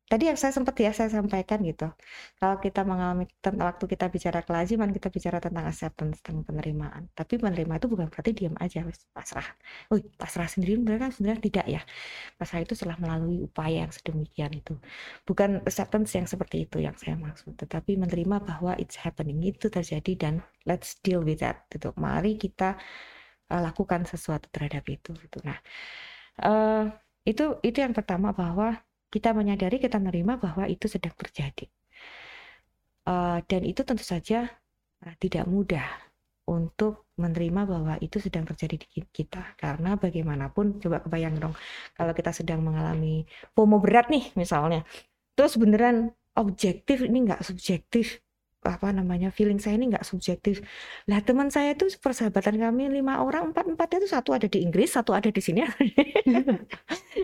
tadi 0.08 0.24
yang 0.24 0.40
saya 0.40 0.56
sempat 0.56 0.72
ya 0.80 0.90
saya 0.96 1.12
sampaikan 1.12 1.60
gitu. 1.60 1.92
Kalau 2.40 2.56
kita 2.64 2.80
mengalami 2.80 3.28
waktu 3.44 3.84
kita 3.84 4.08
bicara 4.08 4.40
kelaziman, 4.40 4.88
kita 4.88 5.12
bicara 5.12 5.36
tentang 5.36 5.68
acceptance, 5.68 6.24
tentang 6.24 6.48
penerimaan. 6.48 7.12
Tapi 7.12 7.36
menerima 7.36 7.76
itu 7.76 7.86
bukan 7.92 8.08
berarti 8.08 8.32
diam 8.32 8.56
aja, 8.56 8.88
wes 8.88 9.04
pasrah. 9.12 9.44
Oh, 9.92 10.00
pasrah 10.16 10.48
sendiri 10.48 10.80
mereka 10.80 11.12
sebenarnya 11.12 11.42
tidak 11.44 11.66
ya. 11.68 11.82
Pasrah 12.40 12.64
itu 12.64 12.72
setelah 12.72 12.96
melalui 12.96 13.44
upaya 13.44 13.84
yang 13.84 13.92
sedemikian 13.92 14.52
itu. 14.56 14.74
Bukan 15.28 15.60
acceptance 15.68 16.16
yang 16.16 16.24
seperti 16.24 16.64
itu 16.64 16.80
yang 16.80 16.96
saya 16.96 17.14
maksud, 17.20 17.52
tetapi 17.60 18.00
menerima 18.00 18.36
bahwa 18.40 18.72
it's 18.80 18.96
happening 18.96 19.44
itu 19.44 19.68
terjadi 19.68 20.12
dan 20.16 20.34
let's 20.64 20.96
deal 21.04 21.20
with 21.20 21.44
that. 21.44 21.68
Gitu. 21.68 21.92
Mari 22.00 22.40
kita 22.40 22.80
uh, 23.52 23.60
lakukan 23.60 24.08
sesuatu 24.08 24.48
terhadap 24.48 24.88
itu. 24.88 25.12
Gitu. 25.12 25.36
Nah, 25.44 25.60
uh, 26.48 26.88
itu 27.24 27.58
itu 27.64 27.78
yang 27.80 27.94
pertama 27.94 28.34
bahwa 28.34 28.78
kita 29.08 29.32
menyadari 29.32 29.80
kita 29.80 29.96
menerima 29.96 30.36
bahwa 30.36 30.68
itu 30.68 30.86
sedang 30.86 31.14
terjadi. 31.16 31.66
Uh, 33.08 33.40
dan 33.48 33.64
itu 33.64 33.80
tentu 33.88 34.04
saja 34.04 34.52
uh, 35.06 35.14
tidak 35.16 35.48
mudah 35.48 35.88
untuk 36.48 37.08
menerima 37.16 37.64
bahwa 37.64 37.94
itu 38.04 38.20
sedang 38.20 38.44
terjadi 38.44 38.76
di 38.80 38.88
kita. 39.08 39.56
Karena 39.56 39.96
bagaimanapun 39.96 40.80
coba 40.80 41.00
kebayang 41.00 41.40
dong 41.40 41.54
kalau 41.96 42.12
kita 42.12 42.32
sedang 42.36 42.60
mengalami 42.60 43.24
FOMO 43.56 43.80
berat 43.80 44.12
nih 44.12 44.32
misalnya 44.36 44.84
terus 45.38 45.54
beneran 45.54 46.10
objektif 46.34 47.06
ini 47.06 47.30
nggak 47.30 47.46
subjektif 47.46 48.18
apa 48.68 48.92
namanya 48.92 49.32
feeling 49.32 49.56
saya 49.56 49.80
ini 49.80 49.90
nggak 49.90 50.04
subjektif. 50.04 50.60
Lah 51.08 51.24
teman 51.24 51.48
saya 51.48 51.72
itu 51.72 51.88
persahabatan 51.98 52.60
kami 52.60 52.92
lima 52.92 53.24
orang 53.24 53.50
empat 53.50 53.64
empatnya 53.66 54.04
itu 54.04 54.08
satu 54.12 54.30
ada 54.36 54.46
di 54.46 54.60
Inggris 54.60 54.92
satu 54.92 55.16
ada 55.16 55.32
di 55.32 55.40
sini. 55.40 55.64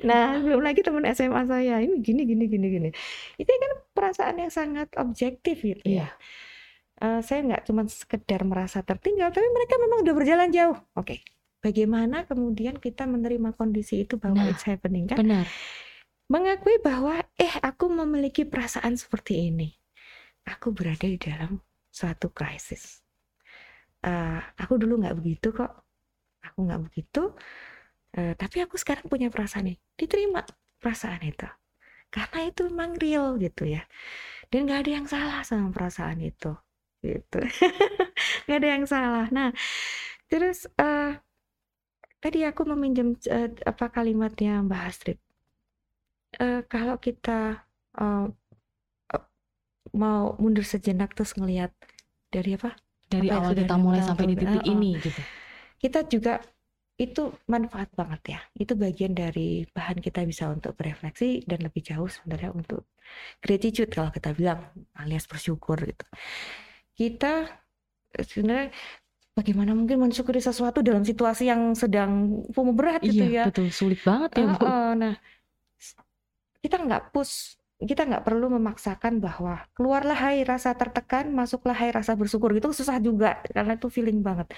Nah 0.04 0.36
belum 0.42 0.60
lagi 0.60 0.82
teman 0.82 1.06
SMA 1.14 1.46
saya 1.46 1.78
ini 1.78 2.02
gini 2.02 2.26
gini 2.26 2.44
gini 2.50 2.66
gini. 2.66 2.90
Itu 3.38 3.46
kan 3.46 3.72
perasaan 3.94 4.42
yang 4.42 4.50
sangat 4.52 4.90
objektif 4.98 5.62
gitu 5.62 5.84
ya. 5.86 6.08
Yeah. 6.08 6.10
uh, 6.98 7.20
saya 7.22 7.46
nggak 7.46 7.62
cuma 7.70 7.86
sekedar 7.86 8.42
merasa 8.42 8.82
tertinggal 8.82 9.30
tapi 9.30 9.46
mereka 9.48 9.78
memang 9.78 10.02
udah 10.02 10.14
berjalan 10.18 10.48
jauh. 10.50 10.76
Oke 10.98 10.98
okay. 10.98 11.18
bagaimana 11.62 12.26
kemudian 12.26 12.76
kita 12.76 13.06
menerima 13.06 13.54
kondisi 13.54 14.02
itu 14.02 14.18
bahwa 14.18 14.44
nah, 14.44 14.50
it's 14.50 14.66
happening 14.66 15.06
kan? 15.06 15.20
benar. 15.20 15.46
Mengakui 16.26 16.80
bahwa 16.80 17.20
eh 17.36 17.54
aku 17.60 17.92
memiliki 17.92 18.48
perasaan 18.48 18.96
seperti 18.96 19.52
ini 19.52 19.83
aku 20.44 20.76
berada 20.76 21.04
di 21.08 21.16
dalam 21.16 21.60
suatu 21.88 22.30
krisis. 22.30 23.00
Uh, 24.04 24.40
aku 24.60 24.76
dulu 24.76 25.00
nggak 25.00 25.16
begitu 25.16 25.48
kok, 25.56 25.72
aku 26.44 26.58
nggak 26.68 26.82
begitu, 26.84 27.32
uh, 28.20 28.32
tapi 28.36 28.60
aku 28.60 28.76
sekarang 28.76 29.08
punya 29.08 29.32
perasaan 29.32 29.72
ini. 29.72 29.80
Diterima 29.96 30.44
perasaan 30.76 31.24
itu, 31.24 31.48
karena 32.12 32.38
itu 32.44 32.68
memang 32.68 33.00
real 33.00 33.40
gitu 33.40 33.64
ya. 33.64 33.88
Dan 34.52 34.68
nggak 34.68 34.80
ada 34.84 34.92
yang 34.92 35.06
salah 35.08 35.40
sama 35.40 35.72
perasaan 35.72 36.20
itu, 36.20 36.52
gitu. 37.00 37.40
nggak 38.44 38.58
ada 38.60 38.68
yang 38.68 38.84
salah. 38.84 39.26
Nah, 39.32 39.56
terus 40.28 40.68
uh, 40.76 41.16
tadi 42.20 42.44
aku 42.44 42.68
meminjam 42.68 43.16
uh, 43.32 43.50
apa 43.64 43.88
kalimatnya 43.88 44.60
Mbak 44.60 44.82
Astrid. 44.84 45.18
Uh, 46.36 46.60
kalau 46.68 47.00
kita 47.00 47.64
uh, 47.96 48.28
mau 49.92 50.38
mundur 50.40 50.64
sejenak 50.64 51.12
terus 51.12 51.36
ngelihat 51.36 51.74
dari 52.32 52.56
apa? 52.56 52.78
Dari 53.04 53.28
apa 53.28 53.36
awal 53.44 53.52
kita 53.52 53.76
mulai 53.76 54.00
sampai 54.00 54.26
di 54.32 54.36
titik 54.38 54.64
uh, 54.64 54.72
ini 54.72 54.90
gitu. 54.98 55.20
Kita 55.76 56.00
juga 56.08 56.40
itu 56.94 57.34
manfaat 57.50 57.90
banget 57.92 58.38
ya. 58.38 58.40
Itu 58.54 58.78
bagian 58.78 59.12
dari 59.12 59.66
bahan 59.68 59.98
kita 59.98 60.22
bisa 60.24 60.48
untuk 60.48 60.78
berefleksi 60.78 61.44
dan 61.44 61.66
lebih 61.66 61.82
jauh 61.82 62.06
sebenarnya 62.06 62.54
untuk 62.54 62.86
gratitude 63.42 63.90
kalau 63.90 64.08
kita 64.14 64.32
bilang 64.32 64.70
alias 64.96 65.26
bersyukur 65.26 65.76
gitu. 65.82 66.06
Kita 66.94 67.50
sebenarnya 68.14 68.70
bagaimana 69.34 69.74
mungkin 69.74 69.98
mensyukuri 69.98 70.38
sesuatu 70.38 70.80
dalam 70.80 71.02
situasi 71.02 71.50
yang 71.50 71.74
sedang 71.74 72.46
FOMO 72.54 72.72
berat 72.72 73.02
gitu 73.02 73.26
iya, 73.26 73.42
ya. 73.42 73.44
betul 73.50 73.68
sulit 73.74 73.98
banget 74.06 74.38
ya. 74.38 74.46
Uh, 74.46 74.62
uh, 74.62 74.90
nah, 74.94 75.14
kita 76.62 76.78
nggak 76.78 77.10
push 77.10 77.58
kita 77.84 78.02
nggak 78.08 78.24
perlu 78.24 78.46
memaksakan 78.56 79.18
bahwa 79.18 79.64
keluarlah 79.76 80.16
hai 80.16 80.42
rasa 80.42 80.74
tertekan, 80.74 81.30
masuklah 81.30 81.76
hai 81.76 81.90
rasa 81.92 82.16
bersyukur 82.16 82.50
gitu 82.56 82.72
susah 82.72 82.98
juga 83.02 83.40
karena 83.50 83.76
itu 83.78 83.88
feeling 83.92 84.20
banget. 84.24 84.50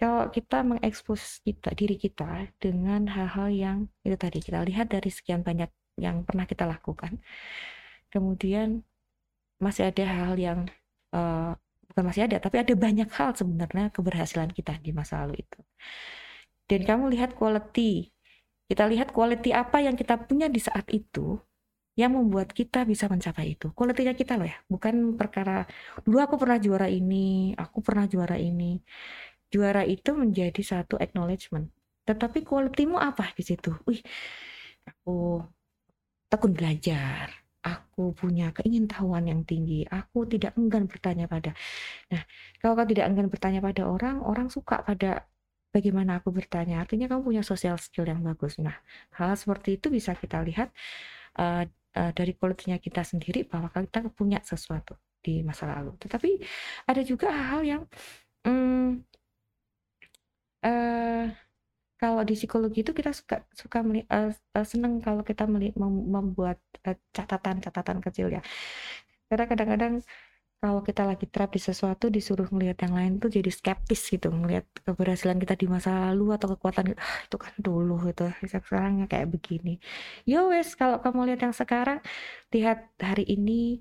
Kalau 0.00 0.32
kita 0.32 0.64
mengekspos 0.64 1.44
kita 1.44 1.76
diri 1.76 2.00
kita 2.00 2.48
dengan 2.56 3.04
hal-hal 3.04 3.48
yang 3.52 3.78
itu 4.00 4.16
tadi 4.16 4.40
kita 4.40 4.64
lihat 4.64 4.88
dari 4.88 5.12
sekian 5.12 5.44
banyak 5.44 5.68
yang 6.00 6.24
pernah 6.24 6.48
kita 6.48 6.64
lakukan, 6.64 7.20
kemudian 8.08 8.80
masih 9.60 9.92
ada 9.92 10.04
hal 10.08 10.34
yang 10.40 10.64
uh, 11.12 11.52
bukan 11.92 12.04
masih 12.06 12.24
ada, 12.24 12.40
tapi 12.40 12.62
ada 12.62 12.72
banyak 12.72 13.10
hal 13.12 13.36
sebenarnya 13.36 13.92
keberhasilan 13.92 14.48
kita 14.56 14.78
di 14.80 14.94
masa 14.94 15.26
lalu 15.26 15.44
itu. 15.44 15.60
Dan 16.64 16.86
kamu 16.86 17.12
lihat 17.12 17.34
quality, 17.34 18.08
kita 18.70 18.86
lihat 18.86 19.10
quality 19.10 19.50
apa 19.50 19.82
yang 19.82 19.98
kita 19.98 20.16
punya 20.16 20.46
di 20.46 20.62
saat 20.62 20.86
itu, 20.94 21.36
yang 22.00 22.12
membuat 22.16 22.48
kita 22.58 22.88
bisa 22.88 23.04
mencapai 23.12 23.46
itu. 23.54 23.66
Kualitinya 23.76 24.14
kita 24.20 24.32
loh 24.40 24.48
ya, 24.48 24.58
bukan 24.72 24.94
perkara 25.20 25.68
dulu 26.04 26.16
aku 26.24 26.36
pernah 26.40 26.58
juara 26.64 26.88
ini, 26.88 27.52
aku 27.64 27.78
pernah 27.86 28.04
juara 28.12 28.36
ini. 28.40 28.80
Juara 29.52 29.82
itu 29.84 30.10
menjadi 30.14 30.62
satu 30.62 30.94
acknowledgement. 31.04 31.66
Tetapi 32.08 32.38
kualitimu 32.48 32.96
apa 32.96 33.24
di 33.36 33.42
situ? 33.44 33.70
Wih, 33.86 34.00
aku 34.88 35.42
tekun 36.30 36.52
belajar, 36.54 37.26
aku 37.60 38.16
punya 38.16 38.54
keingintahuan 38.56 39.28
yang 39.28 39.42
tinggi, 39.44 39.84
aku 39.84 40.24
tidak 40.32 40.56
enggan 40.56 40.88
bertanya 40.88 41.26
pada. 41.28 41.52
Nah, 42.12 42.22
kalau 42.62 42.72
kau 42.78 42.86
tidak 42.88 43.04
enggan 43.10 43.28
bertanya 43.28 43.60
pada 43.60 43.82
orang, 43.90 44.16
orang 44.24 44.48
suka 44.48 44.80
pada 44.86 45.28
bagaimana 45.74 46.18
aku 46.18 46.30
bertanya. 46.34 46.82
Artinya 46.82 47.06
kamu 47.10 47.22
punya 47.22 47.42
social 47.46 47.76
skill 47.78 48.06
yang 48.08 48.20
bagus. 48.24 48.58
Nah, 48.58 48.74
hal 49.18 49.36
seperti 49.36 49.78
itu 49.78 49.86
bisa 49.92 50.16
kita 50.16 50.42
lihat 50.42 50.72
uh, 51.38 51.64
uh, 51.96 52.10
dari 52.14 52.32
kulitnya 52.36 52.76
kita 52.78 53.02
sendiri 53.02 53.46
bahwa 53.46 53.70
kita 53.72 54.06
punya 54.12 54.38
sesuatu 54.44 54.98
di 55.20 55.40
masa 55.44 55.68
lalu. 55.68 55.96
Tetapi 56.00 56.30
ada 56.88 57.02
juga 57.04 57.28
hal-hal 57.30 57.62
yang 57.64 57.82
um, 58.46 59.00
uh, 60.64 61.24
kalau 62.00 62.22
di 62.24 62.32
psikologi 62.32 62.80
itu 62.80 62.96
kita 62.96 63.12
suka 63.12 63.44
suka 63.52 63.84
uh, 63.84 64.32
uh, 64.32 64.66
seneng 64.66 65.04
kalau 65.04 65.20
kita 65.20 65.44
membuat 65.44 66.56
catatan-catatan 67.12 67.98
uh, 68.00 68.04
kecil 68.08 68.32
ya. 68.32 68.40
Karena 69.28 69.44
kadang-kadang 69.46 69.94
kalau 70.60 70.80
kita 70.84 71.02
lagi 71.08 71.24
trap 71.24 71.50
di 71.56 71.60
sesuatu 71.68 72.12
disuruh 72.12 72.44
melihat 72.52 72.84
yang 72.84 72.94
lain 72.98 73.12
tuh 73.22 73.32
jadi 73.32 73.48
skeptis 73.48 74.02
gitu 74.12 74.28
melihat 74.28 74.68
keberhasilan 74.84 75.40
kita 75.40 75.54
di 75.56 75.64
masa 75.64 75.90
lalu 76.12 76.36
atau 76.36 76.52
kekuatan 76.52 76.92
ah, 77.00 77.18
itu 77.24 77.36
kan 77.40 77.54
dulu 77.56 77.94
gitu. 78.12 78.28
Sekarang 78.44 79.08
kayak 79.08 79.28
begini. 79.32 79.80
Yo 80.28 80.52
wes 80.52 80.76
kalau 80.76 81.00
kamu 81.00 81.32
lihat 81.32 81.40
yang 81.48 81.56
sekarang 81.56 81.98
lihat 82.52 82.92
hari 83.00 83.24
ini 83.24 83.80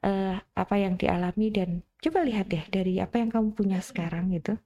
uh, 0.00 0.40
apa 0.56 0.74
yang 0.80 0.96
dialami 0.96 1.52
dan 1.52 1.84
coba 2.00 2.24
lihat 2.24 2.46
deh 2.48 2.64
dari 2.72 2.92
apa 3.04 3.20
yang 3.20 3.28
kamu 3.28 3.48
punya 3.52 3.78
sekarang 3.84 4.32
gitu. 4.32 4.56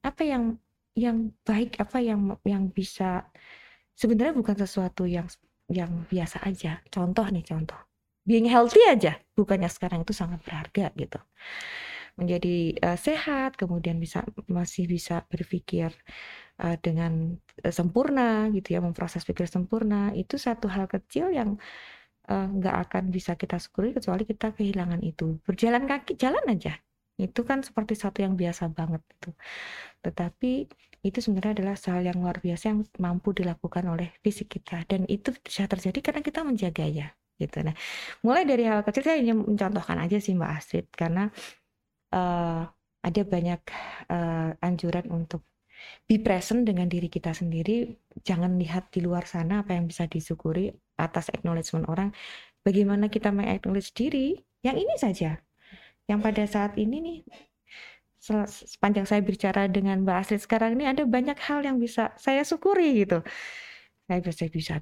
Apa 0.00 0.24
yang 0.24 0.56
yang 0.96 1.36
baik 1.44 1.76
apa 1.84 2.00
yang 2.00 2.20
yang 2.48 2.72
bisa 2.72 3.28
sebenarnya 3.92 4.32
bukan 4.40 4.56
sesuatu 4.56 5.04
yang 5.04 5.28
yang 5.68 6.08
biasa 6.08 6.48
aja. 6.48 6.80
Contoh 6.88 7.28
nih 7.28 7.44
contoh 7.44 7.91
being 8.28 8.46
healthy 8.46 8.82
aja. 8.86 9.18
Bukannya 9.34 9.68
sekarang 9.70 10.06
itu 10.06 10.14
sangat 10.14 10.40
berharga 10.46 10.92
gitu. 10.94 11.20
Menjadi 12.20 12.76
uh, 12.84 12.98
sehat 13.00 13.56
kemudian 13.56 13.96
bisa 13.96 14.22
masih 14.44 14.84
bisa 14.84 15.24
berpikir 15.32 15.90
uh, 16.60 16.76
dengan 16.78 17.40
uh, 17.64 17.72
sempurna 17.72 18.52
gitu 18.52 18.76
ya 18.76 18.80
memproses 18.84 19.24
pikir 19.24 19.48
sempurna 19.48 20.12
itu 20.12 20.36
satu 20.36 20.68
hal 20.68 20.86
kecil 20.90 21.32
yang 21.32 21.56
nggak 22.30 22.76
uh, 22.78 22.82
akan 22.86 23.10
bisa 23.10 23.34
kita 23.34 23.58
syukuri 23.58 23.96
kecuali 23.96 24.22
kita 24.28 24.54
kehilangan 24.54 25.00
itu. 25.02 25.40
Berjalan 25.42 25.88
kaki 25.88 26.14
jalan 26.20 26.44
aja. 26.46 26.78
Itu 27.18 27.42
kan 27.48 27.64
seperti 27.66 27.98
satu 27.98 28.22
yang 28.24 28.38
biasa 28.38 28.72
banget 28.72 29.02
itu 29.08 29.30
tetapi 30.02 30.66
itu 31.02 31.18
sebenarnya 31.18 31.62
adalah 31.62 31.74
hal 31.78 32.02
yang 32.02 32.18
luar 32.22 32.38
biasa 32.42 32.64
yang 32.74 32.80
mampu 32.98 33.34
dilakukan 33.34 33.86
oleh 33.90 34.10
fisik 34.22 34.58
kita. 34.58 34.86
Dan 34.86 35.06
itu 35.10 35.34
bisa 35.34 35.66
terjadi 35.66 35.98
karena 35.98 36.22
kita 36.22 36.46
menjaganya 36.46 37.14
gitu. 37.42 37.58
Nah, 37.66 37.74
mulai 38.22 38.46
dari 38.46 38.64
hal 38.70 38.86
kecil 38.86 39.02
saya 39.02 39.18
hanya 39.18 39.34
mencontohkan 39.34 39.98
aja 39.98 40.16
sih 40.22 40.32
Mbak 40.38 40.50
Astrid 40.54 40.86
karena 40.94 41.28
uh, 42.14 42.62
ada 43.02 43.22
banyak 43.26 43.60
uh, 44.08 44.50
anjuran 44.62 45.10
untuk 45.10 45.42
be 46.06 46.22
present 46.22 46.62
dengan 46.62 46.86
diri 46.86 47.10
kita 47.10 47.34
sendiri. 47.34 47.98
Jangan 48.22 48.54
lihat 48.62 48.94
di 48.94 49.02
luar 49.02 49.26
sana 49.26 49.66
apa 49.66 49.74
yang 49.74 49.90
bisa 49.90 50.06
disyukuri 50.06 50.70
atas 50.98 51.28
acknowledgement 51.34 51.90
orang. 51.90 52.14
Bagaimana 52.62 53.10
kita 53.10 53.34
mengaknowledge 53.34 53.90
diri 53.98 54.38
yang 54.62 54.78
ini 54.78 54.94
saja. 54.94 55.42
Yang 56.06 56.20
pada 56.22 56.42
saat 56.46 56.72
ini 56.78 56.96
nih 57.02 57.18
sepanjang 58.46 59.02
saya 59.02 59.18
bicara 59.18 59.66
dengan 59.66 60.06
Mbak 60.06 60.16
Astrid 60.22 60.42
sekarang 60.46 60.78
ini 60.78 60.86
ada 60.86 61.02
banyak 61.02 61.34
hal 61.42 61.66
yang 61.66 61.82
bisa 61.82 62.14
saya 62.14 62.46
syukuri 62.46 63.02
gitu. 63.02 63.18
Saya 64.06 64.22
bisa 64.22 64.78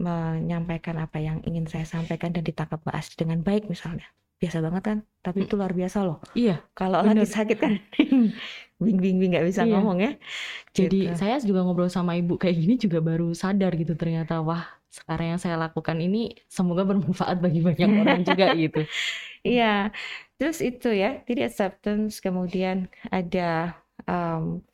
menyampaikan 0.00 0.98
apa 0.98 1.18
yang 1.22 1.38
ingin 1.46 1.64
saya 1.70 1.86
sampaikan 1.86 2.34
dan 2.34 2.42
ditangkap 2.42 2.82
Mbak 2.82 2.94
Asri 2.98 3.14
dengan 3.20 3.38
baik 3.46 3.70
misalnya. 3.70 4.06
Biasa 4.42 4.58
banget 4.60 4.82
kan, 4.84 4.98
tapi 5.24 5.46
itu 5.46 5.54
luar 5.56 5.72
biasa 5.72 5.98
loh. 6.04 6.18
Iya, 6.34 6.60
Kalau 6.74 7.00
lagi 7.00 7.24
sakit 7.24 7.56
kan 7.56 7.72
bing 8.82 8.98
bing 9.00 9.16
bing 9.22 9.30
nggak 9.32 9.46
bisa 9.46 9.62
Iya. 9.64 9.72
ngomong 9.78 9.98
ya. 10.02 10.12
Jadi 10.74 10.98
Gitu. 11.10 11.16
saya 11.18 11.38
juga 11.40 11.62
ngobrol 11.64 11.88
sama 11.92 12.18
ibu 12.18 12.34
kayak 12.36 12.56
gini 12.58 12.74
juga 12.76 12.98
baru 13.00 13.32
sadar 13.32 13.72
gitu 13.78 13.94
ternyata 13.94 14.42
wah 14.42 14.66
sekarang 14.90 15.34
yang 15.36 15.40
saya 15.42 15.56
lakukan 15.58 15.98
ini 15.98 16.34
semoga 16.50 16.82
bermanfaat 16.86 17.38
bagi 17.42 17.62
banyak 17.62 17.90
orang 17.94 18.22
juga 18.28 18.46
gitu. 18.54 18.82
Iya, 19.46 19.92
terus 20.40 20.58
itu 20.64 20.88
ya, 20.94 21.20
jadi 21.28 21.50
acceptance, 21.50 22.18
kemudian 22.24 22.88
ada 23.12 23.76
em, 24.08 24.64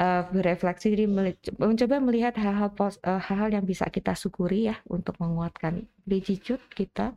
eh, 0.00 0.22
berefleksi, 0.34 0.88
meli- 1.16 1.38
mencoba 1.60 1.96
melihat 2.00 2.34
hal-hal 2.42 2.70
eh, 3.08 3.20
hal-hal 3.28 3.50
yang 3.56 3.64
bisa 3.70 3.86
kita 3.96 4.12
syukuri 4.16 4.70
ya 4.70 4.76
untuk 4.88 5.14
menguatkan 5.22 5.84
gratitude 6.08 6.62
kita. 6.78 7.12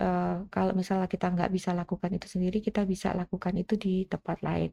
Eh, 0.00 0.36
kalau 0.54 0.72
misalnya 0.80 1.08
kita 1.14 1.26
nggak 1.34 1.50
bisa 1.56 1.70
lakukan 1.76 2.10
itu 2.16 2.26
sendiri, 2.34 2.58
kita 2.64 2.82
bisa 2.88 3.12
lakukan 3.20 3.54
itu 3.60 3.74
di 3.76 4.08
tempat 4.08 4.40
lain. 4.46 4.70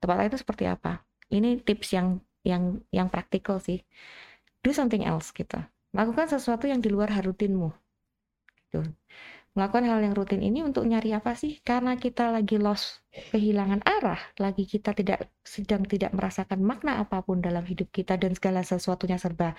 Tempat 0.00 0.16
lain 0.18 0.28
itu 0.32 0.40
seperti 0.44 0.64
apa? 0.68 1.02
Ini 1.32 1.48
tips 1.66 1.88
yang 1.96 2.08
yang 2.46 2.62
yang 2.94 3.08
praktikal 3.12 3.58
sih. 3.60 3.78
Do 4.64 4.70
something 4.76 5.02
else 5.06 5.30
gitu. 5.36 5.58
Lakukan 5.96 6.26
sesuatu 6.34 6.64
yang 6.70 6.80
di 6.84 6.88
luar 6.92 7.10
rutinmu. 7.12 7.68
Gitu 8.56 8.80
melakukan 9.56 9.84
hal 9.90 10.00
yang 10.06 10.14
rutin 10.18 10.42
ini 10.48 10.60
untuk 10.68 10.84
nyari 10.90 11.10
apa 11.18 11.32
sih? 11.42 11.52
Karena 11.68 11.92
kita 12.04 12.28
lagi 12.36 12.56
lost, 12.60 12.86
kehilangan 13.32 13.80
arah, 13.88 14.20
lagi 14.44 14.62
kita 14.72 14.90
tidak 14.98 15.18
sedang 15.54 15.82
tidak 15.92 16.10
merasakan 16.16 16.60
makna 16.70 16.92
apa 17.02 17.16
pun 17.26 17.38
dalam 17.46 17.64
hidup 17.70 17.88
kita 17.96 18.14
dan 18.22 18.32
segala 18.38 18.60
sesuatunya 18.70 19.16
serba 19.24 19.56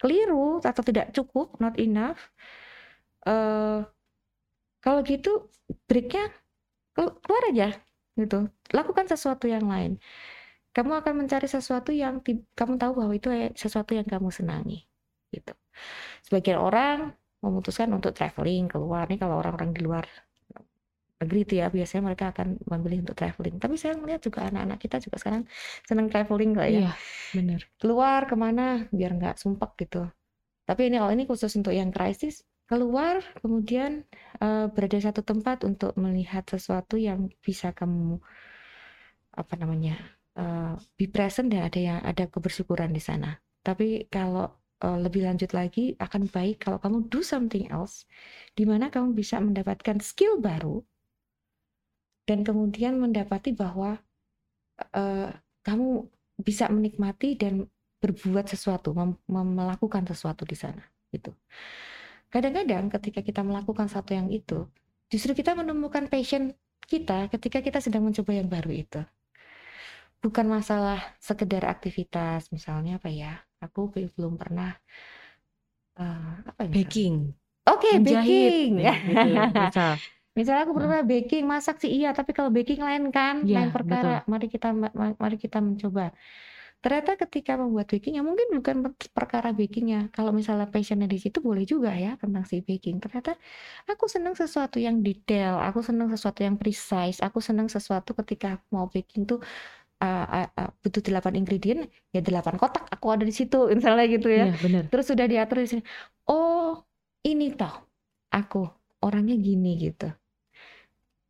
keliru 0.00 0.60
atau 0.70 0.82
tidak 0.88 1.06
cukup, 1.16 1.46
not 1.62 1.74
enough. 1.80 2.20
eh 3.26 3.84
kalau 4.84 5.00
gitu 5.10 5.28
breaknya 5.88 6.22
kelu- 6.96 7.16
keluar 7.24 7.44
aja 7.50 7.66
gitu. 8.20 8.36
Lakukan 8.76 9.06
sesuatu 9.12 9.46
yang 9.54 9.66
lain. 9.72 9.92
Kamu 10.76 10.92
akan 11.00 11.14
mencari 11.24 11.46
sesuatu 11.46 11.90
yang 11.94 12.14
kamu 12.58 12.74
tahu 12.82 12.92
bahwa 13.00 13.14
itu 13.18 13.28
eh, 13.30 13.50
sesuatu 13.54 13.92
yang 13.98 14.06
kamu 14.12 14.28
senangi 14.38 14.86
gitu. 15.34 15.52
Sebagian 16.26 16.58
orang 16.60 16.98
memutuskan 17.44 17.92
untuk 17.92 18.16
traveling 18.16 18.66
keluar. 18.72 19.04
Nih 19.06 19.20
kalau 19.20 19.40
orang-orang 19.40 19.76
di 19.76 19.80
luar 19.84 20.04
negeri 21.24 21.40
itu 21.46 21.54
ya 21.62 21.72
biasanya 21.72 22.02
mereka 22.04 22.24
akan 22.34 22.60
memilih 22.68 23.08
untuk 23.08 23.16
traveling. 23.16 23.56
Tapi 23.56 23.74
saya 23.80 23.94
melihat 23.96 24.20
juga 24.20 24.44
anak-anak 24.50 24.78
kita 24.82 24.96
juga 25.00 25.16
sekarang 25.16 25.42
senang 25.86 26.06
traveling 26.12 26.50
kok 26.52 26.68
ya. 26.68 26.80
Iya, 26.84 26.92
bener. 27.32 27.60
keluar 27.80 28.20
ke 28.28 28.36
mana 28.36 28.84
biar 28.92 29.16
nggak 29.16 29.36
sumpek 29.40 29.70
gitu. 29.86 30.04
Tapi 30.64 30.88
ini 30.88 30.96
kalau 31.00 31.12
ini 31.12 31.24
khusus 31.24 31.52
untuk 31.56 31.72
yang 31.72 31.92
krisis. 31.94 32.44
Keluar 32.64 33.20
kemudian 33.44 34.08
eh, 34.40 34.66
berada 34.72 34.96
di 34.96 35.04
satu 35.04 35.20
tempat 35.20 35.68
untuk 35.68 35.92
melihat 36.00 36.48
sesuatu 36.48 36.96
yang 36.96 37.28
bisa 37.44 37.76
kamu 37.76 38.16
apa 39.36 39.54
namanya 39.60 40.00
eh, 40.32 40.72
be 40.96 41.06
present 41.12 41.52
dan 41.52 41.68
ada 41.68 41.76
yang 41.76 42.00
ada 42.00 42.24
kebersyukuran 42.24 42.88
di 42.88 43.04
sana. 43.04 43.36
Tapi 43.60 44.08
kalau 44.08 44.63
eh, 44.84 44.98
lebih 45.04 45.22
lanjut 45.28 45.50
lagi 45.58 45.84
akan 46.06 46.22
baik 46.34 46.56
kalau 46.64 46.78
kamu 46.84 46.98
do 47.12 47.20
something 47.32 47.64
else 47.76 47.96
di 48.58 48.64
mana 48.70 48.86
kamu 48.94 49.08
bisa 49.20 49.36
mendapatkan 49.46 49.98
skill 50.10 50.34
baru 50.48 50.76
dan 52.28 52.40
kemudian 52.48 52.94
mendapati 53.00 53.52
bahwa 53.56 54.00
eh, 54.94 55.30
kamu 55.66 55.88
bisa 56.40 56.66
menikmati 56.72 57.38
dan 57.38 57.54
berbuat 58.02 58.46
sesuatu, 58.52 58.92
mem- 58.92 59.20
melakukan 59.30 60.04
sesuatu 60.04 60.44
di 60.44 60.56
sana 60.58 60.82
gitu. 61.14 61.32
Kadang-kadang 62.32 62.90
ketika 62.92 63.20
kita 63.24 63.40
melakukan 63.46 63.86
satu 63.88 64.12
yang 64.18 64.28
itu, 64.28 64.66
justru 65.08 65.32
kita 65.32 65.54
menemukan 65.56 66.10
passion 66.12 66.52
kita 66.84 67.32
ketika 67.32 67.64
kita 67.64 67.78
sedang 67.80 68.04
mencoba 68.04 68.32
yang 68.36 68.48
baru 68.50 68.70
itu. 68.84 69.00
Bukan 70.24 70.48
masalah 70.48 70.98
sekedar 71.20 71.68
aktivitas, 71.68 72.48
misalnya 72.48 72.96
apa 72.96 73.12
ya? 73.12 73.44
Aku 73.66 73.80
be- 73.92 74.10
belum 74.16 74.34
pernah 74.42 74.68
eh, 75.98 76.28
apa 76.50 76.62
ya? 76.70 76.74
Baking, 76.74 77.34
Oke, 77.70 77.88
menjahit, 77.94 78.52
baking. 78.54 78.70
ya, 78.86 78.92
gitu, 79.10 79.26
bisa. 79.58 79.80
Misalnya 80.38 80.62
aku 80.66 80.74
pernah 80.78 81.00
baking, 81.12 81.44
masak 81.52 81.76
sih 81.82 81.90
iya, 81.96 82.08
tapi 82.18 82.30
kalau 82.38 82.50
baking 82.56 82.80
lain 82.88 83.04
kan, 83.16 83.34
Iya, 83.44 83.56
lain 83.56 83.70
perkara. 83.76 84.10
Mari 84.32 84.46
kita 84.54 84.68
ma- 84.82 84.94
ma- 85.00 85.16
mari 85.22 85.36
kita 85.44 85.58
mencoba. 85.66 86.02
Ternyata 86.82 87.12
ketika 87.22 87.52
membuat 87.62 87.86
baking, 87.92 88.14
ya 88.18 88.22
mungkin 88.28 88.48
bukan 88.58 88.76
per- 88.84 89.12
perkara 89.18 89.48
bakingnya. 89.58 89.98
Kalau 90.16 90.32
misalnya 90.38 90.66
passionnya 90.74 91.08
di 91.14 91.18
situ 91.24 91.38
boleh 91.48 91.64
juga 91.72 91.90
ya 92.04 92.10
tentang 92.22 92.44
si 92.50 92.56
baking. 92.68 92.96
Ternyata 93.04 93.30
aku 93.90 94.04
senang 94.14 94.34
sesuatu 94.42 94.78
yang 94.86 94.96
detail, 95.06 95.52
aku 95.68 95.80
senang 95.88 96.08
sesuatu 96.14 96.40
yang 96.46 96.56
precise, 96.62 97.18
aku 97.26 97.38
senang 97.48 97.68
sesuatu 97.74 98.10
ketika 98.20 98.46
aku 98.60 98.66
mau 98.76 98.86
baking 98.94 99.22
tuh 99.30 99.38
uh, 100.04 100.26
uh, 100.28 100.48
uh, 100.60 100.70
butuh 100.84 101.00
8 101.00 101.40
ingredient, 101.40 101.88
ya 102.12 102.20
8 102.20 102.60
kotak 102.60 102.84
aku 102.92 103.06
ada 103.08 103.24
di 103.24 103.32
situ, 103.32 103.56
misalnya 103.78 104.04
gitu 104.12 104.28
ya. 104.28 104.52
Iya, 104.52 104.56
bener. 104.60 104.82
Terus 104.92 105.06
sudah 105.08 105.24
diatur 105.24 105.56
di 105.64 105.68
sini. 105.72 105.82
Oh, 106.28 106.84
ini 107.24 107.56
toh 107.56 107.72
aku 108.28 108.68
orangnya 109.00 109.36
gini 109.40 109.80
gitu. 109.80 110.08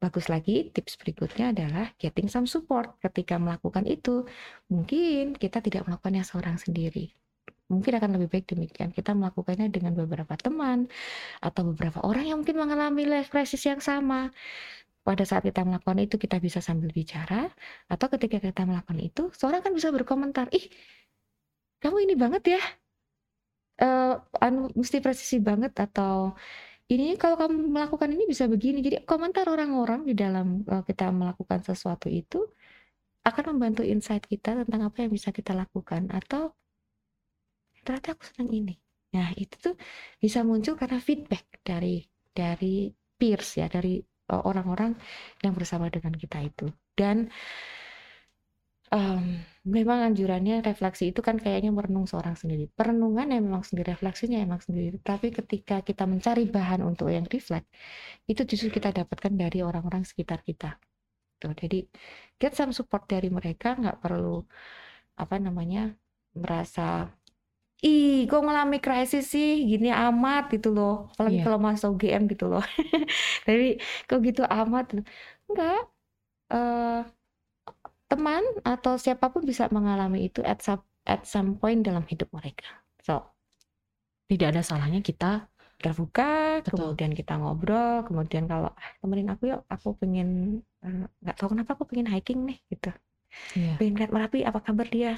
Bagus 0.02 0.28
lagi, 0.28 0.68
tips 0.68 1.00
berikutnya 1.00 1.56
adalah 1.56 1.88
getting 1.96 2.28
some 2.28 2.44
support. 2.44 2.92
Ketika 3.00 3.40
melakukan 3.40 3.88
itu, 3.88 4.28
mungkin 4.68 5.32
kita 5.32 5.64
tidak 5.64 5.88
melakukannya 5.88 6.20
seorang 6.20 6.60
sendiri. 6.60 7.08
Mungkin 7.72 7.96
akan 7.96 8.20
lebih 8.20 8.28
baik 8.28 8.52
demikian. 8.52 8.92
Kita 8.92 9.16
melakukannya 9.16 9.72
dengan 9.72 9.96
beberapa 9.96 10.36
teman 10.36 10.92
atau 11.40 11.72
beberapa 11.72 12.04
orang 12.04 12.28
yang 12.28 12.36
mungkin 12.44 12.60
mengalami 12.60 13.08
life 13.08 13.32
crisis 13.32 13.64
yang 13.64 13.80
sama. 13.80 14.28
Pada 15.06 15.24
saat 15.28 15.42
kita 15.48 15.60
melakukan 15.68 16.00
itu, 16.00 16.16
kita 16.24 16.36
bisa 16.40 16.58
sambil 16.64 16.88
bicara, 16.88 17.52
atau 17.92 18.06
ketika 18.12 18.40
kita 18.40 18.62
melakukan 18.64 18.98
itu, 19.08 19.22
seorang 19.36 19.60
kan 19.64 19.72
bisa 19.76 19.88
berkomentar, 19.92 20.46
ih, 20.56 20.64
kamu 21.82 21.96
ini 22.08 22.14
banget 22.16 22.42
ya, 22.56 22.62
anu 24.44 24.70
mesti 24.78 24.96
presisi 25.04 25.36
banget 25.42 25.72
atau 25.86 26.32
ini 26.92 27.16
kalau 27.16 27.36
kamu 27.40 27.54
melakukan 27.72 28.10
ini 28.12 28.24
bisa 28.28 28.44
begini. 28.46 28.78
Jadi 28.84 28.96
komentar 29.08 29.48
orang-orang 29.48 30.04
di 30.08 30.14
dalam 30.14 30.62
eh, 30.68 30.82
kita 30.88 31.10
melakukan 31.10 31.60
sesuatu 31.64 32.08
itu 32.12 32.44
akan 33.24 33.56
membantu 33.56 33.82
insight 33.84 34.24
kita 34.28 34.50
tentang 34.64 34.82
apa 34.88 34.96
yang 35.04 35.12
bisa 35.16 35.32
kita 35.32 35.56
lakukan 35.56 36.12
atau 36.12 36.52
ternyata 37.84 38.08
aku 38.16 38.24
senang 38.28 38.52
ini. 38.52 38.74
Nah, 39.16 39.32
itu 39.38 39.54
tuh 39.60 39.74
bisa 40.20 40.44
muncul 40.44 40.74
karena 40.76 40.98
feedback 41.00 41.44
dari 41.64 42.04
dari 42.34 42.92
peers 43.16 43.60
ya, 43.60 43.66
dari 43.70 44.02
orang-orang 44.30 44.96
yang 45.44 45.52
bersama 45.52 45.92
dengan 45.92 46.14
kita 46.16 46.40
itu. 46.40 46.72
Dan 46.96 47.28
em, 48.92 49.44
memang 49.64 49.98
anjurannya 50.12 50.60
refleksi 50.64 51.10
itu 51.12 51.20
kan 51.24 51.36
kayaknya 51.40 51.70
merenung 51.74 52.06
seorang 52.08 52.36
sendiri. 52.38 52.68
Perenungan 52.72 53.26
ya 53.34 53.38
memang 53.40 53.64
sendiri, 53.66 53.92
refleksinya 53.96 54.38
emang 54.40 54.60
sendiri. 54.64 54.96
Tapi 55.00 55.32
ketika 55.34 55.80
kita 55.84 56.04
mencari 56.08 56.44
bahan 56.48 56.80
untuk 56.84 57.08
yang 57.12 57.26
reflect, 57.28 57.66
itu 58.30 58.42
justru 58.48 58.68
kita 58.72 58.90
dapatkan 58.94 59.32
dari 59.34 59.60
orang-orang 59.64 60.02
sekitar 60.08 60.40
kita. 60.44 60.76
Tuh, 61.40 61.52
jadi 61.52 61.84
get 62.40 62.52
some 62.56 62.72
support 62.72 63.04
dari 63.10 63.28
mereka, 63.28 63.76
nggak 63.76 63.98
perlu 64.00 64.44
apa 65.14 65.36
namanya 65.38 65.94
merasa 66.34 67.06
ih 67.86 68.06
kok 68.30 68.40
ngalami 68.44 68.76
krisis 68.84 69.22
sih 69.34 69.48
gini 69.70 69.86
amat 70.02 70.42
gitu 70.54 70.68
loh 70.76 70.90
apalagi 71.12 71.38
Iya. 71.38 71.44
kalau 71.44 71.58
masuk 71.66 71.88
UGM 71.94 72.22
gitu 72.32 72.44
loh 72.52 72.62
tapi 73.46 73.64
kok 74.08 74.18
gitu 74.26 74.40
amat 74.58 74.84
enggak 75.48 75.76
eh 76.54 76.98
teman 78.10 78.44
atau 78.72 78.94
siapa 79.04 79.26
pun 79.32 79.42
bisa 79.50 79.64
mengalami 79.76 80.18
itu 80.28 80.40
at 80.52 80.58
some, 80.66 80.82
at 81.12 81.20
some 81.32 81.48
point 81.60 81.80
dalam 81.88 82.04
hidup 82.10 82.28
mereka. 82.36 82.68
So, 83.06 83.12
Tidak 84.30 84.46
ada 84.52 84.62
salahnya 84.64 85.00
kita 85.04 85.26
terbuka, 85.82 86.24
Betul. 86.64 86.96
kemudian 86.96 87.12
kita 87.12 87.32
ngobrol, 87.40 87.94
kemudian 88.08 88.44
kalau 88.48 88.72
ah, 88.72 88.90
temenin 89.00 89.28
aku 89.32 89.42
yuk, 89.52 89.60
aku 89.74 89.88
pengen 90.00 90.28
eh, 90.84 91.04
nggak 91.22 91.36
tahu 91.38 91.48
kenapa 91.52 91.70
aku 91.76 91.84
pengen 91.90 92.08
hiking 92.12 92.40
nih 92.48 92.56
gitu. 92.72 92.88
Iya. 93.56 93.78
Pengen 93.78 93.94
lihat 94.00 94.12
Merapi, 94.16 94.38
apa 94.48 94.60
kabar 94.66 94.86
dia? 94.96 95.12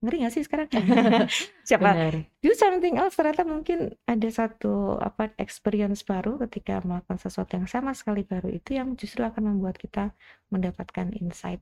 Ngeri 0.00 0.16
gak 0.24 0.32
sih 0.32 0.44
sekarang? 0.48 0.68
Siapa? 1.68 1.92
benar. 1.92 2.14
Do 2.40 2.50
something 2.56 2.96
else 2.96 3.20
ternyata 3.20 3.44
mungkin 3.44 3.92
ada 4.08 4.28
satu 4.32 4.96
apa 4.96 5.28
experience 5.36 6.00
baru 6.08 6.40
ketika 6.48 6.80
melakukan 6.80 7.20
sesuatu 7.20 7.60
yang 7.60 7.68
sama 7.68 7.92
sekali 7.92 8.24
baru 8.24 8.48
itu 8.48 8.80
yang 8.80 8.96
justru 8.96 9.20
akan 9.28 9.54
membuat 9.56 9.76
kita 9.76 10.16
mendapatkan 10.48 11.12
insight 11.20 11.60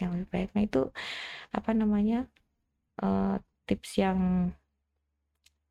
yang 0.00 0.16
lebih 0.16 0.28
baik. 0.32 0.48
Nah 0.56 0.62
itu 0.64 0.82
apa 1.52 1.70
namanya 1.76 2.24
eh, 3.04 3.36
tips 3.68 3.90
yang 4.00 4.18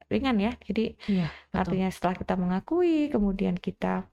ringan 0.10 0.38
ya. 0.42 0.52
Jadi 0.68 0.94
Iya, 1.10 1.28
betul. 1.30 1.58
artinya 1.62 1.90
setelah 1.90 2.16
kita 2.22 2.34
mengakui, 2.38 3.10
kemudian 3.14 3.56
kita 3.58 4.06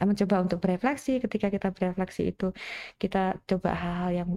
mencoba 0.00 0.36
untuk 0.44 0.58
berefleksi. 0.64 1.20
Ketika 1.24 1.48
kita 1.52 1.68
berefleksi 1.76 2.22
itu 2.32 2.46
kita 3.00 3.36
coba 3.48 3.70
hal-hal 3.76 4.10
yang 4.24 4.30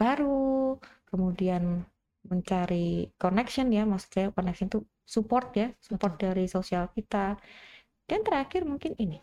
baru, 0.00 0.80
kemudian 1.10 1.84
mencari 2.26 3.10
connection 3.20 3.68
ya. 3.74 3.82
Maksud 3.84 4.10
saya 4.10 4.28
connection 4.34 4.70
itu 4.70 4.80
support 5.04 5.52
ya, 5.58 5.68
support 5.82 6.16
dari 6.16 6.46
sosial 6.46 6.88
kita. 6.94 7.36
Dan 8.08 8.20
terakhir 8.26 8.66
mungkin 8.66 8.94
ini. 8.98 9.18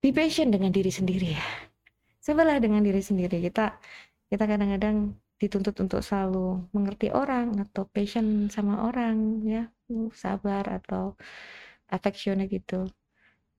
Be 0.00 0.16
patient 0.16 0.48
dengan 0.48 0.72
diri 0.72 0.88
sendiri 0.88 1.36
ya. 1.36 1.44
Sabarlah 2.24 2.56
dengan 2.56 2.80
diri 2.80 3.04
sendiri. 3.04 3.40
Kita 3.44 3.76
kita 4.32 4.44
kadang-kadang 4.48 5.12
dituntut 5.40 5.76
untuk 5.80 6.00
selalu 6.04 6.68
mengerti 6.76 7.08
orang 7.12 7.56
atau 7.64 7.88
patient 7.88 8.52
sama 8.52 8.84
orang 8.88 9.40
ya, 9.44 9.62
uh, 9.92 10.08
sabar 10.12 10.64
atau 10.68 11.16
affectionate 11.88 12.52
gitu 12.52 12.88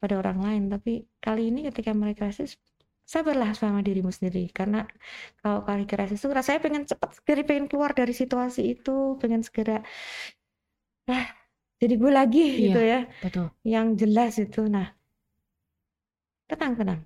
pada 0.02 0.18
orang 0.22 0.40
lain. 0.42 0.64
Tapi 0.74 1.06
kali 1.22 1.50
ini 1.50 1.66
ketika 1.70 1.92
mereka 1.94 2.30
krisis 2.30 2.58
sabarlah 3.14 3.52
sama 3.62 3.80
dirimu 3.88 4.12
sendiri. 4.18 4.44
Karena 4.58 4.78
kalau 5.42 5.60
kali 5.68 5.84
krisis 5.90 6.20
itu 6.22 6.30
rasanya 6.40 6.60
pengen 6.66 6.84
cepat 6.92 7.10
segera 7.18 7.42
pengen 7.50 7.66
keluar 7.72 7.92
dari 8.00 8.14
situasi 8.22 8.62
itu 8.74 8.92
pengen 9.22 9.42
segera 9.48 9.76
ah 11.16 11.26
jadi 11.82 11.94
gue 12.02 12.12
lagi 12.20 12.44
Iya, 12.46 12.62
gitu 12.70 12.80
ya. 12.92 13.00
betul. 13.24 13.48
yang 13.74 13.88
jelas 14.02 14.34
itu 14.46 14.62
nah 14.76 14.88
tenang 16.50 16.74
tenang. 16.80 17.02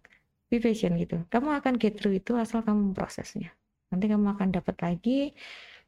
Be 0.49 0.57
patient 0.61 0.93
gitu. 1.01 1.17
Kamu 1.33 1.49
akan 1.59 1.73
get 1.81 1.93
through 1.97 2.15
itu 2.21 2.31
asal 2.43 2.59
kamu 2.65 2.93
memprosesnya 2.93 3.49
nanti 3.93 4.05
kamu 4.11 4.27
akan 4.35 4.49
dapat 4.57 4.75
lagi 4.81 5.31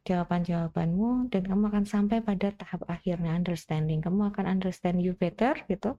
jawaban-jawabanmu 0.08 1.28
dan 1.32 1.42
kamu 1.50 1.62
akan 1.68 1.84
sampai 1.84 2.18
pada 2.24 2.48
tahap 2.54 2.80
akhirnya 2.88 3.36
understanding. 3.36 4.00
Kamu 4.00 4.32
akan 4.32 4.44
understand 4.48 5.02
you 5.04 5.12
better 5.18 5.52
gitu. 5.68 5.98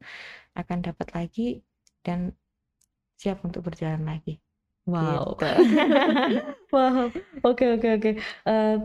Akan 0.57 0.81
dapat 0.81 1.07
lagi 1.13 1.61
dan 2.05 2.33
siap 3.19 3.43
untuk 3.43 3.67
berjalan 3.67 4.07
lagi 4.07 4.39
Wow. 4.87 5.37
gitu. 5.37 5.45
Wow. 6.73 7.13
Oke, 7.45 7.65
oke, 7.77 7.87
oke. 7.97 8.11
Eh, 8.45 8.75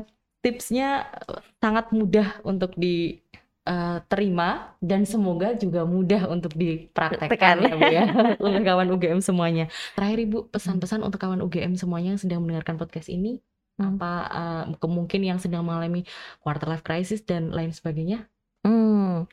tipsnya 0.40 1.08
eh, 1.28 1.40
sangat 1.60 1.92
mudah 1.96 2.40
untuk 2.44 2.76
diterima 2.76 4.48
dan 4.84 5.08
semoga 5.08 5.56
juga 5.56 5.88
mudah 5.88 6.28
untuk 6.28 6.52
dipraktekkan 6.52 7.56
ya 7.64 7.72
Bu 7.72 7.84
ya 7.88 8.04
untuk 8.44 8.62
kawan 8.64 8.88
UGM 8.92 9.20
semuanya. 9.24 9.64
Terakhir 9.96 10.18
Ibu, 10.28 10.38
pesan-pesan 10.52 11.00
untuk 11.00 11.16
kawan 11.16 11.40
UGM 11.40 11.72
semuanya 11.76 12.12
yang 12.16 12.20
sedang 12.20 12.40
mendengarkan 12.44 12.76
podcast 12.76 13.08
ini 13.08 13.40
Hmm. 13.74 13.98
apa 13.98 14.12
eh, 14.30 14.64
kemungkin 14.78 15.20
yang 15.26 15.42
sedang 15.42 15.66
mengalami 15.66 16.06
quarter 16.38 16.70
life 16.70 16.86
crisis 16.86 17.26
dan 17.26 17.50
lain 17.50 17.74
sebagainya? 17.74 18.30
Hmm, 18.62 19.26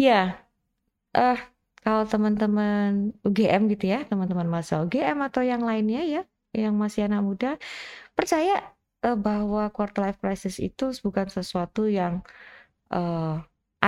ya, 0.00 0.40
eh 1.12 1.38
kalau 1.84 2.02
teman-teman 2.12 3.12
UGM 3.26 3.62
gitu 3.72 3.84
ya, 3.94 3.98
teman-teman 4.10 4.48
masa 4.56 4.80
UGM 4.84 5.18
atau 5.28 5.42
yang 5.44 5.62
lainnya 5.68 6.00
ya, 6.14 6.22
yang 6.56 6.74
masih 6.82 7.00
anak 7.08 7.20
muda, 7.28 7.48
percaya 8.16 8.52
eh, 9.04 9.16
bahwa 9.26 9.68
quarter 9.76 10.00
life 10.08 10.18
crisis 10.22 10.56
itu 10.68 10.84
bukan 11.04 11.26
sesuatu 11.36 11.80
yang 11.98 12.14
eh, 12.94 13.36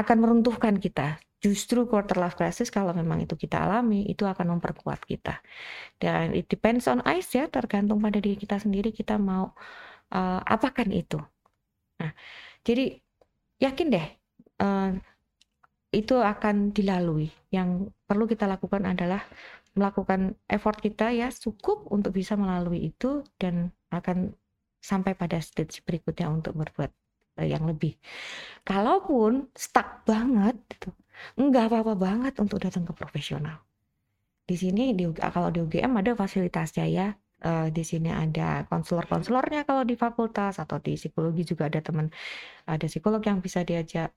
akan 0.00 0.16
meruntuhkan 0.22 0.76
kita. 0.84 1.20
Justru 1.44 1.78
quarter 1.90 2.16
life 2.22 2.36
crisis 2.38 2.68
kalau 2.76 2.92
memang 3.00 3.18
itu 3.24 3.34
kita 3.38 3.56
alami, 3.64 4.04
itu 4.12 4.24
akan 4.28 4.46
memperkuat 4.58 5.00
kita. 5.10 5.40
Dan 6.00 6.36
it 6.36 6.46
depends 6.52 6.84
on 6.92 7.00
us 7.08 7.28
ya, 7.38 7.48
tergantung 7.48 7.98
pada 8.04 8.18
diri 8.24 8.36
kita 8.36 8.56
sendiri 8.64 8.90
kita 8.92 9.16
mau 9.20 9.56
eh, 10.14 10.40
apakan 10.54 10.88
itu. 10.92 11.18
Nah, 12.00 12.12
jadi 12.66 12.82
yakin 13.64 13.86
deh 13.94 14.06
eh, 14.62 14.88
itu 15.96 16.20
akan 16.20 16.76
dilalui. 16.76 17.32
Yang 17.48 17.90
perlu 18.04 18.28
kita 18.28 18.44
lakukan 18.44 18.84
adalah 18.84 19.24
melakukan 19.76 20.36
effort 20.48 20.80
kita 20.80 21.12
ya 21.12 21.28
cukup 21.28 21.88
untuk 21.92 22.16
bisa 22.16 22.36
melalui 22.36 22.92
itu 22.92 23.24
dan 23.36 23.72
akan 23.92 24.32
sampai 24.80 25.12
pada 25.12 25.36
stage 25.40 25.84
berikutnya 25.84 26.32
untuk 26.32 26.56
berbuat 26.56 26.90
eh, 27.42 27.48
yang 27.52 27.68
lebih. 27.68 27.96
Kalaupun 28.64 29.52
stuck 29.52 30.06
banget 30.08 30.56
gitu, 30.72 30.94
nggak 31.36 31.72
apa-apa 31.72 31.94
banget 31.96 32.34
untuk 32.40 32.62
datang 32.62 32.88
ke 32.88 32.92
profesional. 32.96 33.60
Di 34.46 34.54
sini 34.54 34.94
di 34.94 35.04
kalau 35.18 35.50
di 35.50 35.58
UGM 35.60 35.92
ada 35.98 36.14
fasilitasnya 36.14 36.86
ya. 36.86 37.08
Eh, 37.44 37.68
di 37.68 37.84
sini 37.84 38.08
ada 38.08 38.64
konselor-konselornya 38.64 39.68
kalau 39.68 39.84
di 39.84 39.92
fakultas 39.92 40.56
atau 40.56 40.80
di 40.80 40.96
psikologi 40.96 41.44
juga 41.44 41.68
ada 41.68 41.84
teman 41.84 42.08
ada 42.64 42.86
psikolog 42.88 43.20
yang 43.28 43.44
bisa 43.44 43.60
diajak 43.60 44.08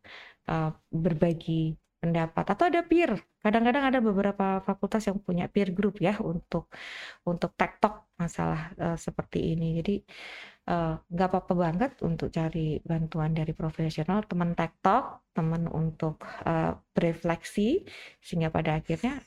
eh, 0.48 0.72
berbagi 0.88 1.76
pendapat 2.00 2.46
atau 2.56 2.66
ada 2.72 2.80
peer. 2.88 3.12
Kadang-kadang 3.44 3.84
ada 3.92 4.00
beberapa 4.00 4.64
fakultas 4.64 5.04
yang 5.12 5.20
punya 5.20 5.52
peer 5.52 5.76
group 5.76 6.00
ya 6.00 6.16
untuk 6.24 6.72
untuk 7.28 7.52
tektok 7.60 8.08
masalah 8.16 8.72
eh, 8.80 8.98
seperti 9.00 9.52
ini. 9.56 9.66
Jadi 9.84 9.96
nggak 11.10 11.30
apa-apa 11.34 11.54
banget 11.58 11.92
untuk 12.06 12.30
cari 12.30 12.78
bantuan 12.86 13.34
dari 13.34 13.58
profesional, 13.58 14.22
teman 14.30 14.54
tektok, 14.54 15.34
teman 15.34 15.66
untuk 15.66 16.22
eh, 16.46 16.78
berefleksi 16.94 17.84
sehingga 18.22 18.54
pada 18.54 18.78
akhirnya 18.78 19.18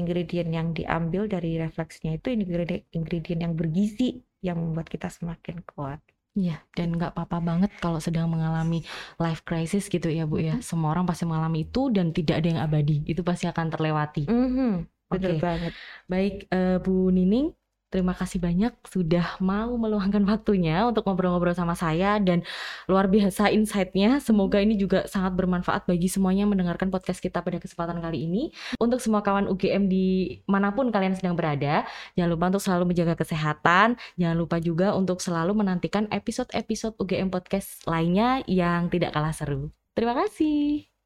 ingredient 0.00 0.50
yang 0.58 0.68
diambil 0.78 1.22
dari 1.34 1.50
refleksinya 1.64 2.12
itu 2.18 2.28
ingredient 2.36 2.84
ingredient 2.98 3.40
yang 3.44 3.54
bergizi 3.60 4.08
yang 4.46 4.56
membuat 4.62 4.88
kita 4.94 5.08
semakin 5.16 5.56
kuat. 5.70 6.00
Iya, 6.38 6.52
dan 6.76 6.94
nggak 6.94 7.10
apa-apa 7.18 7.38
banget 7.48 7.70
kalau 7.82 7.98
sedang 8.06 8.26
mengalami 8.30 8.76
life 9.22 9.42
crisis 9.48 9.84
gitu 9.94 10.06
ya 10.06 10.22
Bu 10.30 10.36
ya. 10.38 10.54
Mhm. 10.54 10.62
Semua 10.68 10.88
orang 10.94 11.04
pasti 11.10 11.24
mengalami 11.26 11.58
itu 11.66 11.90
dan 11.96 12.06
tidak 12.16 12.34
ada 12.38 12.48
yang 12.52 12.60
abadi. 12.66 13.02
Itu 13.10 13.20
pasti 13.26 13.44
akan 13.50 13.66
terlewati. 13.74 14.20
Mhm, 14.28 14.86
bener 15.10 15.32
Oke. 15.32 15.42
banget. 15.44 15.74
Baik, 16.12 16.34
eh, 16.54 16.76
Bu 16.84 17.10
Nining, 17.16 17.46
terima 17.88 18.12
kasih 18.12 18.36
banyak 18.38 18.72
sudah 18.84 19.40
mau 19.40 19.72
meluangkan 19.80 20.20
waktunya 20.30 20.84
untuk 20.84 21.08
ngobrol-ngobrol 21.08 21.56
sama 21.56 21.72
saya 21.72 22.20
dan 22.20 22.44
luar 22.86 23.08
biasa 23.08 23.48
insight-nya. 23.52 24.20
Semoga 24.20 24.60
ini 24.60 24.76
juga 24.76 25.08
sangat 25.08 25.34
bermanfaat 25.34 25.88
bagi 25.88 26.08
semuanya 26.08 26.44
mendengarkan 26.44 26.92
podcast 26.92 27.20
kita 27.24 27.40
pada 27.40 27.56
kesempatan 27.56 28.00
kali 28.04 28.28
ini. 28.28 28.52
Untuk 28.76 29.00
semua 29.00 29.24
kawan 29.24 29.48
UGM 29.48 29.88
di 29.88 30.38
mana 30.44 30.72
pun 30.72 30.92
kalian 30.92 31.16
sedang 31.16 31.34
berada, 31.34 31.88
jangan 32.14 32.30
lupa 32.30 32.44
untuk 32.52 32.62
selalu 32.64 32.84
menjaga 32.92 33.14
kesehatan. 33.16 33.96
Jangan 34.20 34.36
lupa 34.36 34.56
juga 34.60 34.92
untuk 34.92 35.24
selalu 35.24 35.56
menantikan 35.56 36.06
episode-episode 36.12 36.94
UGM 37.00 37.32
Podcast 37.32 37.84
lainnya 37.88 38.44
yang 38.44 38.92
tidak 38.92 39.16
kalah 39.16 39.32
seru. 39.32 39.72
Terima 39.96 40.14
kasih. 40.14 40.97